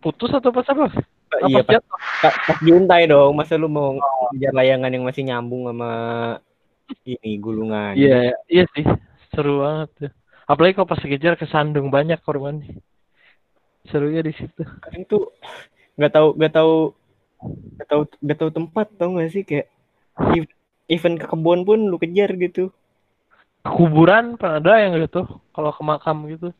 putus 0.00 0.32
atau 0.32 0.52
pas 0.52 0.66
apa? 0.68 0.88
Apa 1.32 1.48
iya, 1.48 1.64
pas, 1.64 1.80
pas, 2.20 2.34
pas 2.48 2.58
diuntai 2.60 3.08
dong. 3.08 3.32
Masa 3.36 3.56
lu 3.60 3.68
mau 3.68 3.96
oh. 3.96 4.28
ngejar 4.32 4.52
layangan 4.52 4.92
yang 4.92 5.04
masih 5.04 5.22
nyambung 5.24 5.68
sama 5.68 5.92
ini 7.08 7.40
gulungan. 7.40 7.96
Iya, 7.96 8.36
iya 8.48 8.64
sih. 8.76 8.84
Seru 9.32 9.64
banget 9.64 9.88
tuh. 9.96 10.12
Apalagi 10.46 10.74
kalau 10.74 10.88
pas 10.90 11.02
kejar 11.02 11.38
kesandung 11.38 11.88
banyak 11.88 12.18
korban. 12.22 12.62
Serunya 13.86 14.22
di 14.22 14.34
situ. 14.34 14.62
Kadang 14.82 15.04
tuh 15.06 15.22
nggak 15.98 16.12
tahu 16.12 16.28
nggak 16.38 16.52
tahu 16.54 16.74
nggak 17.76 17.88
tahu 17.90 18.02
nggak 18.22 18.38
tahu 18.38 18.50
tempat 18.54 18.86
tau 18.96 19.08
gak 19.18 19.30
sih 19.34 19.42
kayak 19.42 19.66
event 20.86 21.16
ke 21.18 21.26
kebun 21.26 21.66
pun 21.66 21.80
lu 21.90 21.98
kejar 21.98 22.34
gitu. 22.38 22.70
Kuburan 23.62 24.34
pernah 24.34 24.58
ada 24.58 24.82
yang 24.82 24.98
gitu 24.98 25.26
kalau 25.54 25.70
ke 25.70 25.82
makam 25.82 26.26
gitu. 26.30 26.50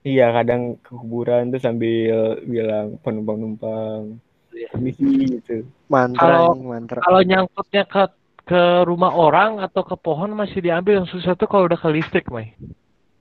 Iya 0.00 0.32
kadang 0.32 0.80
ke 0.80 0.96
kuburan 0.96 1.52
tuh 1.52 1.60
sambil 1.60 2.40
bilang 2.48 2.96
penumpang-numpang 3.04 4.16
iya. 4.56 4.68
misi 4.80 5.36
gitu. 5.40 5.68
Mantra 5.92 6.48
kalau, 6.48 6.56
mantra. 6.56 6.98
Kalau 7.04 7.20
nyangkutnya 7.20 7.84
ke 7.84 8.02
ke 8.50 8.62
rumah 8.82 9.14
orang 9.14 9.62
atau 9.62 9.86
ke 9.86 9.94
pohon 9.94 10.32
masih 10.34 10.58
diambil 10.64 11.04
yang 11.04 11.08
susah 11.08 11.38
tuh 11.38 11.46
kalau 11.46 11.70
udah 11.70 11.78
ke 11.78 11.88
listrik, 11.92 12.26
Mai. 12.32 12.56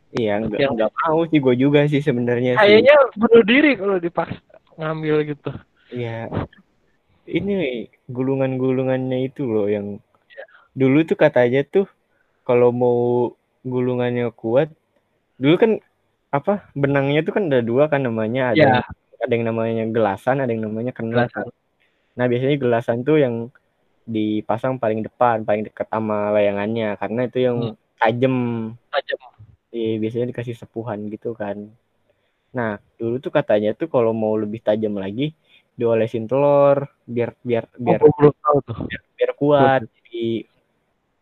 Iya, 0.10 0.42
enggak, 0.42 0.60
yang... 0.60 0.74
enggak 0.74 0.92
mau 1.06 1.22
sih 1.30 1.40
gue 1.40 1.56
juga 1.56 1.80
sih 1.86 2.02
sebenarnya. 2.02 2.58
Kayaknya 2.58 2.98
bunuh 3.14 3.44
diri 3.46 3.72
kalau 3.78 3.96
dipaksa 4.02 4.42
ngambil 4.80 5.16
gitu. 5.28 5.52
Iya. 5.94 6.32
Ini 7.30 7.86
gulungan-gulungannya 8.10 9.30
itu 9.30 9.46
loh 9.46 9.70
yang 9.70 10.02
ya. 10.34 10.46
dulu 10.74 11.06
tuh 11.06 11.14
katanya 11.14 11.62
tuh 11.62 11.86
kalau 12.42 12.74
mau 12.74 13.00
gulungannya 13.62 14.34
kuat, 14.34 14.74
dulu 15.38 15.56
kan 15.62 15.72
apa 16.34 16.66
benangnya 16.74 17.22
tuh 17.22 17.38
kan 17.38 17.50
ada 17.50 17.62
dua 17.62 17.86
kan 17.86 18.02
namanya 18.02 18.54
ada 18.54 18.82
ya. 18.82 18.82
ada 19.22 19.34
yang 19.34 19.46
namanya 19.46 19.86
gelasan, 19.94 20.42
ada 20.42 20.50
yang 20.50 20.66
namanya 20.66 20.90
kena. 20.90 21.30
Nah 22.18 22.26
biasanya 22.26 22.58
gelasan 22.58 23.06
tuh 23.06 23.22
yang 23.22 23.54
dipasang 24.10 24.82
paling 24.82 25.06
depan, 25.06 25.46
paling 25.46 25.70
dekat 25.70 25.86
sama 25.86 26.34
layangannya 26.34 26.98
karena 26.98 27.22
itu 27.30 27.38
yang 27.46 27.58
hmm. 27.62 27.76
tajam. 28.02 28.36
Tajam. 28.90 29.20
Iya, 29.70 30.02
biasanya 30.02 30.34
dikasih 30.34 30.56
sepuhan 30.58 31.00
gitu 31.14 31.38
kan. 31.38 31.70
Nah, 32.56 32.82
dulu 32.98 33.22
tuh 33.22 33.30
katanya 33.30 33.78
tuh 33.78 33.86
kalau 33.86 34.12
mau 34.14 34.34
lebih 34.34 34.62
tajam 34.66 34.98
lagi 34.98 35.38
diolesin 35.78 36.28
telur 36.28 36.90
biar 37.08 37.38
biar 37.46 37.64
oh, 37.70 37.80
biar 37.80 38.00
oh, 38.04 38.34
tahu 38.34 38.58
tuh. 38.66 38.78
biar, 38.90 39.02
biar 39.16 39.32
kuat. 39.38 39.82
Jadi 39.86 40.50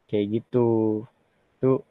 kayak 0.08 0.26
gitu. 0.40 0.68
Tuh 1.60 1.84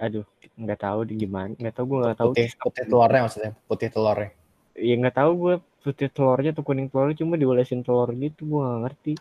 aduh 0.00 0.24
nggak 0.56 0.80
tahu 0.80 1.00
di 1.04 1.14
gimana 1.28 1.52
nggak 1.54 1.74
tahu 1.76 1.84
gue 1.92 1.98
nggak 2.00 2.18
tahu 2.18 2.32
putih, 2.32 2.48
putih 2.56 2.84
telurnya 2.88 3.20
maksudnya 3.20 3.52
putih 3.68 3.88
telurnya 3.92 4.32
ya 4.74 4.94
nggak 4.96 5.16
tahu 5.20 5.30
gue 5.36 5.54
putih 5.84 6.08
telurnya 6.08 6.50
tuh 6.56 6.64
kuning 6.64 6.88
telurnya 6.88 7.20
cuma 7.20 7.36
diolesin 7.36 7.84
telur 7.84 8.08
gitu 8.16 8.48
gue 8.48 8.58
nggak 8.64 8.80
ngerti 8.88 9.12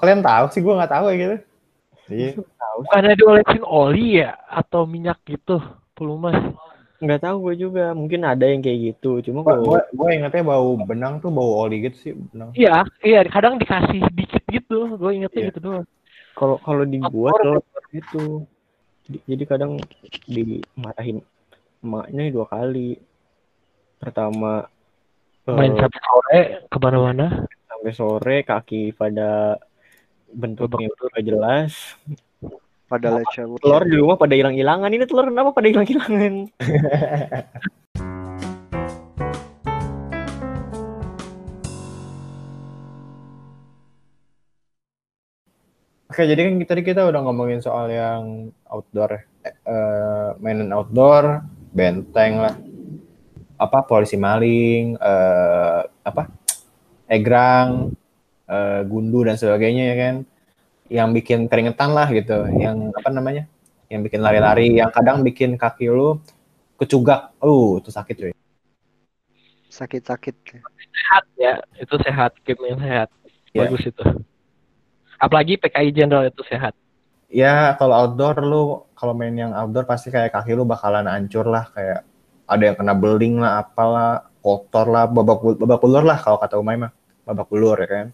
Kalian 0.00 0.24
tahu 0.24 0.44
sih, 0.48 0.60
gue 0.64 0.72
nggak 0.72 0.92
tahu 0.96 1.04
ya 1.12 1.16
gitu. 1.20 1.36
Iya. 2.10 2.42
Bukan 2.82 2.98
ada 2.98 3.14
diolesin 3.14 3.62
oli 3.62 4.20
ya 4.20 4.34
atau 4.50 4.84
minyak 4.84 5.22
gitu, 5.24 5.62
pelumas. 5.94 6.36
Nggak 7.00 7.24
tahu 7.24 7.36
gue 7.48 7.54
juga, 7.64 7.96
mungkin 7.96 8.28
ada 8.28 8.44
yang 8.44 8.60
kayak 8.60 8.92
gitu. 8.92 9.24
Cuma 9.30 9.40
kalau 9.40 9.64
gue, 9.64 9.80
gue 9.94 10.08
ingetnya 10.20 10.44
bau 10.44 10.76
benang 10.76 11.22
tuh 11.22 11.32
bau 11.32 11.64
oli 11.64 11.88
gitu 11.88 11.96
sih 11.96 12.12
benang. 12.12 12.52
Iya, 12.52 12.84
iya 13.00 13.24
kadang 13.24 13.56
dikasih 13.56 14.04
dikit 14.12 14.44
gitu. 14.52 15.00
Gue 15.00 15.16
ingetnya 15.16 15.40
yeah. 15.40 15.48
gitu 15.48 15.60
doang. 15.64 15.86
Kalau 16.36 16.56
kalau 16.60 16.84
dibuat 16.84 17.40
loh 17.40 17.64
gitu. 17.88 18.44
Jadi, 19.08 19.18
jadi 19.24 19.44
kadang 19.48 19.80
dimarahin 20.28 21.24
emaknya 21.80 22.28
dua 22.28 22.46
kali. 22.52 23.00
Pertama 23.96 24.68
main 25.48 25.72
uh, 25.72 25.80
sampai 25.80 26.00
sore 26.04 26.40
ke 26.68 26.78
mana-mana. 26.80 27.26
Sampai 27.64 27.92
sore 27.96 28.36
kaki 28.44 28.92
pada 28.92 29.56
bentuknya 30.34 30.88
udah 30.90 31.22
jelas. 31.22 31.72
Pada 32.90 33.14
leceh 33.14 33.46
telur 33.62 33.86
di 33.86 33.94
rumah 33.94 34.18
pada 34.18 34.34
hilang-hilangan. 34.34 34.90
Ini 34.90 35.06
telur 35.06 35.30
kenapa 35.30 35.54
pada 35.54 35.70
hilang-hilangan? 35.70 36.34
Oke, 46.10 46.26
jadi 46.26 46.42
kan 46.42 46.58
tadi 46.66 46.82
kita 46.82 47.06
udah 47.06 47.22
ngomongin 47.22 47.62
soal 47.62 47.86
yang 47.86 48.50
outdoor, 48.66 49.22
eh, 49.46 49.54
uh, 49.62 50.34
mainan 50.42 50.74
outdoor, 50.74 51.46
benteng 51.70 52.42
lah, 52.42 52.58
apa 53.54 53.86
polisi 53.86 54.18
maling, 54.18 54.98
uh, 54.98 55.86
apa? 56.02 56.26
Egrang, 57.06 57.94
uh, 58.50 58.82
gundu 58.82 59.22
dan 59.22 59.38
sebagainya 59.38 59.94
ya 59.94 59.96
kan? 59.96 60.14
Yang 60.90 61.08
bikin 61.22 61.38
keringetan 61.46 61.94
lah 61.94 62.10
gitu 62.10 62.50
yang 62.58 62.90
apa 62.90 63.08
namanya? 63.14 63.46
Yang 63.86 64.10
bikin 64.10 64.20
lari-lari 64.26 64.74
yang 64.74 64.90
kadang 64.90 65.22
bikin 65.22 65.54
kaki 65.54 65.86
lu 65.86 66.18
kecugak. 66.74 67.30
Uh 67.38 67.78
itu 67.78 67.94
sakit 67.94 68.14
cuy. 68.18 68.32
Sakit-sakit. 69.70 70.34
Sehat 70.90 71.24
ya. 71.38 71.62
Itu 71.78 71.94
sehat 72.02 72.34
game 72.42 72.74
yang 72.74 72.82
sehat. 72.82 73.08
Yeah. 73.54 73.66
bagus 73.66 73.86
itu. 73.86 74.02
Apalagi 75.18 75.58
PKI 75.58 75.94
General 75.94 76.26
itu 76.26 76.42
sehat. 76.50 76.74
Ya 77.30 77.78
kalau 77.78 77.94
outdoor 77.94 78.42
lu 78.42 78.62
kalau 78.98 79.14
main 79.14 79.34
yang 79.38 79.54
outdoor 79.54 79.86
pasti 79.86 80.10
kayak 80.10 80.34
kaki 80.34 80.58
lu 80.58 80.66
bakalan 80.66 81.06
hancur 81.06 81.46
lah. 81.46 81.70
Kayak 81.70 82.02
ada 82.50 82.62
yang 82.66 82.74
kena 82.74 82.94
beling 82.98 83.38
lah 83.38 83.62
apalah 83.62 84.26
kotor 84.42 84.90
lah 84.90 85.06
babak 85.06 85.38
babak 85.38 85.78
belur 85.78 86.02
lah 86.02 86.18
kalau 86.18 86.42
kata 86.42 86.58
Umay 86.58 86.74
mah. 86.74 86.90
Babak 87.22 87.46
belur 87.46 87.78
ya 87.78 87.86
kan 87.86 88.06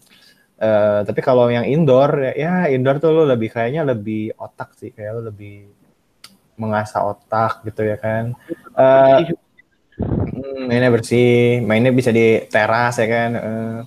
Uh, 0.57 1.05
tapi 1.05 1.21
kalau 1.21 1.53
yang 1.53 1.69
indoor 1.69 2.33
ya 2.33 2.65
indoor 2.65 2.97
tuh 2.97 3.13
lo 3.13 3.29
lebih 3.29 3.53
kayaknya 3.53 3.85
lebih 3.85 4.33
otak 4.41 4.73
sih 4.73 4.89
kayak 4.89 5.21
lo 5.21 5.29
lebih 5.29 5.69
mengasah 6.57 7.05
otak 7.05 7.61
gitu 7.61 7.85
ya 7.85 7.97
kan. 8.01 8.33
Uh, 8.73 9.21
mainnya 10.65 10.89
bersih, 10.89 11.61
mainnya 11.61 11.93
bisa 11.93 12.09
di 12.09 12.41
teras 12.49 12.97
ya 12.97 13.05
kan. 13.05 13.31
Uh, 13.37 13.77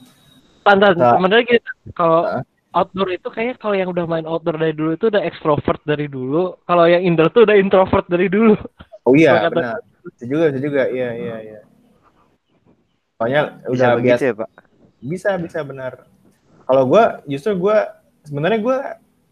Pantas 0.63 0.95
so, 0.95 1.03
sebenarnya 1.03 1.59
gitu. 1.59 1.71
Kalau 1.91 2.23
uh, 2.39 2.43
outdoor 2.71 3.19
itu 3.19 3.29
kayaknya 3.35 3.55
kalau 3.59 3.75
yang 3.75 3.91
udah 3.91 4.07
main 4.07 4.27
outdoor 4.31 4.55
dari 4.55 4.71
dulu 4.71 4.95
itu 4.95 5.11
udah 5.11 5.23
extrovert 5.27 5.83
dari 5.83 6.07
dulu. 6.07 6.55
Kalau 6.71 6.87
yang 6.87 7.03
indoor 7.03 7.35
tuh 7.35 7.51
udah 7.51 7.59
introvert 7.59 8.07
dari 8.07 8.31
dulu. 8.31 8.55
Oh 9.03 9.19
iya, 9.19 9.51
benar. 9.51 9.83
Itu 10.07 10.25
juga, 10.31 10.55
itu 10.55 10.71
juga. 10.71 10.87
Iya, 10.87 11.11
iya, 11.19 11.37
iya. 11.43 11.61
Pokoknya 13.19 13.59
udah 13.67 13.89
biasa 13.99 14.23
ya, 14.23 14.35
Pak. 14.39 14.51
Bisa, 15.03 15.35
bisa 15.35 15.67
benar 15.67 16.07
kalau 16.71 16.87
gue 16.87 17.05
justru 17.35 17.59
gue 17.59 17.79
sebenarnya 18.23 18.63
gue 18.63 18.77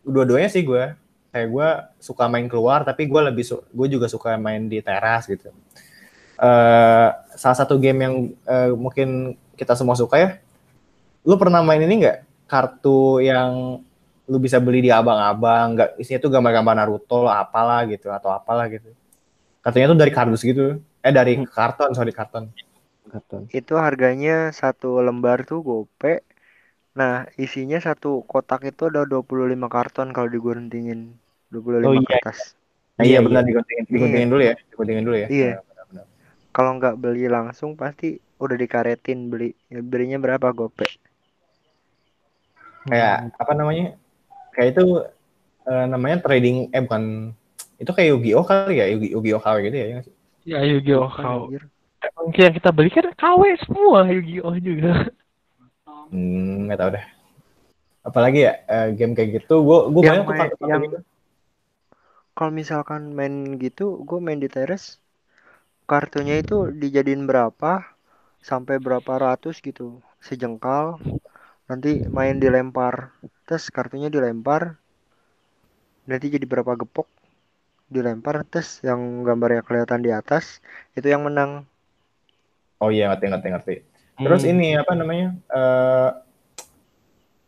dua-duanya 0.03 0.51
sih 0.51 0.67
gue 0.67 0.91
kayak 1.31 1.49
gue 1.55 1.69
suka 2.03 2.27
main 2.27 2.51
keluar 2.51 2.83
tapi 2.83 3.07
gue 3.07 3.21
lebih 3.31 3.47
gue 3.47 3.87
juga 3.87 4.11
suka 4.11 4.35
main 4.35 4.67
di 4.67 4.83
teras 4.83 5.31
gitu. 5.31 5.55
Uh, 6.35 7.15
salah 7.39 7.55
satu 7.63 7.79
game 7.79 7.99
yang 8.03 8.15
uh, 8.43 8.75
mungkin 8.75 9.39
kita 9.55 9.79
semua 9.79 9.95
suka 9.95 10.19
ya. 10.19 10.31
Lu 11.23 11.39
pernah 11.39 11.63
main 11.63 11.79
ini 11.79 12.03
nggak? 12.03 12.51
Kartu 12.51 13.23
yang 13.23 13.79
lu 14.27 14.39
bisa 14.43 14.59
beli 14.59 14.83
di 14.83 14.91
abang-abang 14.91 15.79
nggak 15.79 15.91
isinya 16.03 16.19
tuh 16.19 16.35
gambar-gambar 16.35 16.75
Naruto 16.75 17.23
lah 17.23 17.47
apalah 17.47 17.87
gitu 17.87 18.11
atau 18.11 18.35
apalah 18.35 18.67
gitu. 18.67 18.91
Katanya 19.63 19.95
tuh 19.95 19.99
dari 20.03 20.11
kardus 20.11 20.43
gitu. 20.43 20.83
Eh 21.07 21.15
dari 21.15 21.39
karton 21.47 21.95
sorry 21.95 22.11
karton. 22.11 22.51
Karton. 23.07 23.47
Itu 23.55 23.79
harganya 23.79 24.51
satu 24.51 24.99
lembar 24.99 25.47
tuh 25.47 25.63
gope 25.63 26.27
Nah, 26.99 27.31
isinya 27.39 27.79
satu 27.79 28.27
kotak 28.27 28.67
itu 28.67 28.91
ada 28.91 29.07
25 29.07 29.55
karton 29.71 30.11
kalau 30.11 30.27
diguntingin 30.27 31.15
25 31.55 31.87
oh, 31.87 31.95
iya. 31.95 32.03
kertas. 32.19 32.59
Nah, 32.99 33.07
iya, 33.07 33.11
iya 33.15 33.19
benar 33.23 33.43
iya. 33.47 33.49
diguntingin, 33.55 33.85
diguntingin 33.87 34.27
iya. 34.27 34.35
dulu 34.35 34.43
ya, 34.43 34.55
diguntingin 34.75 35.05
dulu 35.07 35.17
ya. 35.17 35.29
Iya. 35.31 35.53
Nah, 35.95 36.05
kalau 36.51 36.75
nggak 36.83 36.99
beli 36.99 37.31
langsung 37.31 37.79
pasti 37.79 38.19
udah 38.43 38.59
dikaretin 38.59 39.31
beli. 39.31 39.55
Ya, 39.71 39.79
belinya 39.79 40.19
berapa 40.19 40.51
gope? 40.51 40.91
kayak 42.89 43.17
hmm. 43.29 43.43
apa 43.43 43.53
namanya 43.53 43.87
kayak 44.57 44.69
itu 44.75 44.85
uh, 45.69 45.85
namanya 45.87 46.25
trading 46.25 46.73
eh 46.73 46.81
bukan 46.83 47.35
itu 47.79 47.91
kayak 47.95 48.09
Yu-Gi-Oh 48.17 48.45
kali 48.45 48.75
ya 48.81 48.87
Yu-Gi-Oh 48.91 49.43
KW 49.43 49.57
gitu 49.71 49.77
ya 49.77 49.87
ya 50.49 50.61
Yu-Gi-Oh 50.65 51.11
KW 51.13 51.41
emang 51.99 52.27
yang 52.35 52.55
kita 52.57 52.71
beli 52.73 52.91
kan 52.91 53.07
KW 53.15 53.43
semua 53.63 54.09
Yu-Gi-Oh 54.09 54.57
juga 54.59 55.13
hmm 56.11 56.67
nggak 56.67 56.79
tahu 56.81 56.91
deh. 56.97 57.05
Apalagi 58.09 58.39
ya 58.47 58.53
uh, 58.75 58.89
game 58.99 59.13
kayak 59.17 59.31
gitu 59.43 59.55
gue 59.69 59.79
gue 59.95 60.03
banyak 60.09 60.25
tuh 60.29 60.35
yang 60.71 60.83
gitu. 60.87 60.99
kalau 62.37 62.53
misalkan 62.61 63.03
main 63.19 63.35
gitu 63.65 63.87
gue 64.09 64.19
main 64.27 64.41
di 64.45 64.49
teres 64.57 64.83
kartunya 65.91 66.35
itu 66.43 66.57
dijadiin 66.83 67.23
berapa 67.31 67.73
sampai 68.51 68.77
berapa 68.87 69.13
ratus 69.27 69.57
gitu 69.69 69.87
sejengkal. 70.29 70.87
Nanti 71.69 71.91
main 72.17 72.37
dilempar. 72.45 72.95
Terus 73.47 73.65
kartunya 73.77 74.09
dilempar. 74.17 74.63
Nanti 76.11 76.27
jadi 76.35 76.47
berapa 76.53 76.73
gepok 76.81 77.09
dilempar. 77.95 78.37
Terus 78.53 78.71
yang 78.89 79.01
gambarnya 79.27 79.63
kelihatan 79.67 80.01
di 80.07 80.11
atas 80.21 80.45
itu 80.99 81.07
yang 81.13 81.23
menang. 81.29 81.51
Oh 82.83 82.91
iya 82.95 83.05
ngerti 83.11 83.27
ngerti 83.31 83.49
ngerti 83.55 83.75
terus 84.19 84.43
hmm. 84.43 84.53
ini 84.53 84.69
apa 84.75 84.93
namanya 84.99 85.29
uh, 85.51 86.11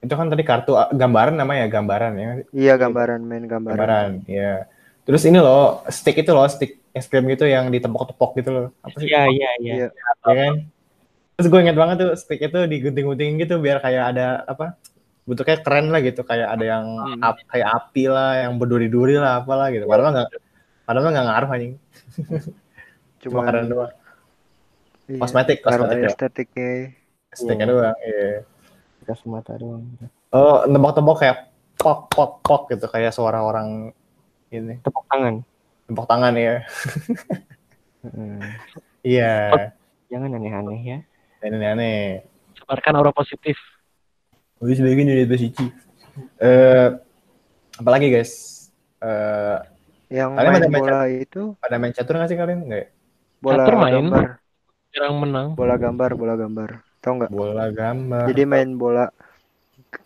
itu 0.01 0.15
kan 0.17 0.33
tadi 0.33 0.43
kartu 0.47 0.73
ah, 0.81 0.89
gambaran 0.89 1.37
namanya 1.37 1.69
gambaran 1.69 2.13
ya 2.17 2.31
iya 2.57 2.75
gambaran 2.81 3.21
main 3.21 3.45
gambaran. 3.45 3.77
Gambaran 3.77 4.11
iya. 4.25 4.65
Terus 5.05 5.23
ini 5.27 5.43
loh 5.43 5.85
stick 5.91 6.17
itu 6.23 6.31
loh 6.31 6.47
stick 6.49 6.81
es 6.95 7.07
krim 7.11 7.27
gitu 7.29 7.43
yang 7.49 7.69
ditepok-tepok 7.69 8.31
gitu 8.41 8.51
loh. 8.51 8.67
Apa 8.81 8.97
sih? 9.01 9.11
Iya 9.11 9.23
iya 9.29 9.51
iya. 9.61 9.75
Ya 9.91 10.33
kan? 10.33 10.55
Terus 11.37 11.47
gue 11.51 11.61
inget 11.61 11.77
banget 11.77 11.97
tuh 12.01 12.11
stick 12.15 12.41
itu 12.41 12.59
digunting-gunting 12.69 13.43
gitu 13.43 13.59
biar 13.59 13.83
kayak 13.83 14.17
ada 14.17 14.45
apa 14.47 14.77
bentuknya 15.27 15.59
keren 15.61 15.91
lah 15.91 16.01
gitu. 16.01 16.23
Kayak 16.25 16.49
ada 16.55 16.65
yang 16.65 16.85
hmm. 16.87 17.21
ap, 17.27 17.37
kayak 17.49 17.69
api 17.69 18.05
lah 18.09 18.31
yang 18.47 18.57
berduri-duri 18.57 19.19
lah 19.19 19.43
apalah 19.43 19.69
gitu. 19.75 19.85
Padahal 19.85 20.15
nggak 20.15 20.29
padahal 20.87 21.11
nggak 21.11 21.27
ngaruh 21.27 21.51
anjing. 21.51 21.75
Cuma 23.21 23.45
keren 23.45 23.67
doang 23.69 23.93
iya, 25.11 25.19
kosmetik 25.19 25.59
kosmetik 25.67 26.15
estetiknya 26.15 26.95
estetiknya 27.35 27.67
iya. 27.67 27.73
doang 27.75 27.99
iya 28.07 28.31
bekas 29.11 29.27
mata 29.27 29.59
doang. 29.59 29.83
Oh, 30.31 30.63
tembok-tembok 30.71 31.17
kayak 31.19 31.51
pok 31.75 32.07
pok 32.15 32.39
pok 32.47 32.71
gitu 32.71 32.87
kayak 32.87 33.11
suara 33.11 33.43
orang 33.43 33.91
ini. 34.55 34.79
Tepuk 34.87 35.03
tangan. 35.11 35.43
Tepuk 35.91 36.07
tangan 36.07 36.35
ya. 36.39 36.63
Iya. 39.01 39.35
yeah. 39.53 39.77
Jangan 40.09 40.37
aneh-aneh 40.37 40.81
ya. 40.81 40.99
Jangan 41.43 41.59
aneh-aneh. 41.59 42.25
Sebarkan 42.57 42.97
aura 42.97 43.13
positif. 43.13 43.59
Wih, 44.63 44.77
sebagian 44.77 45.09
dari 45.09 45.29
posisi. 45.29 45.67
Eh, 46.41 46.89
apalagi 47.77 48.09
guys? 48.13 48.33
Eh, 49.05 49.59
yang 50.13 50.33
main 50.33 50.65
bola 50.69 51.07
main 51.07 51.25
itu 51.25 51.55
pada 51.61 51.77
main 51.77 51.93
catur 51.93 52.17
nggak 52.17 52.29
sih 52.33 52.39
kalian? 52.41 52.61
Nggak. 52.65 52.81
Ya? 52.81 52.89
Bola 53.41 53.57
catur 53.65 53.75
main. 53.77 53.95
Gambar. 54.01 54.40
Jarang 54.91 55.23
menang. 55.23 55.47
Bola 55.55 55.79
gambar, 55.79 56.11
bola 56.19 56.35
gambar. 56.35 56.71
Tau 56.99 57.13
nggak? 57.17 57.31
Bola 57.31 57.67
gambar. 57.71 58.27
Jadi 58.31 58.43
main 58.45 58.71
bola 58.75 59.07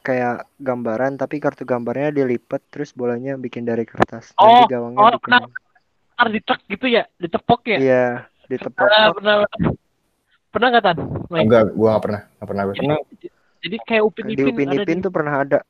kayak 0.01 0.49
gambaran 0.57 1.20
tapi 1.20 1.37
kartu 1.41 1.68
gambarnya 1.68 2.12
dilipat 2.12 2.61
terus 2.72 2.93
bolanya 2.97 3.37
bikin 3.37 3.68
dari 3.68 3.85
kertas. 3.85 4.32
Oh, 4.41 4.49
Nanti 4.49 4.72
gawangnya 4.72 4.99
oh, 5.01 5.11
bikin... 5.16 5.20
pernah 5.20 6.30
ditek 6.30 6.61
gitu 6.70 6.87
ya, 6.89 7.03
ditepok 7.20 7.61
ya? 7.68 7.78
Iya, 7.80 8.07
ditepok. 8.49 8.80
Pernah, 8.80 9.05
pernah, 9.12 9.35
pernah 10.49 10.66
nggak 10.72 10.85
tan? 10.85 10.97
Enggak, 11.32 11.62
gua 11.74 11.89
nggak 11.97 12.05
pernah, 12.05 12.20
nggak 12.24 12.49
pernah 12.49 12.62
gue. 12.64 12.74
Jadi, 12.78 13.26
jadi 13.64 13.76
kayak 13.85 14.03
upin 14.05 14.24
ipin. 14.30 14.37
Di 14.37 14.45
upin 14.53 14.68
ipin 14.72 14.99
tuh 15.05 15.12
pernah 15.12 15.35
ada. 15.45 15.61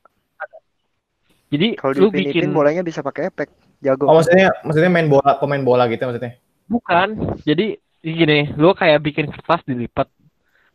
Jadi 1.51 1.67
kalau 1.79 1.93
di 1.95 2.01
upin 2.03 2.23
ipin 2.31 2.51
bolanya 2.55 2.83
bisa 2.83 2.99
pakai 3.03 3.31
efek, 3.31 3.49
jago. 3.83 4.07
Oh 4.07 4.15
maksudnya, 4.15 4.51
maksudnya 4.63 4.91
main 4.91 5.07
bola, 5.07 5.39
pemain 5.39 5.63
bola 5.63 5.83
gitu 5.91 6.03
maksudnya? 6.07 6.39
Bukan, 6.65 7.07
jadi 7.43 7.77
gini, 8.13 8.53
lu 8.53 8.75
kayak 8.77 9.01
bikin 9.01 9.33
kertas 9.33 9.65
dilipat. 9.65 10.05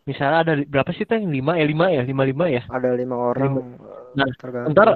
Misalnya 0.09 0.39
ada 0.43 0.53
berapa 0.67 0.91
sih 0.91 1.07
teh 1.07 1.23
lima 1.23 1.55
ya? 1.55 1.65
Lima 1.69 1.87
ya? 1.93 2.03
Lima 2.03 2.23
lima 2.27 2.45
ya? 2.51 2.63
Ada 2.67 2.99
lima 2.99 3.15
orang 3.15 3.53
lima. 3.55 3.63
nah 4.11 4.27
tergantung. 4.35 4.75
ntar 4.75 4.89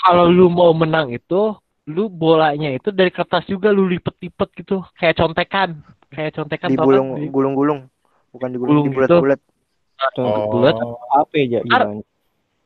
kalau 0.00 0.24
lu 0.32 0.48
mau 0.48 0.72
menang 0.72 1.12
itu 1.12 1.52
lu 1.84 2.08
bolanya 2.08 2.72
itu 2.72 2.88
dari 2.88 3.12
kertas 3.12 3.44
juga 3.44 3.68
lu 3.68 3.84
lipet-lipet 3.90 4.48
gitu. 4.64 4.80
Kayak 4.96 5.20
contekan. 5.20 5.84
Kayak 6.08 6.32
contekan 6.40 6.72
digulung 6.72 7.08
kan? 7.12 7.28
gulung-gulung. 7.28 7.80
Bukan 8.32 8.48
digulung 8.48 8.88
di 8.88 8.94
bulat-bulat 8.94 9.40
gitu. 9.42 10.22
oh. 10.24 10.48
bulat 10.48 10.74
apa 11.12 11.34
ya 11.36 11.60
gimana? 11.60 12.00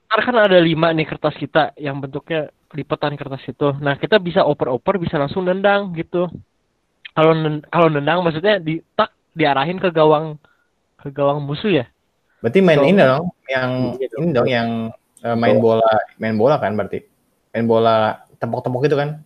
ntar 0.09 0.21
kan 0.25 0.37
ada 0.41 0.57
lima 0.57 0.89
nih 0.97 1.05
kertas 1.05 1.37
kita 1.37 1.77
yang 1.77 2.01
bentuknya 2.01 2.49
lipetan 2.73 3.19
kertas 3.19 3.43
itu. 3.45 3.75
Nah 3.83 3.99
kita 3.99 4.16
bisa 4.23 4.47
oper-oper 4.47 4.97
bisa 5.03 5.19
langsung 5.21 5.45
nendang 5.45 5.93
gitu 5.97 6.31
kalau 7.19 7.35
kalau 7.66 7.89
nendang 7.91 8.23
maksudnya 8.23 8.62
di 8.62 8.79
tak 8.95 9.11
diarahin 9.35 9.83
ke 9.83 9.91
gawang 9.91 10.39
ke 11.03 11.11
gawang 11.11 11.43
musuh 11.43 11.83
ya? 11.83 11.87
Berarti 12.39 12.62
main 12.62 12.79
so, 12.79 12.87
ini 12.87 13.03
dong, 13.03 13.27
yang 13.51 13.71
gitu. 13.99 14.14
ini 14.23 14.31
dong 14.31 14.47
yang 14.47 14.69
uh, 15.27 15.35
main 15.35 15.59
bola, 15.59 15.91
main 16.23 16.39
bola 16.39 16.62
kan 16.62 16.79
berarti. 16.79 17.03
Main 17.51 17.66
bola 17.66 18.23
tepok-tepok 18.39 18.87
itu 18.87 18.95
kan? 18.95 19.19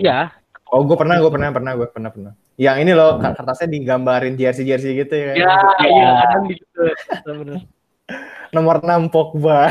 Iya. 0.00 0.32
Oh, 0.72 0.80
gue 0.88 0.96
pernah, 0.96 1.20
gue 1.20 1.28
pernah, 1.28 1.52
pernah, 1.52 1.76
gue 1.76 1.88
pernah, 1.92 2.08
pernah. 2.08 2.32
Yang 2.56 2.76
ini 2.88 2.92
loh, 2.96 3.20
kertasnya 3.20 3.68
digambarin 3.68 4.40
jersey-jersey 4.40 4.96
gitu 5.04 5.12
ya. 5.12 5.32
Iya, 5.36 5.56
iya, 5.84 6.10
kan 6.24 6.40
gitu. 6.48 6.80
Nomor 8.56 8.80
6 8.80 9.12
Pogba. 9.12 9.70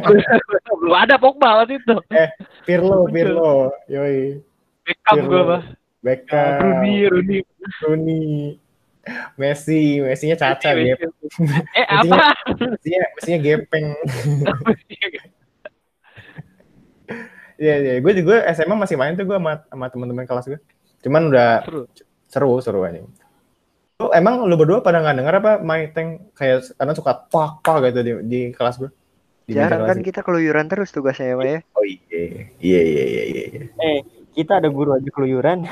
Belum 0.80 0.96
ada 0.96 1.16
Pogba 1.20 1.62
waktu 1.62 1.78
itu. 1.78 1.96
Eh, 2.10 2.28
Pirlo, 2.66 3.06
Pirlo. 3.06 3.70
Yoi. 3.86 4.42
Beckham 4.82 5.16
gue, 5.28 5.42
Pak. 5.46 5.79
Beckham. 6.00 6.60
Rooney, 6.60 6.96
Rooney. 7.08 7.40
Rooney. 7.84 8.26
Messi, 9.40 10.00
Messi-nya 10.00 10.36
caca 10.36 10.76
ya. 10.76 10.96
Eh 11.72 11.86
apa? 11.88 12.36
Messinya, 12.52 13.00
Messinya 13.16 13.38
gepeng. 13.40 13.86
Iya, 17.60 17.74
iya. 17.76 17.94
Gue 18.00 18.16
juga 18.16 18.40
SMA 18.56 18.72
masih 18.72 18.96
main 18.96 19.12
tuh 19.12 19.28
gue 19.28 19.36
sama, 19.36 19.60
sama 19.68 19.86
teman-teman 19.92 20.24
kelas 20.24 20.48
gue. 20.48 20.56
Cuman 21.04 21.28
udah 21.28 21.60
seru, 21.60 21.84
seru, 22.24 22.50
seru 22.64 22.80
aja. 22.88 23.04
Lu, 24.00 24.08
emang 24.16 24.48
lu 24.48 24.56
berdua 24.56 24.80
pada 24.80 25.04
nggak 25.04 25.16
dengar 25.20 25.34
apa 25.44 25.52
main 25.60 25.92
tank 25.92 26.32
kayak 26.32 26.64
karena 26.72 26.96
suka 26.96 27.28
pak 27.28 27.60
pak 27.60 27.92
gitu 27.92 28.00
di, 28.00 28.12
di 28.24 28.40
kelas 28.56 28.80
gue? 28.80 28.88
Di 29.44 29.52
Jarang 29.60 29.84
kan 29.84 30.00
kita 30.00 30.24
keluyuran 30.24 30.72
terus 30.72 30.88
tugasnya 30.88 31.36
ya, 31.36 31.60
ya. 31.60 31.60
Oh 31.76 31.84
iya, 31.84 32.48
iya, 32.64 32.80
iya, 32.80 33.04
iya, 33.04 33.22
iya. 33.28 33.62
Eh, 33.76 34.00
kita 34.34 34.62
ada 34.62 34.68
guru 34.70 34.94
aja 34.96 35.08
keluyuran. 35.10 35.66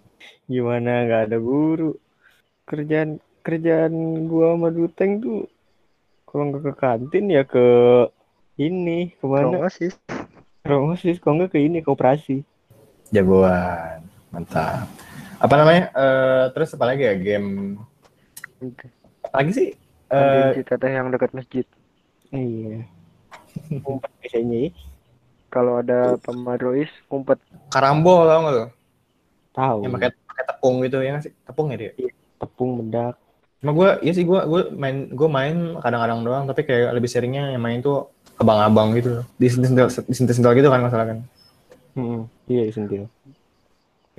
Gimana 0.52 1.04
nggak 1.08 1.22
ada 1.32 1.38
guru? 1.40 1.96
kerjaan 2.64 3.20
kerjaan 3.44 3.92
gua 4.24 4.56
sama 4.56 4.68
Duteng 4.72 5.20
tuh 5.20 5.44
kalau 6.24 6.50
nggak 6.50 6.64
ke 6.64 6.72
kantin 6.80 7.24
ya 7.28 7.44
ke 7.44 7.66
ini 8.56 9.12
ke 9.14 9.24
mana? 9.28 9.52
Promosis 9.52 9.94
promosis 10.64 11.20
kalau 11.20 11.44
nggak 11.44 11.52
ke 11.52 11.60
ini 11.60 11.84
ke 11.84 11.88
operasi. 11.92 12.40
Jagoan 13.12 14.08
mantap. 14.32 14.88
Apa 15.38 15.54
namanya? 15.60 15.92
Uh, 15.92 16.44
terus 16.56 16.72
apa 16.72 16.84
lagi 16.88 17.04
ya 17.04 17.14
game? 17.20 17.76
Apa 19.28 19.44
lagi 19.44 19.52
sih 19.52 19.68
uh, 20.08 20.56
teh 20.56 20.90
yang 20.90 21.12
dekat 21.12 21.36
masjid. 21.36 21.68
Iya. 22.32 22.88
Biasanya 24.24 24.72
kalau 25.54 25.78
ada 25.78 26.18
pemarois 26.18 26.90
umpet 27.06 27.38
karambo 27.70 28.26
tau 28.26 28.38
nggak 28.42 28.54
lo 28.58 28.66
tahu. 29.54 29.78
Yang 29.86 29.92
pakai 29.94 30.10
pakai 30.26 30.44
tepung 30.50 30.76
gitu 30.82 30.98
ya 30.98 31.22
sih? 31.22 31.32
Tepung 31.46 31.70
ya 31.70 31.76
dia? 31.78 31.92
Iya 31.94 32.10
tepung 32.42 32.70
bedak 32.82 33.14
cuma 33.64 33.72
gue 33.72 33.90
iya 34.04 34.12
sih 34.12 34.28
gue 34.28 34.40
gue 34.44 34.62
main 34.76 35.08
gue 35.08 35.28
main 35.30 35.56
kadang-kadang 35.80 36.20
doang 36.20 36.44
tapi 36.44 36.68
kayak 36.68 36.92
lebih 36.92 37.08
seringnya 37.08 37.56
yang 37.56 37.64
main 37.64 37.80
tuh 37.80 38.12
abang-abang 38.36 38.92
gitu. 38.98 39.24
Di 39.40 39.48
sentil 39.48 39.88
di 39.88 40.12
sentil 40.12 40.52
gitu 40.52 40.68
kan 40.68 40.84
masalah 40.84 41.06
kan? 41.08 41.18
Hmm, 41.96 42.28
iya 42.44 42.68
sentil. 42.68 43.08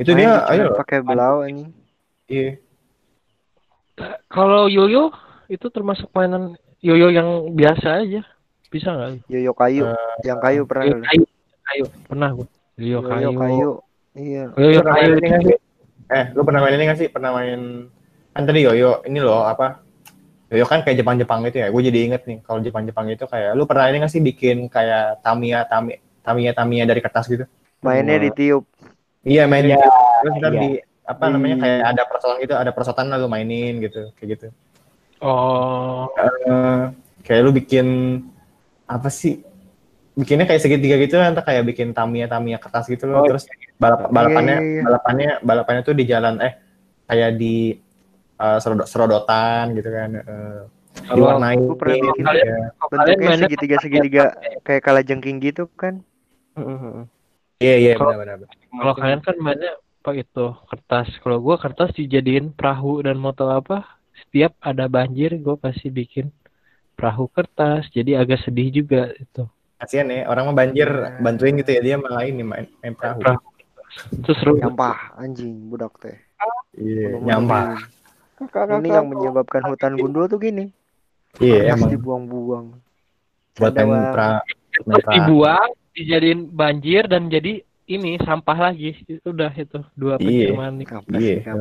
Itu 0.01 0.17
main 0.17 0.25
dia 0.25 0.49
ayo. 0.49 0.73
pakai 0.73 1.05
belau 1.05 1.45
ini 1.45 1.69
iya. 2.25 2.57
Kalau 4.33 4.65
yoyo 4.65 5.13
itu 5.45 5.69
termasuk 5.69 6.09
mainan 6.09 6.57
yoyo 6.81 7.13
yang 7.13 7.53
biasa 7.53 8.01
aja. 8.01 8.25
Bisa 8.73 8.97
nggak 8.97 9.29
yoyo 9.29 9.53
kayu. 9.53 9.83
Uh, 9.93 10.15
yang 10.25 10.41
kayu 10.41 10.65
pernah 10.65 10.89
yoyo 10.89 11.05
kayu 11.05 11.24
kayu. 11.75 11.85
Pernah 12.07 12.29
gue 12.31 12.47
yoyo, 12.79 12.99
yoyo 12.99 12.99
kayu. 13.03 13.29
kayu. 13.35 13.71
Iya. 14.15 14.45
Yoyo 14.55 14.81
kayu. 14.81 15.13
ini 15.19 15.53
eh 16.05 16.25
lu 16.31 16.41
pernah 16.47 16.61
main 16.63 16.75
ini 16.79 16.83
gak 16.87 16.99
sih? 17.03 17.07
Pernah 17.11 17.31
main 17.35 17.59
kan 18.31 18.43
tadi 18.47 18.59
yoyo 18.63 19.03
ini 19.03 19.19
loh 19.19 19.43
apa? 19.43 19.83
Yoyo 20.47 20.65
kan 20.69 20.87
kayak 20.87 21.03
Jepang-Jepang 21.03 21.43
gitu 21.51 21.57
ya 21.59 21.67
gue 21.67 21.81
jadi 21.83 21.99
inget 22.07 22.21
nih 22.23 22.39
kalau 22.45 22.63
Jepang-Jepang 22.63 23.11
itu 23.11 23.25
kayak 23.27 23.51
lu 23.59 23.67
pernah 23.67 23.91
ini 23.91 23.99
gak 23.99 24.13
sih 24.13 24.23
bikin 24.23 24.71
kayak 24.71 25.19
tamia 25.19 25.67
tami 25.67 25.99
tamia 26.23 26.51
tamia 26.55 26.83
dari 26.87 27.01
kertas 27.03 27.27
gitu? 27.27 27.43
Mainnya 27.83 28.17
di 28.17 28.31
tiup. 28.31 28.63
Iya 29.25 29.49
mainnya 29.49 29.81
ya, 29.81 29.89
terus 30.21 30.35
iya. 30.37 30.49
di 30.53 30.69
apa 31.05 31.25
namanya 31.29 31.57
kayak 31.61 31.81
ada 31.93 32.03
persoalan 32.09 32.37
gitu 32.41 32.53
ada 32.57 32.71
persoalan 32.73 33.13
lalu 33.13 33.27
mainin 33.29 33.73
gitu 33.83 34.09
kayak 34.17 34.29
gitu. 34.37 34.47
Oh. 35.21 36.09
Uh, 36.45 36.93
kayak 37.25 37.41
lu 37.41 37.51
bikin 37.53 37.87
apa 38.85 39.09
sih 39.09 39.41
bikinnya 40.15 40.47
kayak 40.47 40.63
segitiga 40.63 40.95
gitu 40.95 41.19
kan, 41.19 41.35
kayak 41.35 41.63
bikin 41.67 41.91
Tamiya 41.91 42.31
Tamiya 42.31 42.57
kertas 42.57 42.87
gitu 42.87 43.05
loh. 43.11 43.21
Oh, 43.21 43.27
terus 43.27 43.45
balap, 43.75 44.07
balapannya 44.07 44.57
iya, 44.57 44.63
iya, 44.63 44.73
iya. 44.79 44.83
balapannya 44.87 45.29
balapannya 45.43 45.81
tuh 45.83 45.95
di 45.95 46.03
jalan 46.07 46.39
eh 46.39 46.55
kayak 47.05 47.35
di 47.35 47.75
uh, 48.39 48.57
serodot, 48.63 48.87
serodotan 48.87 49.75
gitu 49.75 49.91
kan. 49.91 50.09
Uh, 50.23 50.61
kalau 51.11 51.35
diwarnai 51.35 51.59
aku 51.59 51.75
pernah 51.75 51.97
bikin 51.99 52.23
ya. 52.31 52.57
bentuknya 52.87 53.35
segitiga 53.43 53.75
segitiga 53.83 54.23
kayak 54.63 54.81
kala 54.81 55.03
jengking 55.03 55.43
gitu 55.43 55.67
kan. 55.75 55.99
Iya 57.59 57.75
iya 57.75 57.91
benar-benar. 57.99 58.47
Kalau 58.47 58.93
kalian 58.95 59.19
kan 59.19 59.35
mainnya 59.43 59.75
apa 59.75 60.11
itu 60.15 60.45
kertas. 60.71 61.11
Kalau 61.19 61.43
gua 61.43 61.59
kertas 61.59 61.91
dijadiin 61.99 62.55
perahu 62.55 63.03
dan 63.03 63.19
motor 63.19 63.51
apa? 63.51 63.83
Setiap 64.15 64.55
ada 64.63 64.87
banjir 64.87 65.35
gue 65.35 65.55
pasti 65.59 65.91
bikin 65.91 66.31
perahu 66.95 67.27
kertas. 67.27 67.91
Jadi 67.91 68.15
agak 68.15 68.47
sedih 68.47 68.71
juga 68.71 69.11
itu 69.19 69.43
kasihan 69.75 70.07
ya 70.07 70.27
orang 70.31 70.51
mah 70.51 70.55
banjir 70.55 70.87
iya. 70.87 71.19
bantuin 71.19 71.59
gitu 71.59 71.71
ya 71.75 71.81
dia 71.83 71.95
malah 71.99 72.23
ini 72.23 72.43
main, 72.43 72.65
main 72.79 72.95
perahu. 72.95 73.19
Terus 74.23 74.37
seru. 74.39 74.59
Nyampah 74.59 75.15
anjing 75.19 75.71
budak 75.71 75.95
teh. 75.99 76.17
Iya, 76.75 77.19
nyampah. 77.23 77.79
Ini 78.43 78.89
yang 78.91 79.07
menyebabkan 79.07 79.63
hutan 79.71 79.95
gundul 79.95 80.27
tuh 80.27 80.39
gini. 80.39 80.71
Iya, 81.39 81.75
emang 81.75 81.91
dibuang-buang. 81.91 82.75
Buat 83.55 83.71
main 83.79 84.11
pra, 84.11 84.43
dibuang, 85.15 85.71
dijadiin 85.95 86.51
banjir 86.51 87.07
dan 87.07 87.31
jadi 87.31 87.63
ini 87.87 88.19
sampah 88.19 88.71
lagi. 88.71 88.99
Itu 89.07 89.31
udah 89.31 89.51
itu 89.55 89.79
dua 89.95 90.19
iya. 90.19 90.51
Iya. 91.15 91.55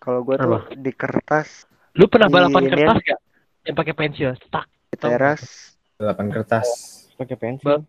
Kalau 0.00 0.24
gua 0.24 0.40
tuh 0.40 0.72
di 0.80 0.92
kertas. 0.96 1.68
Lu 1.96 2.08
pernah 2.08 2.28
balapan 2.32 2.72
kertas 2.72 2.96
gak? 3.04 3.20
Yang 3.68 3.76
pakai 3.76 3.94
pensil, 3.96 4.30
tak. 4.48 4.68
Teras. 4.96 5.76
Balapan 6.00 6.32
kertas 6.32 6.95
pakai 7.16 7.36
pensil. 7.40 7.82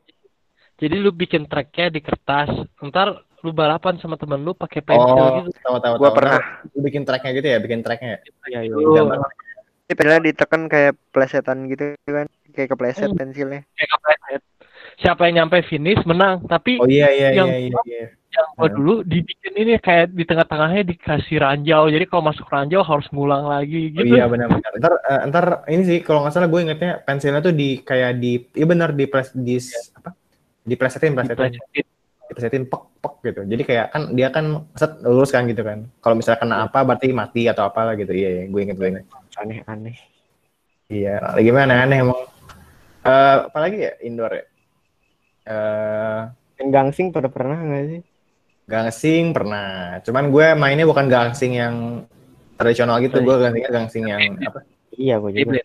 Jadi 0.78 0.96
lu 0.98 1.12
bikin 1.12 1.50
tracknya 1.50 1.92
di 1.92 2.00
kertas, 2.00 2.50
ntar 2.80 3.28
lu 3.46 3.54
balapan 3.54 4.02
sama 4.02 4.18
temen 4.18 4.42
lu 4.42 4.58
pakai 4.58 4.82
pensil 4.82 5.14
oh, 5.18 5.46
gitu. 5.46 5.50
Tahu 5.62 5.78
tahu. 5.84 5.94
Gua 6.00 6.10
tahu. 6.10 6.18
pernah. 6.22 6.42
Lu 6.74 6.80
bikin 6.82 7.04
tracknya 7.06 7.32
gitu 7.38 7.48
ya, 7.48 7.58
bikin 7.62 7.80
tracknya. 7.86 8.22
Iya 8.50 8.60
iya. 8.66 8.76
iya. 8.78 9.02
Ini 9.88 9.94
padahal 9.96 10.22
ditekan 10.26 10.62
kayak 10.68 10.94
plesetan 11.16 11.64
gitu 11.72 11.96
kan, 12.04 12.28
kayak 12.52 12.70
kepleset 12.76 13.08
hmm. 13.08 13.20
pensilnya. 13.20 13.62
Kayak 13.78 13.92
kepleset. 13.96 14.42
Siapa 14.98 15.22
yang 15.30 15.46
nyampe 15.46 15.64
finish 15.64 16.02
menang, 16.04 16.44
tapi 16.50 16.82
Oh 16.82 16.90
iya 16.90 17.08
iya 17.14 17.30
yang, 17.38 17.48
iya 17.48 17.72
iya. 17.72 17.82
iya. 17.86 18.06
Yang 18.28 18.48
gua 18.60 18.70
dulu 18.70 18.94
dibikin 19.08 19.54
ini 19.56 19.74
kayak 19.80 20.14
di 20.14 20.24
tengah-tengahnya 20.28 20.84
dikasih 20.84 21.38
ranjau. 21.42 21.88
Jadi 21.88 22.06
kalau 22.06 22.24
masuk 22.28 22.46
ranjau 22.52 22.84
harus 22.84 23.08
ngulang 23.10 23.48
lagi 23.48 23.96
gitu. 23.96 24.14
Oh, 24.14 24.18
iya 24.20 24.26
benar 24.28 24.48
benar. 24.52 24.72
Ntar 24.78 24.94
uh, 24.94 25.22
ntar 25.32 25.46
ini 25.72 25.84
sih 25.88 26.00
kalau 26.04 26.22
nggak 26.22 26.34
salah 26.36 26.50
gue 26.52 26.60
ingetnya 26.62 26.92
pensilnya 27.02 27.42
tuh 27.42 27.56
di 27.56 27.82
kayak 27.82 28.20
di 28.20 28.44
iya 28.54 28.66
benar 28.68 28.92
di 28.94 29.06
ples 29.08 29.32
di 29.34 29.56
yeah. 29.58 29.98
apa? 29.98 30.12
Di 30.68 30.76
plesetin 30.76 31.16
plesetin. 31.16 31.56
Diplesetin 32.28 32.64
pek 32.68 32.84
pek 33.00 33.14
gitu. 33.32 33.42
Jadi 33.48 33.64
kayak 33.64 33.86
kan 33.96 34.02
dia 34.12 34.28
kan 34.28 34.46
set 34.76 35.00
lurus 35.02 35.32
kan 35.32 35.48
gitu 35.48 35.64
kan. 35.64 35.88
Kalau 36.04 36.16
misalnya 36.20 36.40
kena 36.44 36.56
apa 36.68 36.80
berarti 36.84 37.16
mati 37.16 37.48
atau 37.48 37.72
apa 37.72 37.96
gitu. 37.96 38.12
Iya, 38.12 38.30
iya 38.30 38.44
gue 38.52 38.62
inget 38.62 38.78
gue 38.78 38.90
inget. 38.92 39.06
Aneh-aneh. 39.40 39.98
Iya, 40.92 41.20
lagi 41.36 41.52
mana 41.56 41.84
aneh 41.88 42.04
emang. 42.04 42.20
Uh, 43.08 43.48
apalagi 43.48 43.88
ya 43.88 43.94
indoor 44.04 44.36
ya? 44.36 44.46
Uh, 45.48 46.22
gangsing 46.60 47.16
pada 47.16 47.32
pernah 47.32 47.56
nggak 47.56 47.86
sih? 47.88 48.02
Gangsing 48.68 49.32
pernah. 49.32 49.97
Cuman 50.03 50.28
gue 50.28 50.47
mainnya 50.59 50.84
bukan 50.84 51.07
gangsing 51.07 51.55
yang 51.55 52.03
tradisional 52.59 52.99
gitu. 52.99 53.24
Gue 53.24 53.39
gangsingnya 53.39 53.72
gangsing 53.72 54.03
yang 54.11 54.36
apa? 54.43 54.59
Iya, 54.91 55.24
gue 55.24 55.32
juga. 55.32 55.63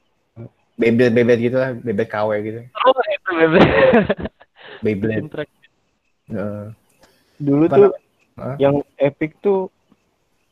Beyblade, 0.79 1.13
Beyblade 1.13 1.43
gitu 1.43 1.57
lah, 1.59 1.71
Beyblade 1.77 2.11
KW 2.11 2.31
gitu. 2.47 2.61
Oh, 2.87 3.03
itu 3.11 3.31
Beyblade. 3.35 3.71
Beyblade. 4.85 5.27
Uh, 6.33 6.71
Dulu 7.43 7.65
tuh 7.69 7.91
huh? 8.39 8.57
yang 8.57 8.81
epic 8.97 9.37
tuh 9.43 9.69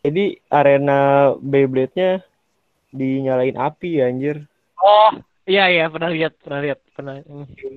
jadi 0.03 0.37
arena 0.51 1.33
Beyblade-nya 1.39 2.25
dinyalain 2.91 3.57
api 3.57 4.03
ya, 4.03 4.11
anjir. 4.11 4.45
Oh, 4.81 5.13
iya 5.47 5.71
iya 5.71 5.85
pernah 5.87 6.11
lihat, 6.11 6.35
pernah 6.43 6.61
lihat, 6.65 6.79
pernah. 6.97 7.15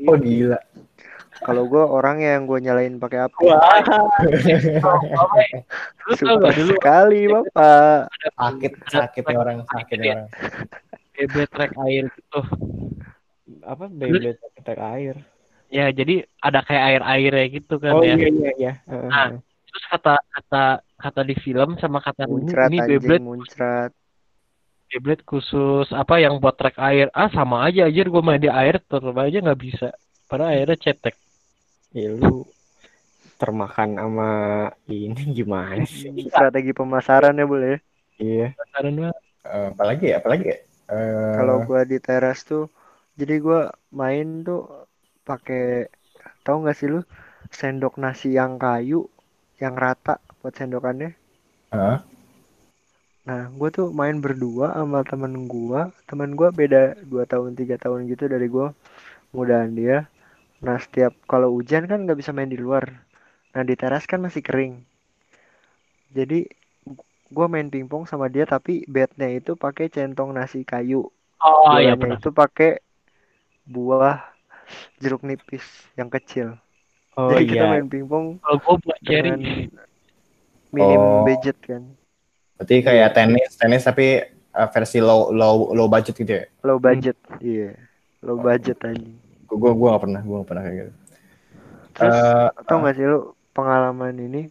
Oh 0.07 0.17
gila. 0.17 0.59
Kalau 1.43 1.63
gue 1.67 1.83
orang 1.83 2.23
yang 2.23 2.47
gue 2.47 2.59
nyalain 2.63 2.95
pakai 2.97 3.27
api. 3.27 3.43
Wah. 3.43 3.83
Super 6.19 6.55
sekali 6.55 7.27
bapak. 7.27 8.07
Sakit 8.39 8.73
sakit 8.87 9.23
ya 9.27 9.37
orang 9.37 9.57
sakit 9.67 9.97
ya 9.99 10.13
orang. 10.15 10.27
Beyblade 11.13 11.51
track 11.51 11.73
air 11.83 12.03
gitu. 12.07 12.39
Apa 13.67 13.91
Beyblade 13.91 14.39
track 14.63 14.81
air? 14.95 15.15
Ya 15.67 15.91
jadi 15.91 16.23
ada 16.39 16.63
kayak 16.63 16.83
air 16.89 17.01
airnya 17.03 17.45
gitu 17.51 17.75
kan 17.77 17.93
oh, 17.99 18.01
ya. 18.01 18.15
Oh 18.15 18.17
iya 18.17 18.29
iya 18.31 18.51
iya. 18.55 18.73
Nah, 18.87 19.35
terus 19.67 19.83
kata 19.91 20.15
kata 20.21 20.63
kata 20.95 21.21
di 21.27 21.35
film 21.35 21.75
sama 21.81 21.99
kata 21.99 22.23
muncrat, 22.23 22.71
ini 22.71 22.79
Beyblade 22.87 23.25
muncrat. 23.25 23.91
Beyblade 24.87 25.25
khusus 25.27 25.91
apa 25.91 26.23
yang 26.23 26.39
buat 26.39 26.55
track 26.55 26.79
air 26.79 27.11
ah 27.11 27.27
sama 27.33 27.67
aja 27.67 27.89
aja 27.89 28.05
gue 28.05 28.23
main 28.23 28.39
di 28.39 28.47
air 28.47 28.79
tetap 28.79 29.17
aja 29.17 29.41
nggak 29.41 29.59
bisa 29.59 29.89
padahal 30.29 30.53
airnya 30.53 30.77
cetek 30.77 31.17
ya 31.93 32.09
lu 32.13 32.43
termakan 33.37 34.01
sama 34.01 34.31
ini 34.89 35.23
gimana 35.37 35.85
sih 35.85 36.09
strategi 36.27 36.73
pemasaran 36.73 37.37
ya 37.37 37.45
boleh 37.45 37.77
iya 38.17 38.57
pemasaran 38.57 38.93
uh, 38.99 39.13
apalagi 39.71 40.05
ya 40.09 40.15
apalagi 40.19 40.45
ya 40.49 40.57
uh... 40.89 41.33
kalau 41.37 41.55
gua 41.69 41.85
di 41.85 41.97
teras 42.01 42.41
tuh 42.43 42.67
jadi 43.13 43.37
gua 43.37 43.69
main 43.93 44.41
tuh 44.41 44.89
pakai 45.21 45.87
tahu 46.41 46.65
nggak 46.65 46.77
sih 46.77 46.89
lu 46.89 47.01
sendok 47.53 48.01
nasi 48.01 48.33
yang 48.33 48.57
kayu 48.57 49.05
yang 49.61 49.77
rata 49.77 50.17
buat 50.41 50.57
sendokannya 50.57 51.13
uh? 51.71 52.01
Nah, 53.23 53.47
gue 53.55 53.69
tuh 53.71 53.87
main 53.95 54.19
berdua 54.19 54.75
sama 54.75 54.99
temen 55.07 55.47
gue. 55.47 55.81
Temen 56.03 56.35
gue 56.35 56.49
beda 56.51 56.99
dua 57.07 57.23
tahun 57.23 57.55
tiga 57.55 57.79
tahun 57.79 58.11
gitu 58.11 58.27
dari 58.27 58.51
gue. 58.51 58.67
Mudahan 59.31 59.71
dia. 59.71 60.11
Nah 60.63 60.79
setiap 60.79 61.11
kalau 61.27 61.51
hujan 61.51 61.85
kan 61.91 62.07
nggak 62.07 62.23
bisa 62.23 62.31
main 62.31 62.47
di 62.47 62.55
luar. 62.55 63.03
Nah 63.51 63.63
di 63.67 63.75
teras 63.75 64.07
kan 64.07 64.23
masih 64.23 64.39
kering. 64.39 64.79
Jadi 66.15 66.47
gue 67.33 67.45
main 67.51 67.67
pingpong 67.67 68.07
sama 68.07 68.31
dia 68.31 68.47
tapi 68.47 68.87
bednya 68.87 69.27
itu 69.27 69.59
pakai 69.59 69.91
centong 69.91 70.31
nasi 70.31 70.63
kayu. 70.63 71.11
Oh 71.43 71.75
iya 71.75 71.99
pernah. 71.99 72.15
Itu 72.15 72.31
pakai 72.31 72.79
buah 73.67 74.23
jeruk 75.03 75.27
nipis 75.27 75.67
yang 75.99 76.07
kecil. 76.07 76.55
Oh, 77.19 77.29
Jadi 77.29 77.43
iya. 77.43 77.51
kita 77.51 77.65
main 77.67 77.87
pingpong. 77.91 78.39
Kalau 78.39 78.57
gue 78.57 78.75
buat 78.87 78.99
cherry. 79.03 79.67
Minim 80.73 80.97
oh. 80.97 81.27
budget 81.27 81.59
kan. 81.61 81.83
Berarti 82.57 82.75
kayak 82.81 83.13
tenis, 83.13 83.51
tenis 83.59 83.83
tapi 83.85 84.23
uh, 84.55 84.69
versi 84.71 84.97
low 84.97 85.29
low 85.29 85.75
low 85.75 85.85
budget 85.85 86.17
gitu 86.17 86.31
ya? 86.41 86.45
Low 86.65 86.81
budget, 86.81 87.19
hmm. 87.29 87.37
iya. 87.43 87.69
Low 88.25 88.39
budget 88.41 88.79
aja 88.81 89.03
gue 89.55 89.71
gue 89.73 89.87
gak 89.89 90.03
pernah 90.03 90.21
gue 90.21 90.35
gak 90.41 90.49
pernah 90.49 90.63
kayak 90.63 90.77
gitu. 90.77 90.93
Terus 91.93 92.17
uh, 92.17 92.49
tau 92.65 92.77
gak 92.81 92.95
sih 92.97 93.05
lu 93.05 93.19
pengalaman 93.53 94.15
ini 94.17 94.41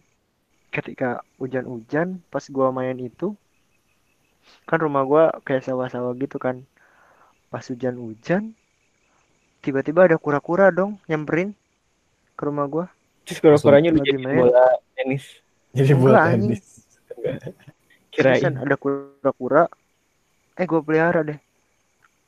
ketika 0.73 1.21
hujan-hujan 1.37 2.23
pas 2.31 2.41
gue 2.41 2.67
main 2.73 2.97
itu 2.97 3.35
kan 4.67 4.79
rumah 4.79 5.03
gue 5.07 5.23
kayak 5.43 5.63
sawah-sawah 5.67 6.15
gitu 6.19 6.39
kan. 6.39 6.63
Pas 7.51 7.63
hujan-hujan 7.67 8.55
tiba-tiba 9.63 10.09
ada 10.11 10.19
kura-kura 10.19 10.67
dong 10.75 10.99
nyamperin 11.07 11.55
ke 12.35 12.43
rumah 12.43 12.67
gue 12.67 12.85
terus 13.23 13.39
kura-kuranya 13.39 13.95
lu 13.95 14.03
jadi 14.03 14.19
bola 14.19 14.67
tenis? 14.99 15.23
Jadi 15.71 15.93
bola 15.95 16.35
tenis. 16.35 16.83
Kirain. 18.11 18.53
ada 18.59 18.75
kura-kura 18.75 19.71
eh 20.59 20.65
gue 20.67 20.81
pelihara 20.83 21.23
deh. 21.25 21.39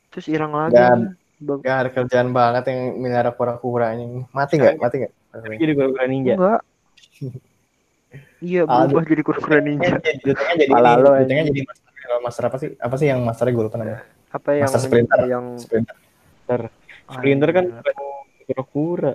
Terus 0.09 0.25
hilang 0.31 0.55
lagi. 0.55 0.79
Dan 0.79 1.13
Gak 1.41 1.77
ada 1.83 1.89
kerjaan 1.91 2.31
banget 2.31 2.63
yang 2.71 2.79
melihara 3.03 3.31
kura-kuranya. 3.35 4.23
Mati 4.31 4.55
nggak? 4.55 4.79
Mati 4.79 4.95
nggak? 5.03 5.13
Jadi 5.59 5.71
kura-kura 5.75 6.05
ninja. 6.07 6.33
Enggak. 6.39 6.61
iya, 8.49 8.61
berubah 8.63 9.03
jadi 9.03 9.21
kura-kura 9.23 9.59
ninja. 9.59 9.99
Dutanya 10.23 10.53
jadi 10.55 10.71
Dutanya 10.71 11.43
jadi 11.51 11.61
master, 11.67 12.09
master 12.23 12.43
apa 12.47 12.57
sih? 12.61 12.69
Apa 12.79 12.95
sih 12.95 13.07
yang 13.11 13.19
masternya 13.27 13.51
gue 13.51 13.65
lupa 13.67 13.77
namanya? 13.77 14.01
Apa 14.31 14.49
yang 14.55 14.67
master 14.71 14.81
sprinter? 14.81 15.19
Yang 15.27 15.45
sprinter. 15.67 15.95
Sprinter 17.11 17.49
kan 17.51 17.65
kura-kura. 18.47 19.13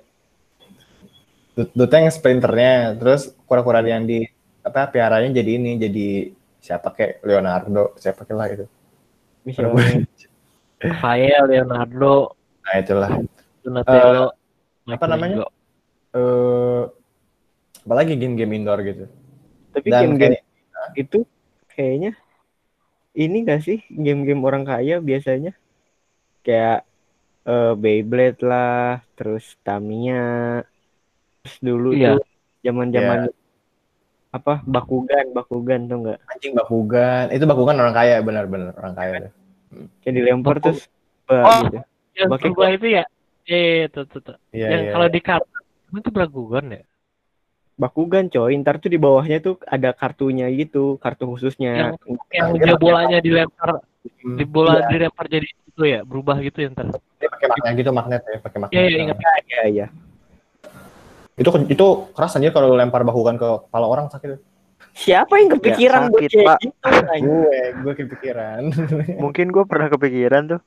Duta 1.56 1.94
yang 2.00 2.12
sprinternya, 2.12 2.96
terus 3.00 3.32
kura-kura 3.48 3.80
yang 3.84 4.04
di 4.04 4.24
apa 4.60 4.92
piaranya 4.92 5.40
jadi 5.40 5.56
ini 5.56 5.80
jadi 5.80 6.08
siapa 6.60 6.92
kayak 6.92 7.24
Leonardo 7.24 7.96
siapa 7.96 8.28
kayak 8.28 8.36
lah 8.36 8.48
itu. 8.52 8.66
Misalnya 9.44 10.04
Rafael, 10.80 11.44
Leonardo. 11.44 12.32
Nah 12.64 12.74
itulah. 12.80 13.10
Donatello. 13.60 14.32
Uh, 14.88 14.92
apa 14.96 15.04
namanya? 15.04 15.36
Eh, 16.10 16.18
uh, 16.18 16.82
apalagi 17.84 18.16
game-game 18.16 18.56
indoor 18.56 18.80
gitu. 18.80 19.04
Tapi 19.76 19.86
game-game 19.92 20.40
kayak, 20.40 20.96
itu 20.96 21.18
kayaknya 21.70 22.16
ini 23.12 23.44
gak 23.44 23.60
sih 23.60 23.84
game-game 23.92 24.40
orang 24.40 24.64
kaya 24.64 25.04
biasanya 25.04 25.52
kayak 26.40 26.88
uh, 27.44 27.76
Beyblade 27.76 28.40
lah, 28.40 29.04
terus 29.14 29.60
Tamiya. 29.60 30.64
Terus 31.44 31.56
dulu 31.60 31.92
iya. 31.92 32.16
tuh 32.16 32.24
zaman-zaman 32.64 33.28
yeah. 33.28 33.36
apa 34.32 34.64
Bakugan, 34.64 35.36
Bakugan 35.36 35.80
tuh 35.88 35.96
enggak? 36.04 36.18
Anjing 36.32 36.56
Bakugan. 36.56 37.24
Itu 37.28 37.44
Bakugan 37.44 37.76
orang 37.76 37.92
kaya 37.92 38.24
benar-benar 38.24 38.72
orang 38.80 38.94
kaya 38.96 39.14
tuh. 39.28 39.32
Kayak 40.02 40.14
dilempar 40.18 40.56
Baku... 40.58 40.64
terus 40.66 40.82
oh, 41.30 41.60
gitu. 41.66 41.78
Yang 42.18 42.28
Bakugan 42.34 42.70
itu 42.74 42.86
ya? 42.90 43.04
Iya, 43.46 43.60
iya, 43.66 43.86
tuh, 43.88 44.04
tuh, 44.06 44.20
tuh. 44.22 44.36
Yeah, 44.50 44.70
yang 44.70 44.82
yeah. 44.84 44.92
kalau 44.94 45.08
di 45.08 45.20
kartu 45.22 45.58
itu 45.90 46.10
Bakugan 46.10 46.64
ya? 46.70 46.82
Bakugan 47.80 48.28
coy, 48.28 48.52
ntar 48.60 48.76
tuh 48.76 48.92
di 48.92 49.00
bawahnya 49.00 49.40
tuh 49.40 49.56
ada 49.64 49.96
kartunya 49.96 50.52
gitu, 50.52 51.00
kartu 51.00 51.24
khususnya. 51.24 51.96
Yang, 51.96 52.20
yang 52.28 52.48
dia 52.60 52.76
bolanya 52.76 53.18
dilempar, 53.24 53.80
hmm. 54.04 54.36
di 54.36 54.44
bola 54.44 54.84
ya. 54.84 54.88
dilempar 54.92 55.24
jadi 55.32 55.48
itu 55.48 55.82
ya, 55.88 56.04
berubah 56.04 56.36
gitu 56.44 56.60
ya 56.60 56.68
ntar. 56.76 56.92
Dia 57.16 57.28
pakai 57.32 57.46
magnet 57.48 57.72
gitu 57.80 57.90
magnet 57.90 58.22
ya, 58.28 58.36
pakai 58.44 58.58
magnet. 58.60 58.74
Iya, 58.76 58.82
iya, 58.84 58.98
ingat. 59.00 59.16
Iya, 59.48 59.62
iya. 59.72 59.86
Itu 61.40 61.48
itu 61.72 61.86
keras 62.12 62.36
aja 62.36 62.52
kalau 62.52 62.76
lempar 62.76 63.00
Bakugan 63.00 63.40
ke 63.40 63.48
kepala 63.64 63.86
orang 63.88 64.12
sakit. 64.12 64.49
Siapa 65.00 65.32
yang 65.40 65.56
kepikiran 65.56 66.02
ya, 66.02 66.08
sakit, 66.12 66.28
gue 66.28 66.44
Pak. 66.44 66.58
Gitu, 66.60 67.24
gue, 67.24 67.58
gue 67.72 67.94
kepikiran. 68.04 68.60
Mungkin 69.24 69.46
gue 69.48 69.64
pernah 69.64 69.88
kepikiran 69.88 70.42
tuh. 70.56 70.60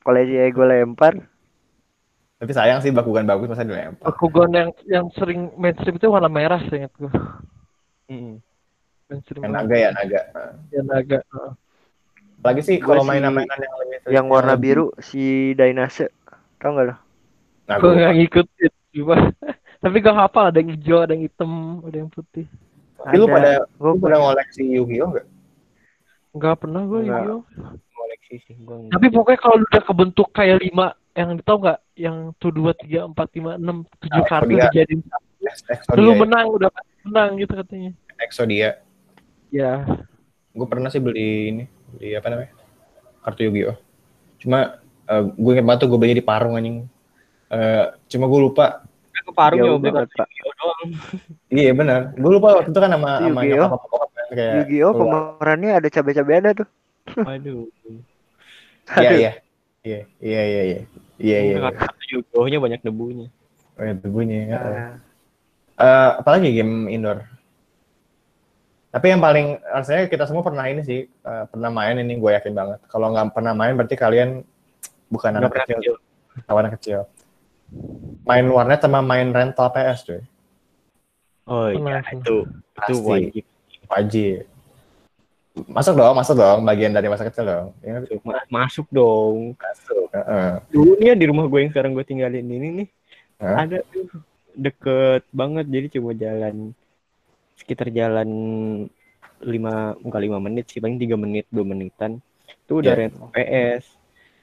Kalau 0.00 0.20
gue 0.24 0.66
lempar, 0.68 1.20
tapi 2.44 2.52
sayang 2.52 2.84
sih 2.84 2.92
Bakugan 2.92 3.24
bagus 3.24 3.48
masa 3.48 3.64
dilempar. 3.64 4.04
Bakugan 4.04 4.50
yang 4.52 4.70
yang 4.84 5.06
sering 5.16 5.54
mainstream 5.56 5.96
itu 5.96 6.12
warna 6.12 6.28
merah 6.28 6.60
sih 6.68 6.76
ingat 6.76 6.92
gue. 7.00 7.12
Mm. 8.12 8.36
Mainstream. 9.08 9.42
Yang 9.48 9.52
naga 9.56 9.76
ya 9.80 9.90
naga. 9.96 10.20
Ya 10.68 10.82
naga. 10.84 11.18
Lagi 12.44 12.60
sih 12.60 12.76
kalau 12.76 13.00
mainan-mainan 13.08 13.56
yang 13.56 13.74
lebih 13.80 13.98
yang 14.12 14.26
warna 14.28 14.60
biru 14.60 14.92
si 15.00 15.56
Dynase. 15.56 16.12
Tau 16.60 16.76
gak 16.76 16.84
lo? 16.84 16.94
Nah, 17.64 17.76
gue 17.80 17.92
gak 17.96 18.12
ngikutin 18.12 18.72
cuma 18.92 19.16
tapi 19.82 19.96
gak 20.04 20.16
hafal 20.16 20.52
ada 20.52 20.60
yang 20.60 20.76
hijau, 20.76 21.00
ada 21.00 21.12
yang 21.16 21.24
hitam, 21.24 21.80
ada 21.80 21.96
yang 21.96 22.10
putih. 22.12 22.44
Tapi 23.04 23.20
lu 23.20 23.26
pada 23.28 23.52
lu 23.76 24.00
pada 24.00 24.16
ngoleksi 24.16 24.62
Yu-Gi-Oh 24.64 25.08
enggak? 25.12 25.26
Enggak 26.32 26.54
pernah 26.56 26.82
gue 26.88 27.00
Yu-Gi-Oh. 27.04 27.42
Ngoleksi 27.92 28.34
sih 28.48 28.54
gua. 28.64 28.88
Tapi 28.88 29.06
pokoknya 29.12 29.38
kalau 29.44 29.56
udah 29.60 29.82
kebentuk 29.84 30.28
kayak 30.32 30.64
lima 30.64 30.96
yang 31.12 31.36
tau 31.44 31.60
nggak? 31.60 31.78
Yang 31.94 32.16
tuh 32.40 32.50
dua 32.50 32.72
tiga 32.74 33.06
empat 33.06 33.28
lima 33.36 33.60
enam 33.60 33.86
tujuh 34.02 34.22
nah, 34.24 34.26
kartu 34.26 34.56
dijadiin 34.56 35.00
dulu 35.92 36.24
menang 36.24 36.46
udah 36.48 36.72
menang 37.04 37.36
gitu 37.36 37.52
katanya. 37.52 37.92
Exodia. 38.16 38.80
Ya. 39.52 39.84
Gue 40.56 40.66
pernah 40.66 40.88
sih 40.88 40.98
beli 40.98 41.52
ini 41.52 41.64
beli 41.92 42.16
apa 42.16 42.26
namanya? 42.32 42.52
Kartu 43.20 43.40
Yu-Gi-Oh. 43.52 43.76
Cuma 44.40 44.80
uh, 45.12 45.22
gue 45.28 45.50
inget 45.52 45.66
banget 45.68 45.80
tuh 45.84 45.88
gue 45.92 46.00
beli 46.00 46.16
di 46.16 46.24
Parung 46.24 46.56
anjing. 46.56 46.88
Uh, 47.52 47.92
cuma 48.08 48.26
gue 48.26 48.40
lupa 48.40 48.88
ke 49.24 49.32
Parung 49.32 49.58
ya, 49.58 49.72
beli 49.80 49.90
iya 51.48 51.70
benar 51.72 52.12
gue 52.12 52.30
lupa 52.30 52.60
waktu 52.60 52.70
itu 52.70 52.80
kan 52.80 52.90
sama 52.92 53.10
sama 53.24 53.40
nyokap 53.40 53.80
kan, 53.88 54.26
kayak 54.36 54.54
Yu-Gi-Oh 54.62 54.92
pemerannya 54.92 55.70
ada 55.80 55.88
cabai-cabai 55.88 56.36
ada 56.44 56.50
tuh 56.52 56.68
Waduh. 57.26 57.68
Iya 59.00 59.10
iya. 59.12 59.32
Iya 59.84 60.00
iya 60.20 60.42
iya 60.42 60.62
iya. 60.64 60.80
Iya 61.20 61.38
iya. 61.44 61.56
Yugohnya 62.10 62.58
banyak 62.60 62.80
debunya. 62.80 63.28
Banyak 63.76 63.96
debunya 64.00 64.38
ya. 64.48 64.56
Uh. 64.56 64.68
Uh, 65.74 66.10
apalagi 66.22 66.54
game 66.54 66.88
indoor? 66.88 67.26
Tapi 68.94 69.10
yang 69.10 69.18
paling 69.18 69.58
rasanya 69.66 70.06
kita 70.06 70.24
semua 70.30 70.46
pernah 70.46 70.70
ini 70.70 70.86
sih, 70.86 71.10
uh, 71.26 71.50
pernah 71.50 71.66
main 71.66 71.98
ini 71.98 72.14
gue 72.14 72.30
yakin 72.30 72.54
banget. 72.54 72.78
Kalau 72.86 73.10
nggak 73.10 73.34
pernah 73.34 73.50
main 73.50 73.74
berarti 73.74 73.98
kalian 73.98 74.46
bukan 75.10 75.34
anak 75.34 75.50
kecil, 75.50 75.78
kecil. 75.82 75.94
anak 76.46 76.72
kecil. 76.78 77.00
Main 78.24 78.46
warnet 78.48 78.80
sama 78.80 79.04
main 79.04 79.28
rental 79.28 79.68
PS 79.72 80.00
tuh. 80.08 80.22
Oh 81.44 81.68
iya, 81.68 82.00
itu 82.08 82.48
itu 82.48 82.94
wajib. 83.04 83.44
Wajib. 83.88 84.42
Masuk 85.70 85.94
dong, 85.94 86.14
masuk 86.18 86.34
dong, 86.34 86.66
bagian 86.66 86.90
dari 86.90 87.06
masa 87.06 87.28
kecil 87.28 87.46
dong. 87.46 87.68
Ya, 87.84 88.02
masuk 88.50 88.88
dong. 88.90 89.54
Masuk. 89.54 90.08
Uh. 90.10 90.58
Dulu 90.72 90.98
nih 90.98 91.12
ya, 91.12 91.14
di 91.14 91.26
rumah 91.30 91.46
gue 91.46 91.58
yang 91.62 91.70
sekarang 91.70 91.94
gue 91.94 92.02
tinggalin 92.02 92.42
ini 92.42 92.68
nih, 92.82 92.88
huh? 93.38 93.56
ada 93.62 93.78
tuh 93.92 94.08
deket 94.56 95.22
banget, 95.30 95.66
jadi 95.70 95.86
cuma 95.94 96.10
jalan 96.16 96.74
sekitar 97.54 97.92
jalan 97.94 98.28
lima 99.44 99.94
enggak 100.02 100.22
lima 100.26 100.38
menit 100.42 100.64
sih, 100.72 100.82
paling 100.82 100.98
tiga 100.98 101.14
menit 101.14 101.46
dua 101.54 101.62
menitan. 101.62 102.18
Itu 102.66 102.82
udah 102.82 102.92
yeah. 102.96 102.98
rent 103.06 103.14
PS. 103.30 103.84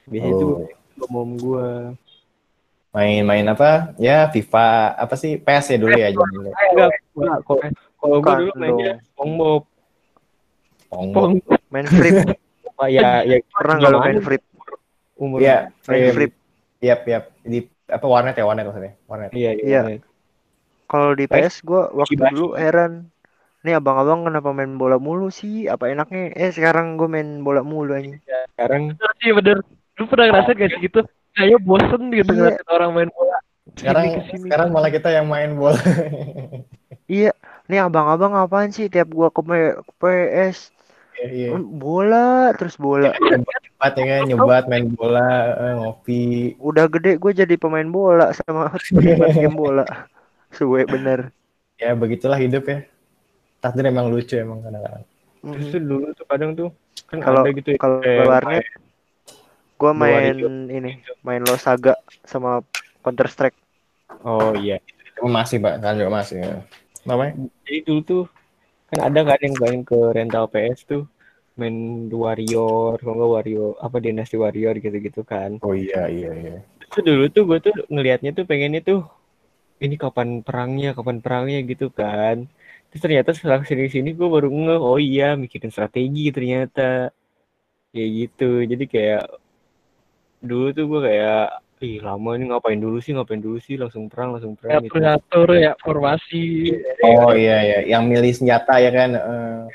Biasanya 0.07 0.35
oh. 0.37 0.39
tuh 0.39 0.53
mom 1.09 1.35
gue 1.35 1.67
main-main 2.91 3.47
apa 3.47 3.95
ya 3.95 4.27
FIFA 4.27 4.99
apa 4.99 5.15
sih 5.15 5.39
PS 5.39 5.75
ya 5.75 5.77
dulu 5.79 5.95
ya 5.95 6.07
enggak 6.11 6.91
enggak 7.15 7.39
kalau 8.01 8.17
gue 8.19 8.33
dulu 8.45 8.53
mainnya 8.59 8.99
SpongeBob 9.15 9.71
Pong. 10.91 11.39
Main 11.71 11.87
free. 11.87 12.11
oh, 12.79 12.87
ya, 12.91 13.23
ya 13.23 13.39
pernah 13.55 13.75
nggak 13.79 14.01
main 14.03 14.19
free? 14.19 14.41
Umur 15.15 15.39
ya, 15.39 15.71
main 15.87 16.11
free. 16.11 16.29
Iya, 16.83 16.95
iya. 17.07 17.19
Di 17.47 17.59
apa 17.87 18.05
warnet 18.05 18.35
ya, 18.35 18.43
warnet 18.43 18.67
maksudnya. 18.67 18.93
Warnet. 19.07 19.31
Iya, 19.31 19.51
iya. 19.55 19.81
iya. 19.87 19.99
Kalau 20.91 21.15
di 21.15 21.25
PS 21.31 21.63
gue 21.63 21.81
waktu 21.95 22.19
dulu 22.19 22.59
heran. 22.59 23.07
Nih 23.61 23.77
abang-abang 23.77 24.25
kenapa 24.25 24.51
main 24.51 24.75
bola 24.75 24.97
mulu 24.97 25.31
sih? 25.31 25.69
Apa 25.69 25.87
enaknya? 25.87 26.33
Eh 26.35 26.51
sekarang 26.51 26.99
gue 26.99 27.07
main 27.07 27.45
bola 27.45 27.63
mulu 27.63 27.95
aja. 27.95 28.17
Ya, 28.27 28.39
sekarang. 28.57 28.97
Iya 29.23 29.33
bener. 29.37 29.57
Lu 30.01 30.09
pernah 30.09 30.25
ngerasa 30.33 30.57
gak 30.57 30.69
sih 30.73 30.81
gitu? 30.89 30.99
Kayak 31.37 31.61
bosen 31.61 32.01
gitu 32.09 32.31
iya. 32.33 32.57
ngeliatin 32.57 32.69
orang 32.73 32.91
main 32.97 33.09
bola. 33.13 33.37
Sekarang 33.77 34.05
sekarang 34.33 34.67
malah 34.73 34.89
kita 34.89 35.09
yang 35.13 35.29
main 35.29 35.53
bola. 35.53 35.77
iya. 37.21 37.31
Nih 37.69 37.79
abang-abang 37.79 38.33
apaan 38.33 38.73
sih 38.73 38.89
tiap 38.89 39.13
gua 39.13 39.29
ke 39.29 39.39
PS 40.01 40.73
iya, 41.21 41.53
iya. 41.53 41.57
bola 41.57 42.51
terus 42.57 42.75
bola 42.77 43.13
nyebat 43.13 43.93
ya 43.97 44.03
kan 44.05 44.21
nyebat 44.25 44.63
main 44.65 44.85
bola 44.89 45.29
eh, 45.53 45.73
ngopi 45.77 46.23
udah 46.57 46.85
gede 46.89 47.21
gue 47.21 47.31
jadi 47.45 47.55
pemain 47.57 47.85
bola 47.85 48.33
sama 48.33 48.73
game 49.37 49.55
bola 49.55 49.85
suwe 50.53 50.85
bener 50.89 51.29
ya 51.77 51.93
begitulah 51.93 52.37
hidup 52.41 52.65
ya 52.65 52.79
takdir 53.61 53.85
emang 53.89 54.09
lucu 54.09 54.37
emang 54.37 54.65
kadang-kadang 54.65 55.05
terus 55.41 55.67
tuh 55.73 55.81
dulu 55.81 56.07
tuh 56.13 56.25
kadang 56.29 56.51
tuh 56.53 56.69
kan 57.09 57.17
kalau 57.19 57.43
gitu 57.49 57.75
ya, 57.75 57.79
kalau 57.81 57.97
eh, 58.05 58.25
warnet 58.25 58.65
gue 59.81 59.91
main 59.97 60.35
ini 60.69 61.01
main 61.25 61.41
lo 61.41 61.57
saga 61.57 61.97
sama 62.21 62.61
counter 63.01 63.25
strike 63.25 63.57
oh 64.21 64.53
iya 64.53 64.77
itu 64.77 65.25
masih 65.25 65.57
pak 65.57 65.81
kan 65.81 65.97
juga 65.97 66.13
masih 66.13 66.37
ya. 66.37 66.61
namanya 67.09 67.49
jadi 67.65 67.79
dulu 67.89 68.01
tuh 68.05 68.23
kan 68.93 69.09
ada 69.09 69.19
kan 69.25 69.39
yang 69.41 69.57
main 69.57 69.81
ke 69.81 69.97
rental 69.97 70.45
PS 70.53 70.85
tuh 70.85 71.03
main 71.59 72.07
Warrior, 72.09 72.97
kalau 73.01 73.13
nggak 73.17 73.31
Warrior 73.37 73.71
apa 73.83 73.97
Dynasty 73.99 74.35
Warrior 74.39 74.75
gitu-gitu 74.79 75.21
kan. 75.27 75.59
Oh 75.61 75.75
iya 75.75 76.07
iya 76.07 76.31
iya. 76.31 76.57
Itu 76.81 77.03
dulu 77.03 77.27
tuh 77.27 77.43
gue 77.47 77.59
tuh 77.59 77.73
ngelihatnya 77.91 78.31
tuh 78.31 78.45
pengennya 78.47 78.81
tuh 78.83 79.01
ini 79.81 79.95
kapan 79.97 80.45
perangnya, 80.45 80.95
kapan 80.97 81.17
perangnya 81.19 81.59
gitu 81.67 81.91
kan. 81.91 82.47
Terus 82.91 83.01
ternyata 83.03 83.29
setelah 83.35 83.63
sini 83.63 83.87
sini 83.91 84.09
gue 84.15 84.27
baru 84.27 84.47
nge, 84.47 84.75
oh 84.79 84.99
iya 84.99 85.35
mikirin 85.35 85.71
strategi 85.73 86.31
ternyata. 86.31 87.11
Kayak 87.91 88.09
gitu. 88.15 88.51
Jadi 88.63 88.83
kayak 88.87 89.23
dulu 90.41 90.67
tuh 90.73 90.85
gue 90.89 91.01
kayak 91.05 91.45
ih 91.81 91.97
lama 92.01 92.37
ini 92.37 92.53
ngapain 92.53 92.77
dulu 92.77 93.01
sih 93.01 93.13
ngapain 93.17 93.41
dulu 93.41 93.57
sih 93.57 93.73
langsung 93.73 94.05
perang 94.05 94.37
langsung 94.37 94.53
perang 94.53 94.85
gitu. 94.85 95.01
atur 95.01 95.49
ya 95.57 95.73
formasi 95.81 96.69
oh 97.01 97.33
iya 97.33 97.57
iya 97.65 97.79
yang 97.89 98.05
milih 98.05 98.29
senjata 98.29 98.77
ya 98.77 98.91
kan 98.93 99.09
uh, 99.17 99.65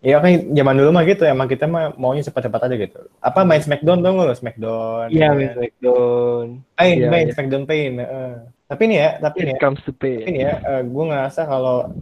Iya 0.00 0.16
kan 0.16 0.32
zaman 0.56 0.80
dulu 0.80 0.90
mah 0.96 1.04
gitu 1.04 1.28
emang 1.28 1.44
kita 1.44 1.68
mah 1.68 1.92
maunya 2.00 2.24
cepat-cepat 2.24 2.72
aja 2.72 2.76
gitu. 2.80 3.00
Apa 3.20 3.44
main 3.44 3.60
Smackdown 3.60 4.00
dong 4.00 4.16
lo 4.16 4.32
Smackdown? 4.32 5.12
Iya 5.12 5.36
main 5.36 5.52
Smackdown. 5.52 6.44
Main 6.80 6.96
iya, 6.96 7.08
main 7.12 7.26
iya. 7.28 7.32
Smackdown 7.36 7.64
Pain. 7.68 7.92
Uh. 8.00 8.36
Tapi 8.64 8.82
nih 8.88 8.96
ya, 8.96 9.10
tapi 9.20 9.38
nih 9.44 9.54
ya. 9.54 9.60
Comes 9.60 9.84
to 9.84 9.92
pain. 9.92 10.24
Ini 10.24 10.40
ya, 10.40 10.54
uh, 10.64 10.82
gue 10.88 11.04
ngerasa 11.04 11.40
kalau 11.44 11.92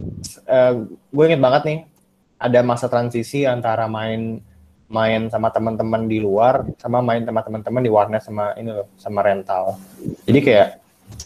uh, 0.47 0.73
gue 0.87 1.23
inget 1.27 1.43
banget 1.43 1.61
nih 1.67 1.79
ada 2.39 2.59
masa 2.63 2.87
transisi 2.87 3.43
antara 3.43 3.91
main 3.91 4.39
main 4.89 5.29
sama 5.29 5.53
teman-teman 5.53 6.09
di 6.09 6.17
luar 6.17 6.65
sama 6.81 6.99
main 7.05 7.21
sama 7.21 7.45
teman-teman 7.45 7.81
di 7.85 7.91
warnet 7.93 8.25
sama 8.25 8.57
ini 8.57 8.73
loh 8.73 8.89
sama 8.97 9.21
rental. 9.21 9.77
Jadi 10.25 10.39
kayak 10.41 10.67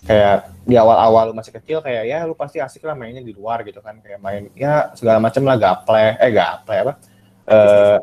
kayak 0.03 0.37
di 0.67 0.75
awal-awal 0.75 1.31
lu 1.31 1.35
masih 1.35 1.55
kecil 1.55 1.79
kayak 1.79 2.03
ya 2.07 2.27
lu 2.27 2.35
pasti 2.35 2.59
asik 2.59 2.83
lah 2.83 2.95
mainnya 2.95 3.23
di 3.23 3.31
luar 3.31 3.63
gitu 3.63 3.79
kan. 3.79 4.03
Kayak 4.03 4.19
main 4.19 4.43
ya 4.53 4.91
segala 4.93 5.23
macam 5.23 5.47
lah 5.47 5.55
gaple. 5.55 6.19
Eh 6.19 6.31
gaple 6.31 6.75
apa? 6.83 6.93
Eh 7.47 7.97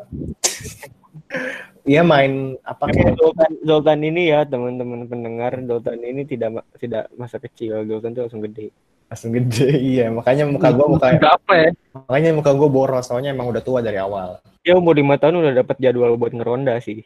Iya 1.81 2.05
main 2.05 2.61
apa 2.61 2.93
kayak 2.93 3.17
Zoltan 3.65 4.05
ini 4.05 4.29
ya 4.29 4.45
teman-teman 4.45 5.09
pendengar. 5.09 5.57
Zoltan 5.65 6.01
ini 6.05 6.25
tidak 6.29 6.61
tidak 6.77 7.09
masa 7.17 7.41
kecil. 7.41 7.85
Zoltan 7.89 8.13
tuh 8.13 8.29
langsung 8.29 8.45
gede 8.45 8.69
langsung 9.11 9.35
gede 9.35 9.67
iya. 9.99 10.07
Makanya 10.07 10.47
muka 10.47 10.71
gue 10.71 10.87
muka 10.87 11.07
apa 11.19 11.53
ya? 11.59 11.69
makanya 11.91 12.31
muka 12.31 12.51
gue 12.55 12.69
boros 12.71 13.03
soalnya 13.11 13.35
emang 13.35 13.51
udah 13.51 13.59
tua 13.59 13.83
dari 13.83 13.99
awal. 13.99 14.39
Ya 14.63 14.79
umur 14.79 14.95
lima 14.95 15.19
tahun 15.19 15.43
udah 15.43 15.53
dapat 15.59 15.75
jadwal 15.83 16.15
buat 16.15 16.31
ngeronda 16.31 16.79
sih. 16.79 17.03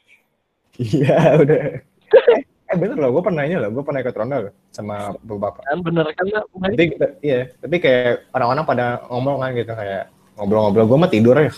Iya 0.77 1.33
udah. 1.41 1.81
Eh 2.45 2.75
bener 2.77 2.97
loh 3.01 3.09
gue 3.17 3.23
pernah 3.25 3.41
ini 3.49 3.57
loh 3.57 3.73
gue 3.73 3.81
pernah 3.81 3.99
ikut 4.05 4.13
ronda 4.13 4.37
loh 4.45 4.53
sama 4.73 5.13
beberapa 5.21 5.61
kan 5.61 5.85
bener 5.85 6.05
kan 6.17 6.25
tapi 6.49 6.97
iya 7.21 7.53
tapi 7.61 7.77
kayak 7.77 8.25
orang-orang 8.33 8.65
pada 8.65 8.85
ngomong 9.05 9.37
kan 9.37 9.49
gitu 9.53 9.73
kayak 9.73 10.09
ngobrol-ngobrol 10.37 10.85
gue 10.85 10.97
mah 11.01 11.11
tidur 11.11 11.35
ya. 11.41 11.51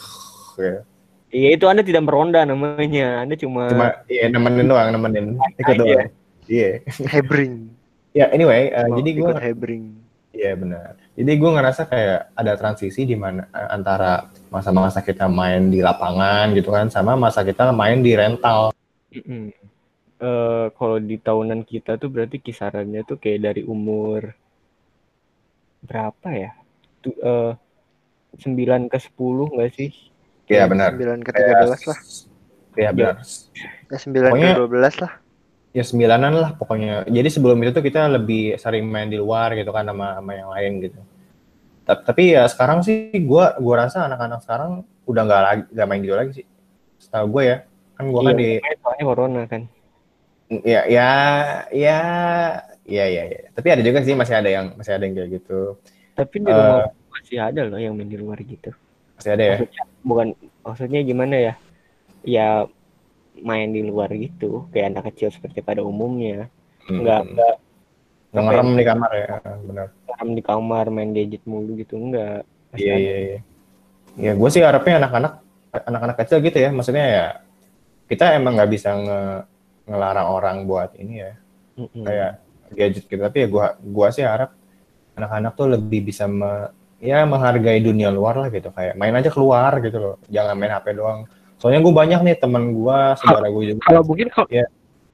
Iya 1.28 1.50
itu 1.60 1.66
anda 1.68 1.84
tidak 1.84 2.08
meronda 2.08 2.48
namanya. 2.48 3.28
Anda 3.28 3.36
cuma 3.36 3.68
cuma 3.68 3.88
iya 4.08 4.32
nemenin 4.32 4.72
doang 4.72 4.96
nemenin. 4.96 5.36
Ikut 5.60 5.76
doang. 5.76 6.08
Iya. 6.48 6.80
Hebring. 7.12 7.68
Ya 8.16 8.32
anyway 8.32 8.72
uh, 8.72 8.88
jadi 8.96 9.10
gue 9.20 9.32
hebring 9.36 10.07
iya 10.38 10.54
benar 10.54 10.94
jadi 11.18 11.32
gue 11.34 11.52
ngerasa 11.58 11.82
kayak 11.90 12.20
ada 12.38 12.54
transisi 12.54 13.10
di 13.10 13.18
mana 13.18 13.50
uh, 13.50 13.74
antara 13.74 14.30
masa-masa 14.54 15.02
kita 15.02 15.26
main 15.26 15.74
di 15.74 15.82
lapangan 15.82 16.54
gitu 16.54 16.70
kan 16.70 16.94
sama 16.94 17.18
masa 17.18 17.42
kita 17.42 17.74
main 17.74 18.06
di 18.06 18.14
rental 18.14 18.70
mm 19.10 19.24
-hmm 19.26 19.68
uh, 20.22 20.66
kalau 20.74 20.98
di 20.98 21.18
tahunan 21.22 21.62
kita 21.66 21.98
tuh 21.98 22.10
berarti 22.10 22.42
kisarannya 22.42 23.06
tuh 23.06 23.18
kayak 23.22 23.54
dari 23.54 23.62
umur 23.66 24.34
berapa 25.86 26.30
ya? 26.34 26.52
Tuh, 27.02 27.16
uh, 27.22 27.54
9 28.38 28.92
ke 28.92 28.98
10 28.98 29.54
enggak 29.54 29.72
sih? 29.78 29.92
Iya 30.50 30.66
benar. 30.70 30.94
9 30.98 31.26
ke 31.26 31.32
13 31.34 31.90
lah. 31.90 32.00
Iya 32.78 32.90
benar. 32.94 33.16
Ya 33.90 33.98
9 33.98 34.14
pokoknya, 34.14 34.54
ke 34.54 34.62
12 34.62 35.04
lah. 35.04 35.14
Ya 35.78 35.86
sembilanan 35.86 36.34
lah 36.34 36.50
pokoknya. 36.58 37.06
Jadi 37.06 37.30
sebelum 37.30 37.62
itu 37.62 37.70
tuh 37.70 37.86
kita 37.86 38.10
lebih 38.10 38.58
sering 38.58 38.90
main 38.90 39.14
di 39.14 39.22
luar 39.22 39.54
gitu 39.54 39.70
kan 39.70 39.86
sama, 39.86 40.18
sama 40.18 40.32
yang 40.34 40.50
lain 40.50 40.72
gitu. 40.90 40.98
Tapi 41.86 42.34
ya 42.34 42.50
sekarang 42.50 42.82
sih 42.82 43.14
gua 43.22 43.54
gua 43.62 43.86
rasa 43.86 44.10
anak-anak 44.10 44.42
sekarang 44.42 44.82
udah 45.06 45.22
nggak 45.22 45.42
lagi 45.46 45.64
nggak 45.70 45.86
main 45.86 46.02
gitu 46.02 46.16
lagi 46.18 46.32
sih. 46.42 46.46
Setahu 46.98 47.38
gue 47.38 47.44
ya. 47.46 47.58
Kan 47.94 48.10
gua 48.10 48.26
kan 48.26 48.42
iya, 48.42 48.58
kan 48.58 48.98
di 48.98 49.06
corona 49.06 49.42
kan. 49.46 49.62
Ya, 50.48 50.82
ya, 50.90 51.10
ya, 51.70 52.00
ya, 52.88 53.06
ya, 53.06 53.24
ya. 53.30 53.40
Tapi 53.54 53.68
ada 53.70 53.86
juga 53.86 54.02
sih 54.02 54.18
masih 54.18 54.34
ada 54.34 54.50
yang 54.50 54.74
masih 54.74 54.98
ada 54.98 55.04
yang 55.06 55.14
kayak 55.14 55.30
gitu. 55.38 55.78
Tapi 56.18 56.36
di 56.42 56.50
rumah 56.50 56.90
uh, 56.90 57.12
masih 57.14 57.38
ada 57.38 57.62
loh 57.70 57.78
yang 57.78 57.94
main 57.94 58.10
di 58.10 58.18
luar 58.18 58.42
gitu. 58.42 58.74
Masih 59.14 59.30
ada 59.38 59.44
ya? 59.46 59.58
Maksudnya, 59.62 59.84
bukan 60.02 60.28
maksudnya 60.66 61.00
gimana 61.06 61.36
ya? 61.38 61.54
Ya 62.26 62.66
main 63.44 63.70
di 63.70 63.82
luar 63.86 64.10
gitu, 64.16 64.70
kayak 64.74 64.96
anak 64.96 65.14
kecil 65.14 65.30
seperti 65.34 65.62
pada 65.62 65.82
umumnya. 65.84 66.50
Hmm. 66.88 67.04
Enggak, 67.04 67.22
enggak 67.28 67.56
yang 68.36 68.44
ngerem 68.44 68.70
di 68.76 68.86
kamar 68.86 69.12
ya, 69.16 69.36
benar. 69.64 69.88
Ngerem 70.06 70.30
di 70.36 70.42
kamar 70.44 70.86
main 70.92 71.10
gadget 71.16 71.44
mulu 71.48 71.80
gitu 71.80 71.96
enggak. 71.96 72.44
Iya, 72.76 72.96
iya, 73.00 73.16
iya. 73.18 73.40
Ya, 74.18 74.32
gue 74.34 74.50
sih 74.50 74.62
harapnya 74.62 75.02
anak-anak 75.06 75.34
anak-anak 75.78 76.16
kecil 76.22 76.42
gitu 76.42 76.58
ya, 76.58 76.70
maksudnya 76.74 77.06
ya 77.06 77.26
kita 78.08 78.40
emang 78.40 78.56
nggak 78.56 78.72
bisa 78.72 78.90
nge 78.96 79.22
ngelarang 79.88 80.28
orang 80.32 80.58
buat 80.68 80.96
ini 80.96 81.14
ya 81.24 81.34
mm-hmm. 81.80 82.04
kayak 82.04 82.32
gadget 82.76 83.06
gitu 83.08 83.22
tapi 83.24 83.38
ya 83.44 83.48
gua 83.48 83.66
gua 83.80 84.08
sih 84.12 84.24
harap 84.24 84.52
anak-anak 85.16 85.54
tuh 85.56 85.68
lebih 85.76 86.12
bisa 86.12 86.28
me, 86.28 86.72
ya 87.00 87.24
menghargai 87.24 87.80
dunia 87.80 88.12
luar 88.12 88.48
lah 88.48 88.50
gitu 88.52 88.72
kayak 88.72 88.96
main 89.00 89.16
aja 89.16 89.32
keluar 89.32 89.72
gitu 89.84 89.98
loh 90.00 90.16
jangan 90.28 90.56
main 90.56 90.72
HP 90.76 90.88
doang 90.96 91.28
soalnya 91.58 91.82
gue 91.82 91.94
banyak 91.94 92.20
nih 92.24 92.36
teman 92.38 92.74
gue 92.74 93.00
saudara 93.22 93.48
gue 93.50 93.64
juga 93.74 93.82
kalau 93.86 94.04
mungkin 94.06 94.28
kalau 94.30 94.48
ya. 94.50 94.66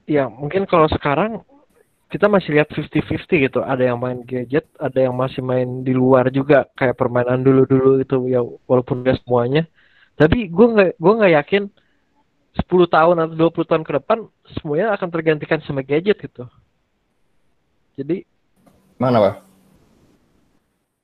ya 0.08 0.26
mungkin 0.28 0.64
kalau 0.68 0.88
sekarang 0.92 1.42
kita 2.12 2.30
masih 2.30 2.54
lihat 2.54 2.70
50-50 2.70 3.46
gitu 3.50 3.60
ada 3.66 3.82
yang 3.82 3.98
main 3.98 4.22
gadget 4.22 4.70
ada 4.78 5.00
yang 5.02 5.16
masih 5.18 5.42
main 5.42 5.82
di 5.82 5.96
luar 5.96 6.30
juga 6.30 6.70
kayak 6.78 7.00
permainan 7.00 7.42
dulu-dulu 7.42 7.98
itu 8.04 8.16
ya 8.30 8.46
walaupun 8.70 9.02
gak 9.02 9.18
semuanya 9.26 9.66
tapi 10.14 10.46
gue 10.46 10.68
nggak 10.78 10.92
gue 11.02 11.14
nggak 11.18 11.34
yakin 11.42 11.64
10 12.54 12.70
tahun 12.86 13.18
atau 13.18 13.36
20 13.50 13.66
tahun 13.66 13.84
ke 13.84 13.92
depan 13.98 14.30
semuanya 14.62 14.94
akan 14.94 15.10
tergantikan 15.10 15.58
sama 15.66 15.82
gadget 15.82 16.22
gitu. 16.22 16.46
Jadi 17.98 18.22
mana 19.02 19.18
pak? 19.18 19.36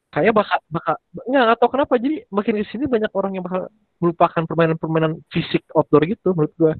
Kayak 0.10 0.34
bakal 0.42 0.58
bakal 0.74 0.96
nggak 1.30 1.46
atau 1.54 1.68
kenapa 1.70 1.94
jadi 2.02 2.26
makin 2.34 2.58
di 2.58 2.66
sini 2.66 2.90
banyak 2.90 3.14
orang 3.14 3.38
yang 3.38 3.46
bakal 3.46 3.70
melupakan 4.02 4.42
permainan-permainan 4.50 5.22
fisik 5.30 5.62
outdoor 5.78 6.02
gitu 6.10 6.34
menurut 6.34 6.54
gua. 6.58 6.74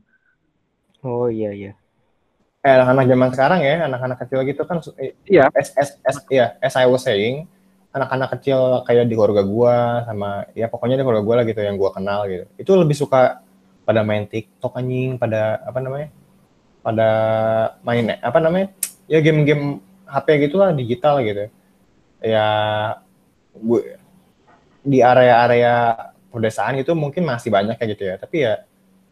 Oh 1.06 1.30
iya 1.30 1.54
iya. 1.54 1.72
Eh 2.66 2.74
anak-anak 2.74 3.06
zaman 3.06 3.30
sekarang 3.32 3.60
ya, 3.62 3.86
anak-anak 3.86 4.18
kecil 4.26 4.40
gitu 4.50 4.62
kan 4.66 4.82
eh, 4.98 5.14
iya. 5.30 5.46
As, 5.54 5.72
as, 5.78 5.90
as, 6.02 6.18
iya, 6.28 6.58
as 6.60 6.74
I 6.74 6.90
was 6.90 7.06
saying, 7.06 7.46
anak-anak 7.94 8.34
kecil 8.34 8.82
kayak 8.90 9.06
di 9.06 9.14
keluarga 9.14 9.46
gua 9.46 10.04
sama 10.10 10.50
ya 10.58 10.66
pokoknya 10.66 10.98
di 10.98 11.06
keluarga 11.06 11.24
gua 11.24 11.36
lah 11.40 11.46
gitu 11.46 11.62
yang 11.62 11.78
gua 11.78 11.94
kenal 11.94 12.26
gitu. 12.26 12.50
Itu 12.58 12.72
lebih 12.82 12.98
suka 12.98 13.46
pada 13.86 14.02
main 14.02 14.26
TikTok 14.26 14.74
anjing, 14.74 15.22
pada 15.22 15.62
apa 15.70 15.78
namanya? 15.78 16.10
Pada 16.82 17.10
main 17.86 18.18
apa 18.26 18.40
namanya? 18.42 18.74
Ya 19.06 19.22
game-game 19.22 19.86
HP 20.10 20.50
gitulah 20.50 20.74
digital 20.74 21.22
gitu. 21.22 21.46
Ya 22.26 22.48
gue 23.56 23.98
di 24.86 25.00
area-area 25.04 25.96
pedesaan 26.30 26.80
itu 26.80 26.94
mungkin 26.94 27.26
masih 27.26 27.50
banyak 27.50 27.76
kayak 27.78 27.90
gitu 27.98 28.04
ya. 28.10 28.16
Tapi 28.18 28.38
ya 28.46 28.54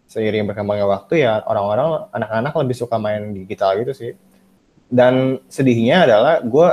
seiring 0.08 0.48
berkembangnya 0.48 0.88
waktu 0.88 1.28
ya 1.28 1.44
orang-orang 1.44 2.08
anak-anak 2.16 2.54
lebih 2.64 2.76
suka 2.78 2.96
main 3.02 3.34
digital 3.34 3.76
gitu 3.82 3.94
sih. 3.94 4.12
Dan 4.88 5.42
sedihnya 5.52 6.08
adalah 6.08 6.40
gue 6.40 6.68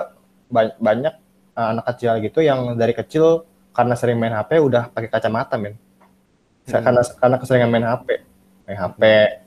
banyak 0.78 1.14
anak 1.54 1.84
kecil 1.94 2.18
gitu 2.22 2.42
yang 2.42 2.74
dari 2.74 2.94
kecil 2.94 3.46
karena 3.74 3.94
sering 3.98 4.18
main 4.18 4.34
HP 4.34 4.58
udah 4.58 4.90
pakai 4.90 5.10
kacamata 5.10 5.58
men 5.58 5.74
hmm. 5.74 6.82
karena 6.82 7.02
karena 7.18 7.36
keseringan 7.42 7.70
main 7.70 7.86
HP 7.86 8.08
main 8.66 8.78
HP 8.78 9.00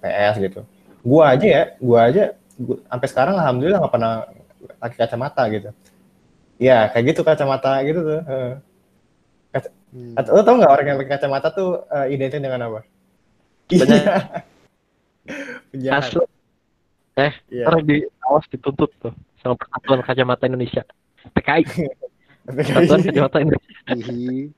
PS 0.03 0.35
gitu 0.43 0.59
gua 1.03 1.35
aja 1.35 1.47
ya 1.47 1.63
gua 1.79 1.99
aja 2.11 2.23
gua, 2.59 2.77
sampai 2.87 3.07
sekarang 3.07 3.35
alhamdulillah 3.39 3.79
nggak 3.79 3.93
pernah 3.93 4.13
pakai 4.79 4.97
kacamata 4.99 5.41
gitu 5.51 5.69
ya 6.57 6.89
kayak 6.89 7.13
gitu 7.13 7.21
kacamata 7.21 7.81
gitu 7.85 8.01
tuh 8.01 8.21
Kaca, 9.51 9.69
hmm. 9.95 10.13
lo 10.19 10.41
tau 10.43 10.55
nggak 10.59 10.71
orang 10.71 10.85
yang 10.85 10.97
pakai 10.99 11.11
kacamata 11.17 11.47
tuh 11.55 11.87
uh, 11.87 12.05
identik 12.11 12.43
dengan 12.43 12.67
apa? 12.67 12.79
Penjahat. 13.71 14.43
Penjahat 15.71 16.03
eh 17.17 17.33
yeah. 17.49 17.65
orang 17.65 17.81
di 17.81 18.05
awas 18.29 18.45
dituntut 18.53 18.93
tuh 19.01 19.09
sama 19.41 19.57
persatuan 19.57 20.05
kacamata 20.05 20.45
Indonesia. 20.45 20.85
PKI 21.33 21.63
persatuan 22.45 23.01
kacamata 23.01 23.37
Indonesia. 23.41 24.53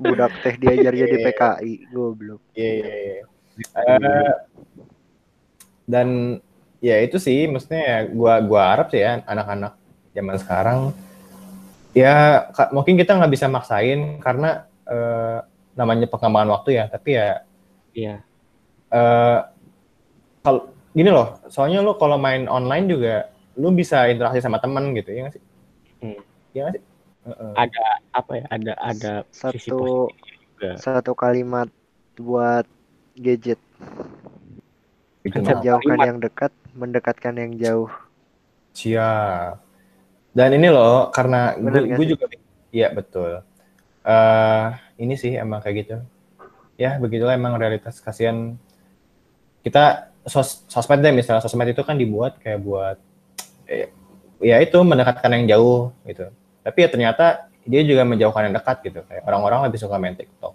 Budak 0.00 0.32
teh 0.40 0.54
diajar 0.56 0.96
jadi 0.96 1.16
iya. 1.20 1.24
PKI 1.28 1.72
goblok. 1.92 2.40
Iya 2.56 2.64
yeah, 2.64 2.96
yeah, 2.96 3.18
yeah. 3.76 4.34
dan 5.84 6.08
ya 6.80 6.96
itu 7.04 7.20
sih 7.20 7.44
maksudnya 7.44 7.82
ya 7.84 7.98
gua 8.08 8.40
gua 8.40 8.62
harap 8.72 8.88
sih 8.88 9.04
ya 9.04 9.20
anak-anak 9.28 9.76
zaman 10.16 10.36
sekarang 10.40 10.78
ya 11.96 12.46
mungkin 12.70 12.94
kita 12.94 13.18
nggak 13.18 13.32
bisa 13.32 13.46
maksain 13.50 14.22
karena 14.22 14.66
uh, 14.86 15.42
namanya 15.74 16.06
pengembangan 16.06 16.50
waktu 16.58 16.78
ya 16.78 16.84
tapi 16.86 17.18
ya 17.18 17.42
iya. 17.94 18.14
Uh, 18.90 19.46
kalau 20.42 20.70
gini 20.94 21.10
loh 21.10 21.38
soalnya 21.46 21.82
lo 21.82 21.94
kalau 21.98 22.18
main 22.18 22.50
online 22.50 22.86
juga 22.90 23.30
lo 23.58 23.70
bisa 23.74 24.06
interaksi 24.10 24.42
sama 24.42 24.58
teman 24.62 24.94
gitu 24.94 25.10
ya 25.10 25.20
nggak 25.26 25.34
sih? 25.38 25.44
Hmm. 26.02 26.20
ya 26.54 26.60
nggak 26.66 26.74
sih? 26.78 26.84
Uh, 27.26 27.54
ada 27.54 27.86
apa 28.16 28.32
ya 28.38 28.44
ada 28.50 28.72
ada 28.80 29.12
satu 29.34 30.08
satu 30.78 31.12
kalimat 31.14 31.68
buat 32.18 32.66
gadget. 33.18 33.60
Menjauhkan 35.20 35.98
yang 36.00 36.18
dekat 36.18 36.52
mendekatkan 36.72 37.34
yang 37.36 37.52
jauh. 37.60 37.92
Siap 38.72 39.69
dan 40.30 40.54
ini 40.54 40.70
loh 40.70 41.10
karena 41.10 41.58
gue 41.58 42.06
juga 42.06 42.30
iya 42.70 42.88
betul. 42.94 43.42
Uh, 44.00 44.72
ini 44.96 45.18
sih 45.18 45.34
emang 45.34 45.58
kayak 45.60 45.76
gitu. 45.86 45.96
Ya 46.78 46.96
begitulah 46.96 47.34
emang 47.34 47.58
realitas 47.58 47.98
kasihan. 47.98 48.56
Kita 49.60 50.08
sos 50.24 50.64
sosmed 50.70 51.04
deh 51.04 51.12
misalnya 51.12 51.44
sosmed 51.44 51.68
itu 51.68 51.82
kan 51.84 51.98
dibuat 51.98 52.40
kayak 52.40 52.60
buat 52.64 52.96
eh, 53.68 53.92
ya 54.40 54.56
itu 54.62 54.78
mendekatkan 54.80 55.30
yang 55.36 55.58
jauh 55.58 55.92
gitu. 56.06 56.30
Tapi 56.64 56.78
ya 56.78 56.88
ternyata 56.88 57.50
dia 57.66 57.82
juga 57.84 58.06
menjauhkan 58.06 58.48
yang 58.48 58.56
dekat 58.56 58.76
gitu. 58.86 59.00
Kayak 59.04 59.22
orang-orang 59.28 59.68
lebih 59.68 59.78
suka 59.82 60.00
main 60.00 60.16
TikTok. 60.16 60.54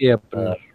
Iya 0.00 0.16
benar. 0.16 0.56
Uh, 0.56 0.68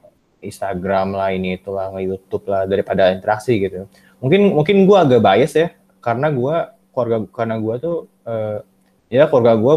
Instagram 0.46 1.18
lah 1.18 1.34
ini 1.34 1.58
itulah 1.58 1.90
YouTube 1.98 2.46
lah 2.46 2.70
daripada 2.70 3.10
interaksi 3.10 3.58
gitu. 3.58 3.90
Mungkin 4.22 4.54
mungkin 4.54 4.86
gue 4.86 4.98
agak 4.98 5.22
bias 5.24 5.54
ya 5.58 5.74
karena 6.06 6.30
gue 6.30 6.56
keluarga 6.96 7.28
karena 7.28 7.60
gue 7.60 7.76
tuh 7.84 7.98
uh, 8.24 8.64
ya 9.12 9.28
keluarga 9.28 9.60
gue 9.60 9.74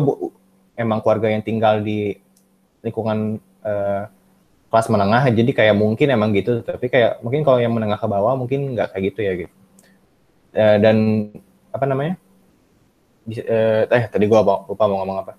emang 0.79 1.03
keluarga 1.03 1.35
yang 1.35 1.43
tinggal 1.43 1.83
di 1.83 2.15
lingkungan 2.87 3.43
uh, 3.67 4.07
kelas 4.71 4.87
menengah 4.93 5.27
jadi 5.35 5.51
kayak 5.51 5.75
mungkin 5.75 6.15
emang 6.15 6.31
gitu. 6.33 6.63
Tapi 6.63 6.87
kayak 6.87 7.19
mungkin 7.27 7.43
kalau 7.43 7.59
yang 7.59 7.75
menengah 7.75 7.99
ke 7.99 8.07
bawah 8.07 8.39
mungkin 8.39 8.79
nggak 8.79 8.95
kayak 8.95 9.05
gitu 9.13 9.21
ya 9.27 9.33
gitu. 9.35 9.55
Uh, 10.55 10.77
dan 10.79 10.97
apa 11.75 11.85
namanya? 11.85 12.15
Eh, 13.29 13.85
eh 13.85 14.05
tadi 14.09 14.25
gue 14.25 14.39
lupa 14.41 14.85
mau 14.89 15.05
ngomong 15.05 15.19
apa. 15.21 15.33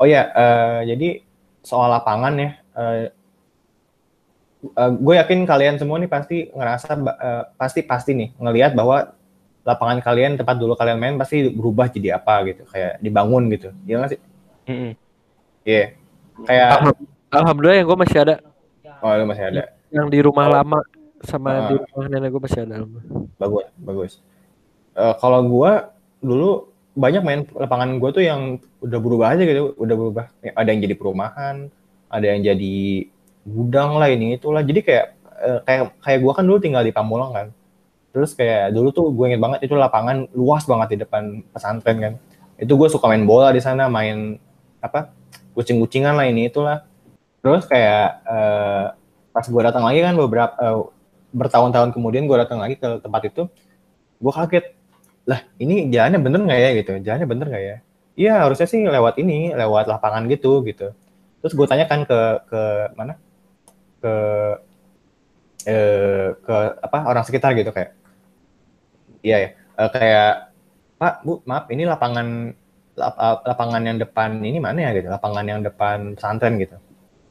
Oh 0.00 0.08
ya, 0.08 0.32
uh, 0.32 0.80
jadi 0.84 1.24
soal 1.60 1.92
lapangan 1.92 2.32
ya, 2.36 2.50
uh, 2.76 3.08
uh, 4.76 4.92
gue 4.92 5.14
yakin 5.16 5.44
kalian 5.44 5.76
semua 5.76 6.00
nih 6.00 6.08
pasti 6.08 6.48
ngerasa 6.52 6.90
uh, 6.96 7.44
pasti 7.56 7.80
pasti 7.84 8.12
nih 8.16 8.28
ngelihat 8.40 8.72
bahwa 8.72 9.12
lapangan 9.66 9.98
kalian 9.98 10.38
tempat 10.38 10.62
dulu 10.62 10.78
kalian 10.78 11.02
main 11.02 11.18
pasti 11.18 11.50
berubah 11.50 11.90
jadi 11.90 12.22
apa 12.22 12.46
gitu 12.46 12.62
kayak 12.70 13.02
dibangun 13.02 13.50
gitu. 13.50 13.74
Iya 13.82 13.94
nggak 13.98 14.10
sih? 14.14 14.20
Iya. 14.22 14.70
Mm 14.70 14.76
-hmm. 14.78 14.92
yeah. 15.66 15.86
kayak 16.46 16.68
alhamdulillah 17.34 17.76
yang 17.82 17.86
gue 17.90 17.98
masih 17.98 18.18
ada. 18.22 18.34
Oh 19.02 19.10
lu 19.10 19.26
masih 19.26 19.44
ada? 19.50 19.62
Yang 19.90 20.06
di 20.14 20.18
rumah 20.22 20.46
oh. 20.46 20.52
lama 20.54 20.80
sama 21.26 21.50
uh, 21.50 21.60
di 21.66 21.74
rumah 21.82 22.06
nenek 22.06 22.30
gue 22.30 22.42
masih 22.46 22.60
ada 22.62 22.76
bagus 23.42 23.66
bagus. 23.82 24.12
Uh, 24.94 25.14
kalau 25.18 25.42
gue 25.42 25.72
dulu 26.22 26.70
banyak 26.96 27.22
main 27.26 27.40
lapangan 27.52 27.98
gue 28.00 28.10
tuh 28.14 28.24
yang 28.24 28.62
udah 28.80 28.98
berubah 29.02 29.34
aja 29.34 29.42
gitu 29.42 29.74
udah 29.74 29.96
berubah. 29.98 30.24
Ada 30.54 30.68
yang 30.70 30.80
jadi 30.86 30.94
perumahan 30.94 31.56
ada 32.06 32.26
yang 32.30 32.46
jadi 32.46 32.76
gudang 33.42 33.98
lah 33.98 34.14
ini 34.14 34.38
itulah. 34.38 34.62
Jadi 34.62 34.80
kayak 34.86 35.06
uh, 35.42 35.60
kayak 35.66 35.98
kayak 36.06 36.18
gue 36.22 36.32
kan 36.38 36.44
dulu 36.46 36.58
tinggal 36.62 36.86
di 36.86 36.94
Pamulang 36.94 37.34
kan 37.34 37.46
terus 38.16 38.32
kayak 38.32 38.72
dulu 38.72 38.88
tuh 38.96 39.12
gue 39.12 39.28
inget 39.28 39.44
banget 39.44 39.68
itu 39.68 39.76
lapangan 39.76 40.24
luas 40.32 40.64
banget 40.64 40.96
di 40.96 41.04
depan 41.04 41.44
pesantren 41.52 41.96
kan. 42.00 42.12
Itu 42.56 42.80
gue 42.80 42.88
suka 42.88 43.12
main 43.12 43.28
bola 43.28 43.52
di 43.52 43.60
sana 43.60 43.92
main 43.92 44.40
apa 44.80 45.12
kucing-kucingan 45.52 46.16
lah 46.16 46.24
ini 46.24 46.48
itulah. 46.48 46.80
Terus 47.44 47.68
kayak 47.68 48.24
uh, 48.24 48.96
pas 49.36 49.44
gue 49.44 49.60
datang 49.60 49.84
lagi 49.84 50.00
kan 50.00 50.16
beberapa 50.16 50.56
uh, 50.56 50.88
bertahun-tahun 51.28 51.92
kemudian 51.92 52.24
gue 52.24 52.40
datang 52.40 52.56
lagi 52.56 52.80
ke 52.80 53.04
tempat 53.04 53.28
itu 53.28 53.52
gue 54.16 54.32
kaget. 54.32 54.64
Lah 55.28 55.44
ini 55.60 55.92
jalannya 55.92 56.16
bener 56.16 56.40
nggak 56.40 56.60
ya 56.64 56.70
gitu? 56.72 56.92
Jalannya 57.04 57.28
bener 57.28 57.46
nggak 57.52 57.64
ya? 57.68 57.76
Iya 58.16 58.32
harusnya 58.48 58.64
sih 58.64 58.80
lewat 58.80 59.20
ini 59.20 59.52
lewat 59.52 59.92
lapangan 59.92 60.24
gitu 60.32 60.64
gitu. 60.64 60.96
Terus 61.44 61.52
gue 61.52 61.66
tanyakan 61.68 62.08
ke 62.08 62.20
ke 62.48 62.62
mana? 62.96 63.20
Ke 64.00 64.14
eh, 65.68 66.32
ke 66.40 66.56
apa 66.80 66.98
orang 67.12 67.28
sekitar 67.28 67.52
gitu 67.52 67.76
kayak 67.76 68.05
iya 69.26 69.36
ya 69.42 69.48
uh, 69.82 69.90
kayak 69.90 70.46
Pak 70.96 71.14
Bu 71.26 71.44
maaf 71.44 71.68
ini 71.68 71.84
lapangan 71.84 72.56
lap, 72.96 73.14
eh, 73.20 73.36
lapangan 73.44 73.82
yang 73.84 73.96
depan 74.00 74.40
ini 74.40 74.58
mana 74.58 74.88
ya? 74.88 74.90
Gitu. 74.96 75.08
Lapangan 75.12 75.44
yang 75.44 75.60
depan 75.60 76.16
pesantren 76.16 76.56
gitu. 76.56 76.76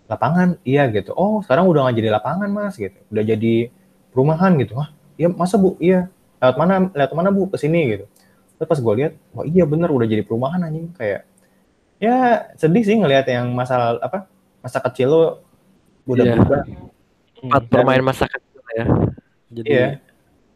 Lapangan? 0.06 0.62
Iya 0.62 0.88
gitu. 0.93 1.12
Oh 1.18 1.41
sekarang 1.41 1.66
udah 1.66 1.89
nggak 1.89 1.98
jadi 1.98 2.10
lapangan 2.14 2.50
mas 2.54 2.78
gitu. 2.78 2.96
Udah 3.10 3.24
jadi 3.26 3.74
perumahan 4.14 4.54
gitu. 4.62 4.78
Wah 4.78 4.93
iya 5.18 5.28
masa 5.34 5.58
Bu? 5.58 5.76
Iya. 5.82 6.14
Lewat 6.38 6.56
mana? 6.62 6.74
Lewat 6.93 7.14
mana 7.18 7.30
Bu? 7.34 7.50
Ke 7.50 7.58
sini 7.58 7.98
gitu. 7.98 8.06
Terus 8.56 8.68
pas 8.70 8.80
gue 8.80 8.93
lihat 9.02 9.14
wah 9.34 9.43
iya 9.43 9.66
bener 9.66 9.89
udah 9.89 10.06
jadi 10.06 10.22
perumahan 10.22 10.62
anjing. 10.62 10.93
Kayak 10.93 11.26
ya 11.98 12.46
sedih 12.54 12.86
sih 12.86 12.96
ngelihat 13.02 13.26
yang 13.34 13.50
masa 13.58 13.98
apa 13.98 14.30
masa 14.62 14.78
kecil 14.78 15.10
lo 15.10 15.24
udah 16.06 16.22
yeah. 16.22 16.34
berubah. 16.38 16.62
Tempat 17.41 17.62
bermain 17.74 18.04
masa 18.06 18.30
kecil 18.30 18.62
ya. 18.78 18.86
Jadi 19.50 19.70
iya. 19.74 19.88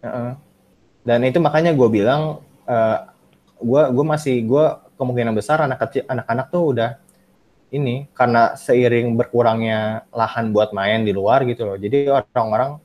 uh 0.05 0.07
-uh 0.07 0.48
dan 1.09 1.25
itu 1.25 1.41
makanya 1.41 1.73
gue 1.73 1.89
bilang 1.89 2.45
uh, 2.69 2.97
gue 3.57 3.83
gue 3.89 4.05
masih 4.05 4.45
gue 4.45 4.65
kemungkinan 4.93 5.33
besar 5.33 5.65
anak 5.65 5.81
kecil 5.81 6.05
anak-anak 6.05 6.53
tuh 6.53 6.63
udah 6.69 7.01
ini 7.73 8.05
karena 8.13 8.53
seiring 8.53 9.17
berkurangnya 9.17 10.05
lahan 10.13 10.53
buat 10.53 10.69
main 10.69 11.01
di 11.05 11.13
luar 11.13 11.45
gitu 11.49 11.65
loh. 11.65 11.77
Jadi 11.77 12.09
orang-orang 12.09 12.81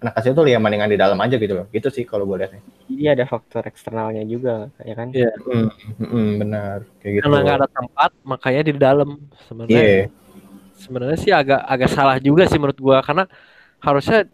anak 0.00 0.12
kecil 0.20 0.32
tuh 0.36 0.44
lihat 0.44 0.60
mendingan 0.60 0.92
di 0.92 1.00
dalam 1.00 1.16
aja 1.20 1.36
gitu 1.36 1.52
loh. 1.52 1.66
Gitu 1.68 1.88
sih 1.92 2.04
kalau 2.08 2.24
gue 2.24 2.40
lihatnya 2.40 2.64
iya 2.88 3.12
ada 3.12 3.28
faktor 3.28 3.64
eksternalnya 3.68 4.24
juga 4.24 4.72
ya 4.80 4.94
kan? 4.96 5.12
Iya 5.12 5.32
mm, 5.36 5.68
mm, 6.00 6.30
benar. 6.40 6.78
Kayak 7.04 7.12
gitu. 7.12 7.24
Karena 7.28 7.38
nggak 7.44 7.56
ada 7.60 7.68
tempat 7.68 8.10
makanya 8.24 8.62
di 8.64 8.72
dalam. 8.76 9.08
Sebenarnya 9.48 9.80
yeah. 9.84 10.06
sebenarnya 10.80 11.18
sih 11.20 11.32
agak 11.32 11.60
agak 11.60 11.90
salah 11.92 12.16
juga 12.20 12.48
sih 12.48 12.56
menurut 12.56 12.80
gue 12.80 12.98
karena 13.04 13.24
harusnya 13.84 14.24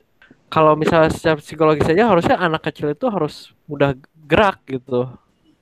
kalau 0.52 0.76
misalnya 0.76 1.08
secara 1.08 1.40
psikologis 1.40 1.88
saja 1.88 2.12
harusnya 2.12 2.36
anak 2.36 2.68
kecil 2.68 2.92
itu 2.92 3.08
harus 3.08 3.56
mudah 3.64 3.96
gerak 4.28 4.60
gitu. 4.68 5.08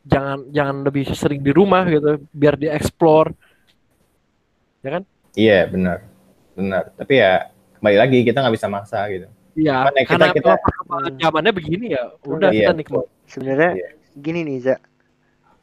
Jangan 0.02 0.50
jangan 0.50 0.76
lebih 0.82 1.14
sering 1.14 1.46
di 1.46 1.54
rumah 1.54 1.86
gitu 1.86 2.18
biar 2.34 2.58
dieksplor. 2.58 3.30
Ya 4.82 4.98
kan? 4.98 5.02
Iya 5.38 5.70
benar. 5.70 6.02
Benar. 6.58 6.90
Tapi 6.98 7.22
ya 7.22 7.54
kembali 7.78 7.96
lagi 8.02 8.18
kita 8.26 8.42
nggak 8.42 8.54
bisa 8.58 8.66
maksa 8.66 9.06
gitu. 9.14 9.30
Iya 9.54 9.94
karena 10.10 10.34
kita, 10.34 10.58
kita 10.58 11.22
zamannya 11.22 11.52
begini 11.54 11.94
ya. 11.94 12.10
Udah 12.26 12.50
iya, 12.50 12.66
kita 12.66 12.72
nikmat. 12.74 13.06
Sebenarnya 13.30 13.70
iya. 13.78 13.88
gini 14.18 14.42
nih 14.42 14.58
Za. 14.58 14.76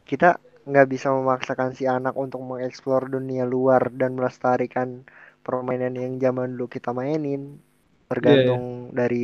Kita 0.07 0.39
nggak 0.63 0.87
bisa 0.87 1.11
memaksakan 1.11 1.75
si 1.75 1.83
anak 1.83 2.15
untuk 2.15 2.39
mengeksplor 2.47 3.11
dunia 3.11 3.43
luar 3.43 3.91
dan 3.91 4.15
melestarikan 4.15 5.03
permainan 5.43 5.99
yang 5.99 6.15
zaman 6.15 6.55
dulu 6.55 6.71
kita 6.71 6.95
mainin 6.95 7.59
tergantung 8.07 8.63
yeah, 8.63 8.83
yeah. 8.87 8.95
dari 8.95 9.23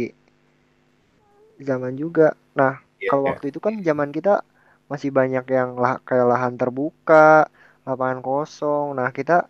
zaman 1.63 1.93
juga. 1.95 2.36
Nah, 2.55 2.79
yeah, 2.99 3.09
kalau 3.09 3.27
yeah. 3.27 3.31
waktu 3.36 3.45
itu 3.49 3.59
kan 3.63 3.73
zaman 3.79 4.11
kita 4.11 4.43
masih 4.91 5.09
banyak 5.09 5.45
yang 5.49 5.79
lah, 5.79 6.03
kayak 6.03 6.27
lahan 6.27 6.59
terbuka, 6.59 7.47
lapangan 7.88 8.19
kosong. 8.19 8.99
Nah, 8.99 9.09
kita 9.15 9.47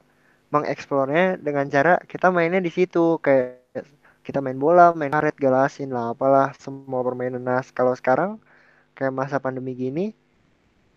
mengeksplornya 0.54 1.42
dengan 1.42 1.66
cara 1.66 1.98
kita 2.06 2.30
mainnya 2.30 2.62
di 2.62 2.70
situ 2.70 3.18
kayak 3.18 3.66
kita 4.24 4.40
main 4.40 4.56
bola, 4.56 4.94
main 4.96 5.12
karet, 5.12 5.36
galasin 5.36 5.92
lah, 5.92 6.14
apalah 6.14 6.54
semua 6.56 7.02
permainan. 7.04 7.44
Nah, 7.44 7.66
kalau 7.74 7.92
sekarang 7.98 8.40
kayak 8.96 9.12
masa 9.12 9.42
pandemi 9.42 9.74
gini, 9.76 10.14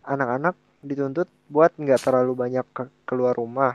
anak-anak 0.06 0.54
dituntut 0.84 1.26
buat 1.50 1.74
nggak 1.74 1.98
terlalu 2.06 2.32
banyak 2.38 2.66
ke 2.70 2.84
keluar 3.08 3.34
rumah. 3.34 3.74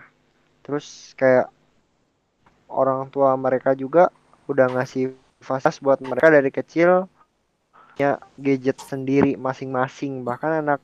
Terus 0.64 1.12
kayak 1.20 1.52
orang 2.72 3.12
tua 3.12 3.36
mereka 3.36 3.76
juga 3.76 4.08
udah 4.52 4.68
ngasih 4.76 5.16
fasilitas 5.42 5.82
buat 5.82 6.00
mereka 6.04 6.30
dari 6.30 6.52
kecil 6.54 7.10
punya 7.92 8.22
gadget 8.40 8.78
sendiri 8.80 9.36
masing-masing 9.36 10.24
bahkan 10.24 10.64
anak 10.64 10.80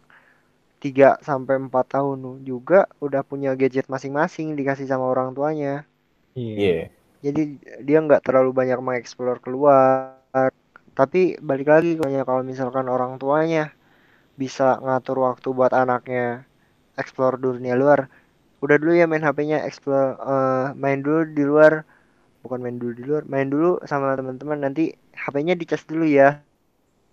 3 0.78 1.18
sampai 1.26 1.58
4 1.58 1.74
tahun 1.74 2.46
juga 2.46 2.86
udah 3.02 3.26
punya 3.26 3.58
gadget 3.58 3.90
masing-masing 3.90 4.54
dikasih 4.54 4.86
sama 4.86 5.10
orang 5.10 5.34
tuanya. 5.34 5.84
Iya. 6.38 6.54
Yeah. 6.54 6.84
Jadi 7.26 7.42
dia 7.82 7.98
nggak 7.98 8.22
terlalu 8.22 8.54
banyak 8.54 8.78
mengeksplor 8.78 9.42
keluar. 9.42 10.22
Tapi 10.94 11.42
balik 11.42 11.70
lagi 11.70 11.98
kalau 11.98 12.46
misalkan 12.46 12.86
orang 12.90 13.18
tuanya 13.18 13.74
bisa 14.38 14.78
ngatur 14.78 15.26
waktu 15.26 15.50
buat 15.50 15.74
anaknya 15.74 16.46
explore 16.94 17.42
dunia 17.42 17.74
luar. 17.74 18.06
Udah 18.62 18.78
dulu 18.78 18.94
ya 18.94 19.10
main 19.10 19.26
HP-nya 19.26 19.66
explore 19.66 20.18
uh, 20.22 20.78
main 20.78 21.02
dulu 21.02 21.26
di 21.26 21.42
luar 21.46 21.86
bukan 22.48 22.64
main 22.64 22.80
dulu 22.80 22.92
di 22.96 23.04
luar 23.04 23.24
main 23.28 23.52
dulu 23.52 23.84
sama 23.84 24.16
teman-teman 24.16 24.64
nanti 24.64 24.96
HP-nya 25.12 25.60
dicas 25.60 25.84
dulu 25.84 26.08
ya 26.08 26.40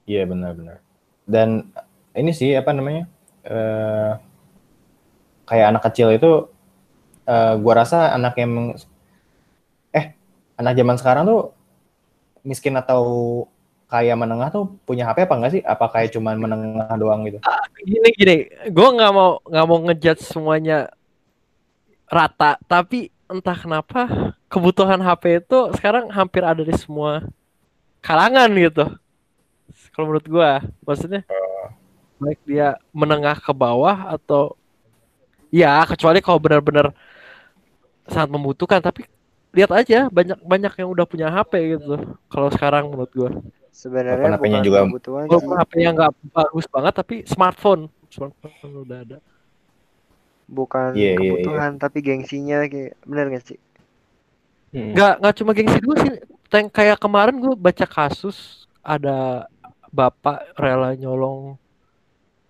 iya 0.07 0.23
benar-benar 0.23 0.79
dan 1.27 1.67
ini 2.15 2.31
sih 2.31 2.55
apa 2.55 2.71
namanya 2.71 3.11
uh, 3.51 4.15
kayak 5.51 5.75
anak 5.75 5.83
kecil 5.91 6.15
itu 6.15 6.47
uh, 7.27 7.55
gua 7.59 7.75
rasa 7.83 8.15
anak 8.15 8.39
yang 8.39 8.79
eh 9.91 10.15
anak 10.55 10.79
zaman 10.79 10.97
sekarang 10.97 11.27
tuh 11.27 11.43
miskin 12.47 12.79
atau 12.79 13.03
kaya 13.89 14.19
menengah 14.19 14.51
tuh 14.51 14.75
punya 14.85 15.07
HP 15.07 15.29
apa 15.29 15.35
enggak 15.39 15.53
sih? 15.55 15.63
Apa 15.65 15.87
kayak 15.87 16.13
cuman 16.19 16.35
menengah 16.35 16.91
doang 16.99 17.23
gitu? 17.31 17.39
Ah, 17.47 17.63
gini 17.79 18.11
gini, 18.17 18.37
gue 18.69 18.89
nggak 18.91 19.13
mau 19.15 19.39
nggak 19.47 19.67
mau 19.71 19.79
ngejudge 19.87 20.23
semuanya 20.25 20.91
rata, 22.11 22.59
tapi 22.67 23.15
entah 23.31 23.57
kenapa 23.57 24.35
kebutuhan 24.55 25.03
HP 25.03 25.43
itu 25.43 25.59
sekarang 25.75 26.07
hampir 26.15 26.47
ada 26.47 26.63
di 26.63 26.71
semua 26.79 27.27
kalangan 27.99 28.47
gitu. 28.55 28.87
Kalau 29.91 30.07
menurut 30.07 30.27
gua, 30.31 30.63
maksudnya 30.87 31.27
baik 32.23 32.39
dia 32.47 32.79
menengah 32.95 33.35
ke 33.43 33.51
bawah 33.51 34.15
atau 34.15 34.55
ya 35.51 35.83
kecuali 35.83 36.23
kalau 36.23 36.39
benar-benar 36.39 36.95
sangat 38.07 38.31
membutuhkan 38.31 38.79
tapi 38.79 39.11
lihat 39.51 39.75
aja 39.75 40.07
banyak 40.07 40.39
banyak 40.47 40.73
yang 40.79 40.89
udah 40.95 41.07
punya 41.09 41.27
HP 41.35 41.75
gitu. 41.75 41.99
Kalau 42.31 42.49
sekarang 42.55 42.95
menurut 42.95 43.11
gua. 43.11 43.31
Sebenarnya 43.75 44.39
bukan 44.39 44.63
juga 44.63 44.87
kebutuhan 44.87 45.27
HP 45.27 45.73
yang 45.83 45.99
nggak 45.99 46.15
bagus 46.31 46.71
banget 46.71 46.95
tapi 46.95 47.17
smartphone. 47.27 47.91
Smartphone 48.07 48.87
udah 48.87 49.03
ada. 49.03 49.19
Bukan 50.47 50.95
yeah, 50.95 51.19
iya, 51.19 51.43
kebutuhan 51.43 51.59
yeah, 51.59 51.71
yeah. 51.75 51.83
tapi 51.83 51.99
gengsinya 52.05 52.69
kayak 52.71 52.95
benar 53.03 53.33
gak 53.33 53.49
sih? 53.49 53.59
Hmm. 54.75 54.91
Nggak 54.91 55.15
nggak 55.23 55.35
cuma 55.39 55.51
gengsi 55.55 55.79
dulu 55.79 55.95
sih. 56.03 56.13
Tank 56.51 56.75
kayak 56.75 56.99
kemarin 56.99 57.39
gue 57.39 57.55
baca 57.55 57.87
kasus 57.87 58.67
ada 58.83 59.47
bapak 59.95 60.59
rela 60.59 60.99
nyolong 60.99 61.55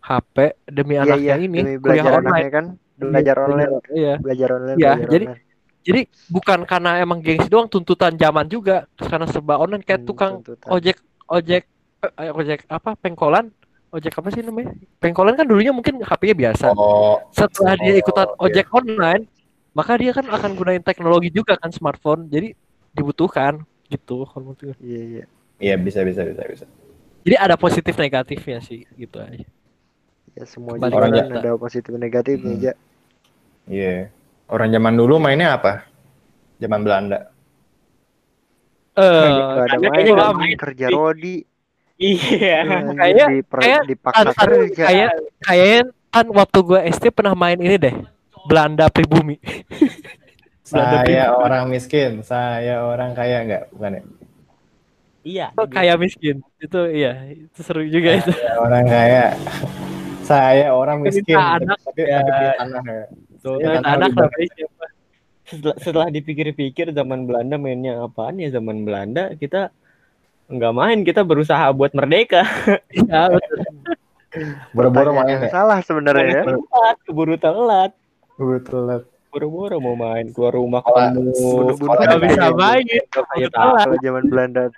HP 0.05 0.37
demi 0.69 0.97
iya, 0.97 1.05
anaknya 1.05 1.25
iya, 1.25 1.35
ini 1.41 1.59
demi 1.61 1.75
belajar 1.81 2.05
kuliah 2.05 2.21
online 2.21 2.49
kan 2.53 2.65
belajar 2.95 3.35
iya, 3.37 3.45
online 3.45 3.73
iya 3.93 4.15
belajar 4.21 4.49
online 4.53 4.77
iya 4.77 4.93
belajar 4.93 5.09
jadi 5.09 5.25
online. 5.25 5.43
jadi 5.85 6.01
bukan 6.29 6.59
karena 6.69 6.91
emang 7.01 7.19
gengsi 7.25 7.49
doang 7.49 7.69
tuntutan 7.69 8.13
zaman 8.17 8.47
juga 8.49 8.85
karena 8.97 9.27
serba 9.29 9.61
online 9.61 9.85
kayak 9.85 10.05
hmm, 10.05 10.09
tukang 10.09 10.33
tuntutan. 10.45 10.69
ojek 10.69 10.97
ojek 11.29 11.63
eh, 12.05 12.33
ojek 12.33 12.61
apa 12.69 12.91
pengkolan 13.01 13.49
ojek 13.93 14.13
apa 14.13 14.29
sih 14.33 14.43
namanya 14.45 14.77
pengkolan 15.01 15.37
kan 15.37 15.47
dulunya 15.49 15.73
mungkin 15.73 16.05
HP-nya 16.05 16.37
biasa 16.37 16.67
oh. 16.77 17.21
setelah 17.33 17.77
dia 17.81 17.97
ikutan 17.97 18.29
oh, 18.37 18.45
ojek 18.45 18.67
iya. 18.69 18.75
online 18.77 19.23
maka 19.75 19.99
dia 19.99 20.15
kan 20.15 20.25
akan 20.25 20.55
gunain 20.55 20.83
teknologi 20.83 21.29
juga 21.35 21.59
kan 21.59 21.75
smartphone. 21.75 22.31
Jadi 22.31 22.55
dibutuhkan 22.95 23.67
gitu 23.91 24.25
kalau 24.31 24.55
menurut 24.55 24.79
iya 24.81 25.03
iya. 25.03 25.25
Iya 25.59 25.75
bisa 25.79 26.01
bisa 26.07 26.23
bisa 26.23 26.43
bisa. 26.47 26.67
Jadi 27.27 27.37
ada 27.37 27.59
positif 27.59 27.95
negatifnya 27.99 28.59
sih 28.63 28.87
gitu 28.95 29.19
aja. 29.19 29.47
Ya 30.35 30.45
semua 30.47 30.79
juga 30.79 31.11
kan 31.11 31.43
ada 31.43 31.59
positif 31.59 31.93
negatifnya 31.95 32.55
hmm. 32.55 32.63
Iya. 32.65 32.75
Yeah. 33.69 34.01
orang 34.45 34.77
zaman 34.77 34.95
dulu 34.95 35.17
mainnya 35.17 35.57
apa? 35.57 35.89
Zaman 36.61 36.85
Belanda. 36.85 37.33
Eh, 38.95 39.03
uh, 39.03 39.65
ada 39.67 39.81
main, 39.81 40.07
main 40.39 40.55
kerja 40.55 40.87
rodi. 40.93 41.43
Iya, 41.99 42.63
kayak 43.01 43.29
kayak 43.49 43.83
dipaksa 43.89 44.31
kerja. 44.37 44.85
Kayak 44.87 45.11
kayak 45.43 45.83
kan 46.13 46.27
waktu 46.31 46.59
gue 46.63 46.81
SD 46.95 47.05
pernah 47.11 47.35
main 47.35 47.59
ini 47.59 47.75
deh. 47.81 47.95
Belanda 48.45 48.87
pribumi. 48.93 49.37
saya 50.69 51.05
pribumi. 51.05 51.45
orang 51.45 51.65
miskin, 51.69 52.25
saya 52.25 52.85
orang 52.85 53.13
kaya 53.13 53.45
enggak, 53.45 53.65
bukan 53.73 53.93
ya? 53.93 54.03
Iya. 55.25 55.47
Oh, 55.57 55.65
kaya 55.69 55.97
miskin. 55.97 56.45
Itu 56.61 56.85
iya, 56.89 57.25
itu 57.33 57.61
seru 57.65 57.85
juga 57.89 58.17
saya 58.17 58.21
itu. 58.21 58.33
orang 58.61 58.85
kaya. 58.85 59.27
saya 60.25 60.67
orang 60.73 60.99
miskin. 61.05 61.37
Anak, 61.37 61.77
tapi 61.85 62.03
ya. 62.05 62.21
tanah 62.61 62.85
ya. 62.85 63.07
Tuh, 63.45 63.61
anak 63.61 64.09
siapa? 64.57 64.85
setelah, 65.45 65.77
setelah 65.77 66.09
dipikir-pikir 66.09 66.91
zaman 66.97 67.29
Belanda 67.29 67.61
mainnya 67.61 68.01
apaan 68.01 68.41
ya 68.41 68.49
zaman 68.49 68.83
Belanda 68.89 69.37
kita 69.37 69.69
nggak 70.49 70.73
main 70.77 70.99
kita 71.05 71.21
berusaha 71.25 71.69
buat 71.73 71.93
merdeka 71.93 72.45
ya 72.93 73.29
boro-boro 74.73 75.13
main 75.17 75.49
ya? 75.49 75.51
salah 75.53 75.81
sebenarnya 75.85 76.45
ya 76.45 76.45
keburu 77.05 77.37
telat 77.37 77.93
keburu 78.35 78.61
telat 78.63 79.03
boro-boro 79.31 79.77
mau 79.83 79.99
main 79.99 80.31
keluar 80.31 80.55
rumah 80.55 80.81
kamu 80.83 81.35
nggak 81.35 82.21
bisa 82.23 82.51
main 82.55 82.85
kalau 83.51 83.97
zaman 83.99 84.25
Belanda 84.31 84.71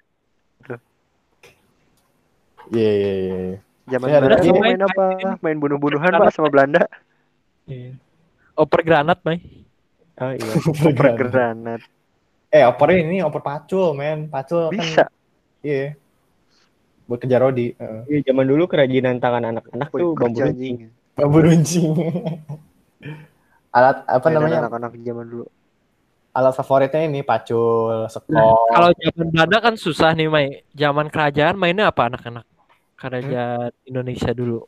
iya 2.72 2.90
iya 2.92 3.12
iya 3.20 3.56
zaman 3.92 4.06
Belanda 4.08 4.52
main 4.56 4.80
apa 4.80 5.04
main 5.44 5.56
bunuh-bunuhan 5.60 6.16
pak 6.16 6.32
sama 6.32 6.48
Belanda 6.48 6.88
iya. 7.68 7.96
oper 8.56 8.80
granat 8.80 9.20
main 9.24 9.66
Oh 10.16 10.32
iya. 10.32 10.48
oper 10.88 11.12
granat. 11.12 11.80
Eh, 12.48 12.64
oper 12.64 12.88
ini 12.96 13.20
oper 13.20 13.44
pacul, 13.44 13.92
men. 13.92 14.32
Pacul 14.32 14.72
kan 14.72 14.80
bisa. 14.80 15.04
Kan, 15.04 15.08
iya. 15.60 15.92
Buat 17.04 17.20
kejar 17.20 17.44
Rodi. 17.44 17.76
Uh. 17.76 18.02
Iya, 18.08 18.32
zaman 18.32 18.48
dulu 18.48 18.64
kerajinan 18.64 19.20
tangan 19.20 19.44
anak-anak 19.52 19.92
tuh 19.92 20.16
bambu 20.16 20.40
runcing. 20.40 20.88
Bambu 21.12 21.38
runcing. 21.44 21.92
Alat 23.76 23.96
apa 24.08 24.26
Mainan 24.32 24.40
namanya? 24.40 24.58
Anak-anak 24.64 24.92
zaman 25.04 25.26
dulu. 25.28 25.46
Alat 26.32 26.52
favoritnya 26.56 27.00
ini 27.04 27.20
pacul, 27.20 28.08
sekol. 28.08 28.32
Nah, 28.32 28.56
kalau 28.72 28.90
zaman 28.96 29.26
Belanda 29.32 29.58
kan 29.60 29.74
susah 29.76 30.16
nih, 30.16 30.28
Mai. 30.32 30.64
Zaman 30.72 31.12
kerajaan 31.12 31.56
mainnya 31.60 31.92
apa 31.92 32.08
anak-anak? 32.08 32.44
Kerajaan 32.96 33.72
hmm? 33.72 33.88
Indonesia 33.88 34.32
dulu 34.32 34.64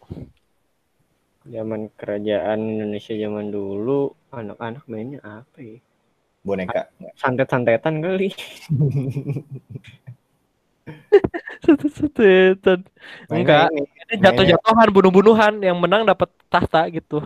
zaman 1.48 1.88
kerajaan 1.96 2.60
Indonesia 2.60 3.16
zaman 3.16 3.48
dulu 3.48 4.12
anak-anak 4.30 4.84
mainnya 4.86 5.20
apa 5.24 5.58
ya? 5.58 5.80
Boneka. 6.44 6.92
Santet-santetan 7.18 8.04
kali. 8.04 8.30
Santet-santetan. 11.64 12.84
Enggak. 13.32 13.68
Ini 14.08 14.14
jatuh-jatuhan, 14.22 14.88
bunuh-bunuhan 14.92 15.60
yang 15.60 15.76
menang 15.76 16.06
dapat 16.08 16.30
tahta 16.48 16.88
gitu. 16.88 17.20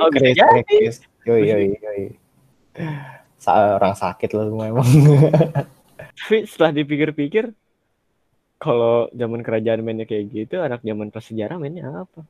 Oh, 0.00 0.08
Chris, 0.10 0.34
Chris. 0.66 0.96
Yoi, 1.24 1.48
yoi, 1.48 1.66
yoi. 1.80 2.04
Orang 3.48 3.96
sakit 3.96 4.28
loh 4.32 4.44
semua 4.48 4.68
emang. 4.68 4.88
Tapi 6.24 6.48
setelah 6.48 6.72
dipikir-pikir, 6.72 7.52
kalau 8.60 9.08
zaman 9.12 9.44
kerajaan 9.44 9.84
mainnya 9.84 10.08
kayak 10.08 10.24
gitu, 10.32 10.60
anak 10.60 10.84
zaman 10.84 11.12
prasejarah 11.12 11.60
mainnya 11.60 12.06
apa? 12.06 12.24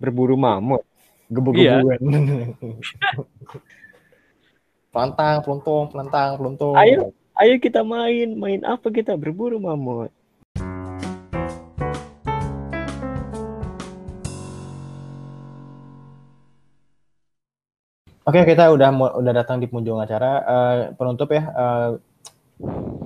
berburu 0.00 0.34
mamut 0.34 0.80
gebu-gebuan 1.28 2.00
iya. 2.00 2.00
pelantang 4.90 5.44
peluntung 5.44 5.84
pelantang 5.92 6.40
peluntung 6.40 6.74
ayo 6.80 7.12
ayo 7.36 7.54
kita 7.60 7.84
main 7.84 8.32
main 8.34 8.64
apa 8.64 8.88
kita 8.88 9.12
berburu 9.14 9.60
mamut 9.60 10.10
Oke, 18.30 18.46
kita 18.46 18.70
udah 18.70 18.94
udah 19.18 19.32
datang 19.34 19.58
di 19.58 19.66
penghujung 19.66 19.98
acara. 19.98 20.46
Uh, 20.46 20.74
penutup 20.94 21.34
ya, 21.34 21.50
uh, 21.50 21.98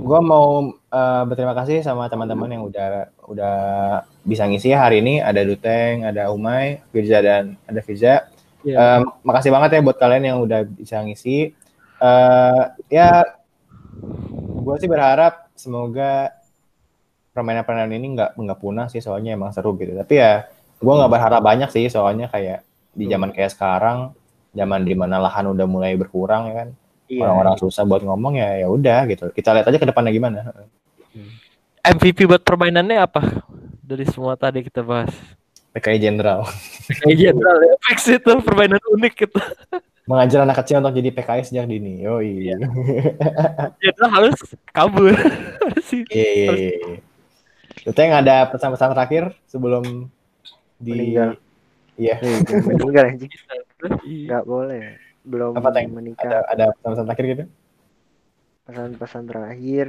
gue 0.05 0.21
mau 0.21 0.77
uh, 0.77 1.23
berterima 1.25 1.57
kasih 1.57 1.81
sama 1.81 2.13
teman-teman 2.13 2.53
yang 2.53 2.69
udah 2.69 3.09
udah 3.25 3.57
bisa 4.21 4.45
ngisi 4.45 4.77
hari 4.77 5.01
ini. 5.01 5.25
Ada 5.25 5.49
Duteng, 5.49 6.05
ada 6.05 6.29
Umay, 6.29 6.85
Firza 6.93 7.25
dan 7.25 7.57
ada 7.65 7.81
Firza. 7.81 8.05
Yeah. 8.05 8.21
Iya. 8.69 8.77
Um, 9.01 9.03
makasih 9.25 9.49
banget 9.49 9.71
ya 9.73 9.81
buat 9.81 9.97
kalian 9.97 10.25
yang 10.29 10.39
udah 10.45 10.61
bisa 10.69 11.01
ngisi. 11.01 11.57
Uh, 12.05 12.77
ya, 12.93 13.25
gue 14.61 14.77
sih 14.77 14.93
berharap 14.93 15.49
semoga 15.57 16.37
permainan-permainan 17.33 17.97
ini 17.97 18.07
nggak 18.13 18.37
nggak 18.37 18.61
punah 18.61 18.93
sih 18.93 19.01
soalnya 19.01 19.41
emang 19.41 19.57
seru 19.57 19.73
gitu. 19.81 19.97
Tapi 19.97 20.21
ya, 20.21 20.53
gue 20.85 20.93
nggak 20.93 21.09
berharap 21.09 21.41
banyak 21.41 21.73
sih 21.73 21.89
soalnya 21.89 22.29
kayak 22.29 22.61
di 22.93 23.09
zaman 23.09 23.33
kayak 23.33 23.57
sekarang, 23.57 24.13
zaman 24.55 24.87
di 24.87 24.95
mana 24.95 25.19
lahan 25.19 25.51
udah 25.51 25.67
mulai 25.67 25.99
berkurang 25.99 26.51
ya 26.51 26.55
kan? 26.65 26.71
Iya. 27.05 27.21
orang-orang 27.21 27.61
susah 27.61 27.85
buat 27.85 28.01
ngomong 28.01 28.41
ya 28.41 28.65
ya 28.65 28.67
udah 28.73 29.05
gitu. 29.13 29.29
Kita 29.29 29.53
lihat 29.53 29.69
aja 29.69 29.77
ke 29.77 29.85
depannya 29.85 30.09
gimana. 30.09 30.39
MVP 31.85 32.25
buat 32.25 32.41
permainannya 32.41 32.97
apa? 32.97 33.45
Dari 33.85 34.09
semua 34.09 34.41
tadi 34.41 34.65
kita 34.65 34.81
bahas. 34.81 35.13
PKI 35.77 36.01
Jenderal. 36.01 36.49
PKI 36.89 37.15
Jenderal 37.29 37.59
ya. 37.61 37.75
Fix 37.85 38.09
itu 38.09 38.33
permainan 38.41 38.81
unik 38.97 39.15
gitu 39.21 39.41
mengajar 40.05 40.45
anak 40.45 40.61
kecil 40.61 40.85
untuk 40.85 41.01
jadi 41.01 41.11
PKI 41.17 41.43
sejak 41.49 41.67
dini. 41.69 42.05
Oh 42.05 42.21
iya. 42.21 42.61
Jenderal 43.81 44.11
harus 44.13 44.37
kabur. 44.69 45.17
Sih 45.89 46.05
iya, 46.13 46.31
iya, 46.33 46.53
iya. 46.53 46.73
itu 47.85 48.01
yang 48.01 48.17
ada 48.17 48.49
pesan-pesan 48.53 48.93
terakhir 48.97 49.25
sebelum 49.49 50.09
di 50.77 51.17
iya. 51.97 52.17
Meninggal 52.69 53.17
anjing 53.17 53.33
nggak 53.93 54.45
boleh. 54.49 54.97
Belum 55.25 55.53
apa 55.57 55.71
tank? 55.73 55.89
menikah. 55.93 56.25
Ada 56.29 56.39
ada 56.53 56.65
pesan-pesan 56.77 57.05
terakhir 57.09 57.27
gitu? 57.33 57.45
Pesan-pesan 58.65 59.25
terakhir 59.29 59.87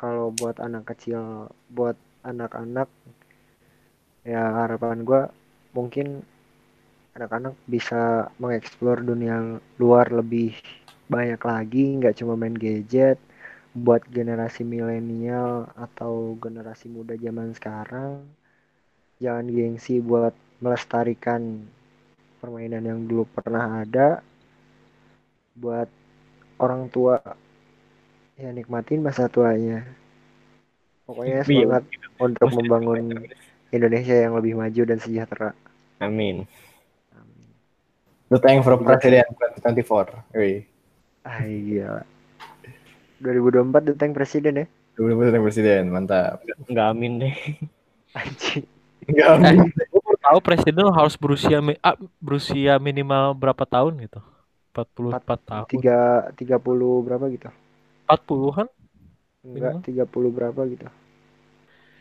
kalau 0.00 0.32
buat 0.32 0.56
anak 0.60 0.92
kecil 0.92 1.48
buat 1.68 1.96
anak-anak 2.24 2.88
ya 4.24 4.64
harapan 4.64 5.04
gue 5.04 5.22
mungkin 5.76 6.24
anak-anak 7.16 7.54
bisa 7.68 8.32
mengeksplor 8.40 9.04
dunia 9.04 9.60
luar 9.76 10.08
lebih 10.08 10.56
banyak 11.12 11.40
lagi 11.44 11.84
nggak 12.00 12.16
cuma 12.20 12.34
main 12.36 12.56
gadget. 12.56 13.20
Buat 13.74 14.06
generasi 14.06 14.62
milenial 14.62 15.66
atau 15.74 16.38
generasi 16.38 16.86
muda 16.86 17.18
zaman 17.18 17.50
sekarang 17.58 18.22
jangan 19.22 19.46
gengsi 19.50 19.98
buat 19.98 20.34
melestarikan 20.62 21.66
permainan 22.44 22.84
yang 22.84 23.00
dulu 23.08 23.24
pernah 23.32 23.80
ada 23.80 24.20
buat 25.56 25.88
orang 26.60 26.92
tua. 26.92 27.16
Ya 28.36 28.52
nikmatin 28.52 29.00
masa 29.00 29.32
tuanya. 29.32 29.88
Pokoknya 31.08 31.40
semangat 31.40 31.88
untuk 32.20 32.52
membangun 32.52 33.24
Indonesia 33.72 34.12
yang 34.12 34.36
lebih 34.36 34.60
maju 34.60 34.82
dan 34.84 34.98
sejahtera. 35.00 35.56
Amin. 36.04 36.44
Thank 38.28 38.66
for 38.66 38.76
President 38.76 39.30
2024 39.62 40.34
Wih. 40.36 40.66
ah 41.22 41.40
iya. 41.46 42.02
2024 43.22 43.88
The 43.88 43.94
Tank 43.96 44.12
Presiden 44.18 44.60
ya? 44.60 44.66
2024 45.00 45.32
Tank 45.32 45.44
Presiden 45.48 45.82
mantap. 45.94 46.44
Nggak 46.68 46.86
amin 46.92 47.12
deh. 47.24 47.34
Anjing. 48.18 48.66
Nggak 49.08 49.28
amin 49.32 49.56
tahu 50.24 50.38
presiden 50.40 50.88
harus 50.88 51.14
berusia 51.20 51.60
ah, 51.84 51.96
berusia 52.18 52.80
minimal 52.80 53.36
berapa 53.36 53.64
tahun 53.68 53.92
gitu 54.08 54.20
44 54.74 55.38
tahun. 55.46 55.68
Tiga, 55.70 56.32
30 56.34 57.04
berapa 57.04 57.24
gitu? 57.30 57.46
40-an? 58.10 58.68
Enggak, 59.44 59.84
tiga 59.84 60.04
puluh 60.08 60.32
berapa 60.32 60.56
gitu. 60.72 60.88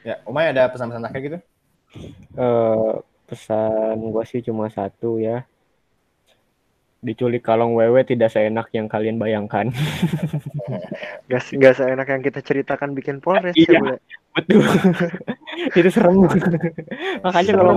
Ya, 0.08 0.20
Umay 0.24 0.52
ada 0.52 0.68
pesan-pesan 0.72 1.04
akhir 1.04 1.22
gitu? 1.28 1.40
Uh, 2.40 3.04
pesan 3.28 4.00
gua 4.12 4.24
sih 4.24 4.40
cuma 4.40 4.72
satu 4.72 5.20
ya. 5.20 5.44
Diculik 7.04 7.44
kalong 7.44 7.76
wewe 7.76 8.00
tidak 8.08 8.32
seenak 8.32 8.72
yang 8.72 8.88
kalian 8.88 9.20
bayangkan. 9.20 9.68
gak, 11.30 11.52
gak 11.52 11.76
seenak 11.76 12.08
yang 12.08 12.24
kita 12.24 12.40
ceritakan 12.40 12.96
bikin 12.96 13.20
polres 13.20 13.52
iya, 13.60 13.76
ya, 13.76 14.00
Betul. 14.34 14.64
Itu 15.78 15.90
serem. 15.92 16.24
Makanya 17.22 17.52
kalau 17.60 17.74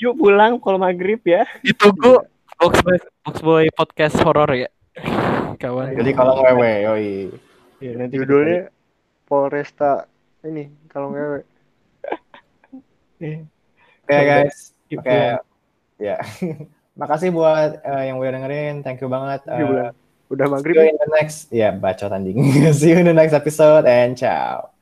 yuk 0.00 0.14
pulang 0.16 0.56
kalau 0.64 0.80
maghrib 0.80 1.20
ya. 1.22 1.44
Ditunggu 1.60 2.24
Box 2.56 2.80
Boy, 2.80 2.98
Box 3.22 3.36
Boy 3.44 3.64
podcast 3.76 4.16
horor 4.24 4.50
ya. 4.56 4.72
Kawan. 5.60 5.94
Jadi 5.94 6.10
kalau 6.16 6.40
wewe, 6.40 6.72
yoi. 6.88 7.12
Ya, 7.84 7.92
nanti 8.00 8.16
judulnya 8.16 8.72
Polresta 9.28 10.08
ini 10.40 10.72
kalau 10.88 11.12
wewe. 11.12 11.44
Oke 13.20 13.44
okay, 14.08 14.22
guys. 14.24 14.72
Oke. 14.88 15.04
Okay. 15.04 15.36
Ya. 16.00 16.16
Makasih 16.94 17.34
buat 17.34 17.82
uh, 17.82 18.02
yang 18.06 18.22
udah 18.22 18.30
dengerin. 18.38 18.74
Thank 18.86 19.02
you 19.02 19.10
banget. 19.10 19.42
Uh, 19.50 19.90
udah 20.30 20.46
maghrib. 20.46 20.78
See 20.78 20.86
you 20.86 20.90
in 20.90 20.98
the 20.98 21.10
next. 21.10 21.38
Ya, 21.50 21.58
yeah, 21.58 21.72
bacot 21.74 22.14
anjing. 22.14 22.38
see 22.78 22.90
you 22.94 22.98
in 23.02 23.06
the 23.10 23.16
next 23.16 23.34
episode 23.34 23.86
and 23.86 24.14
ciao. 24.14 24.73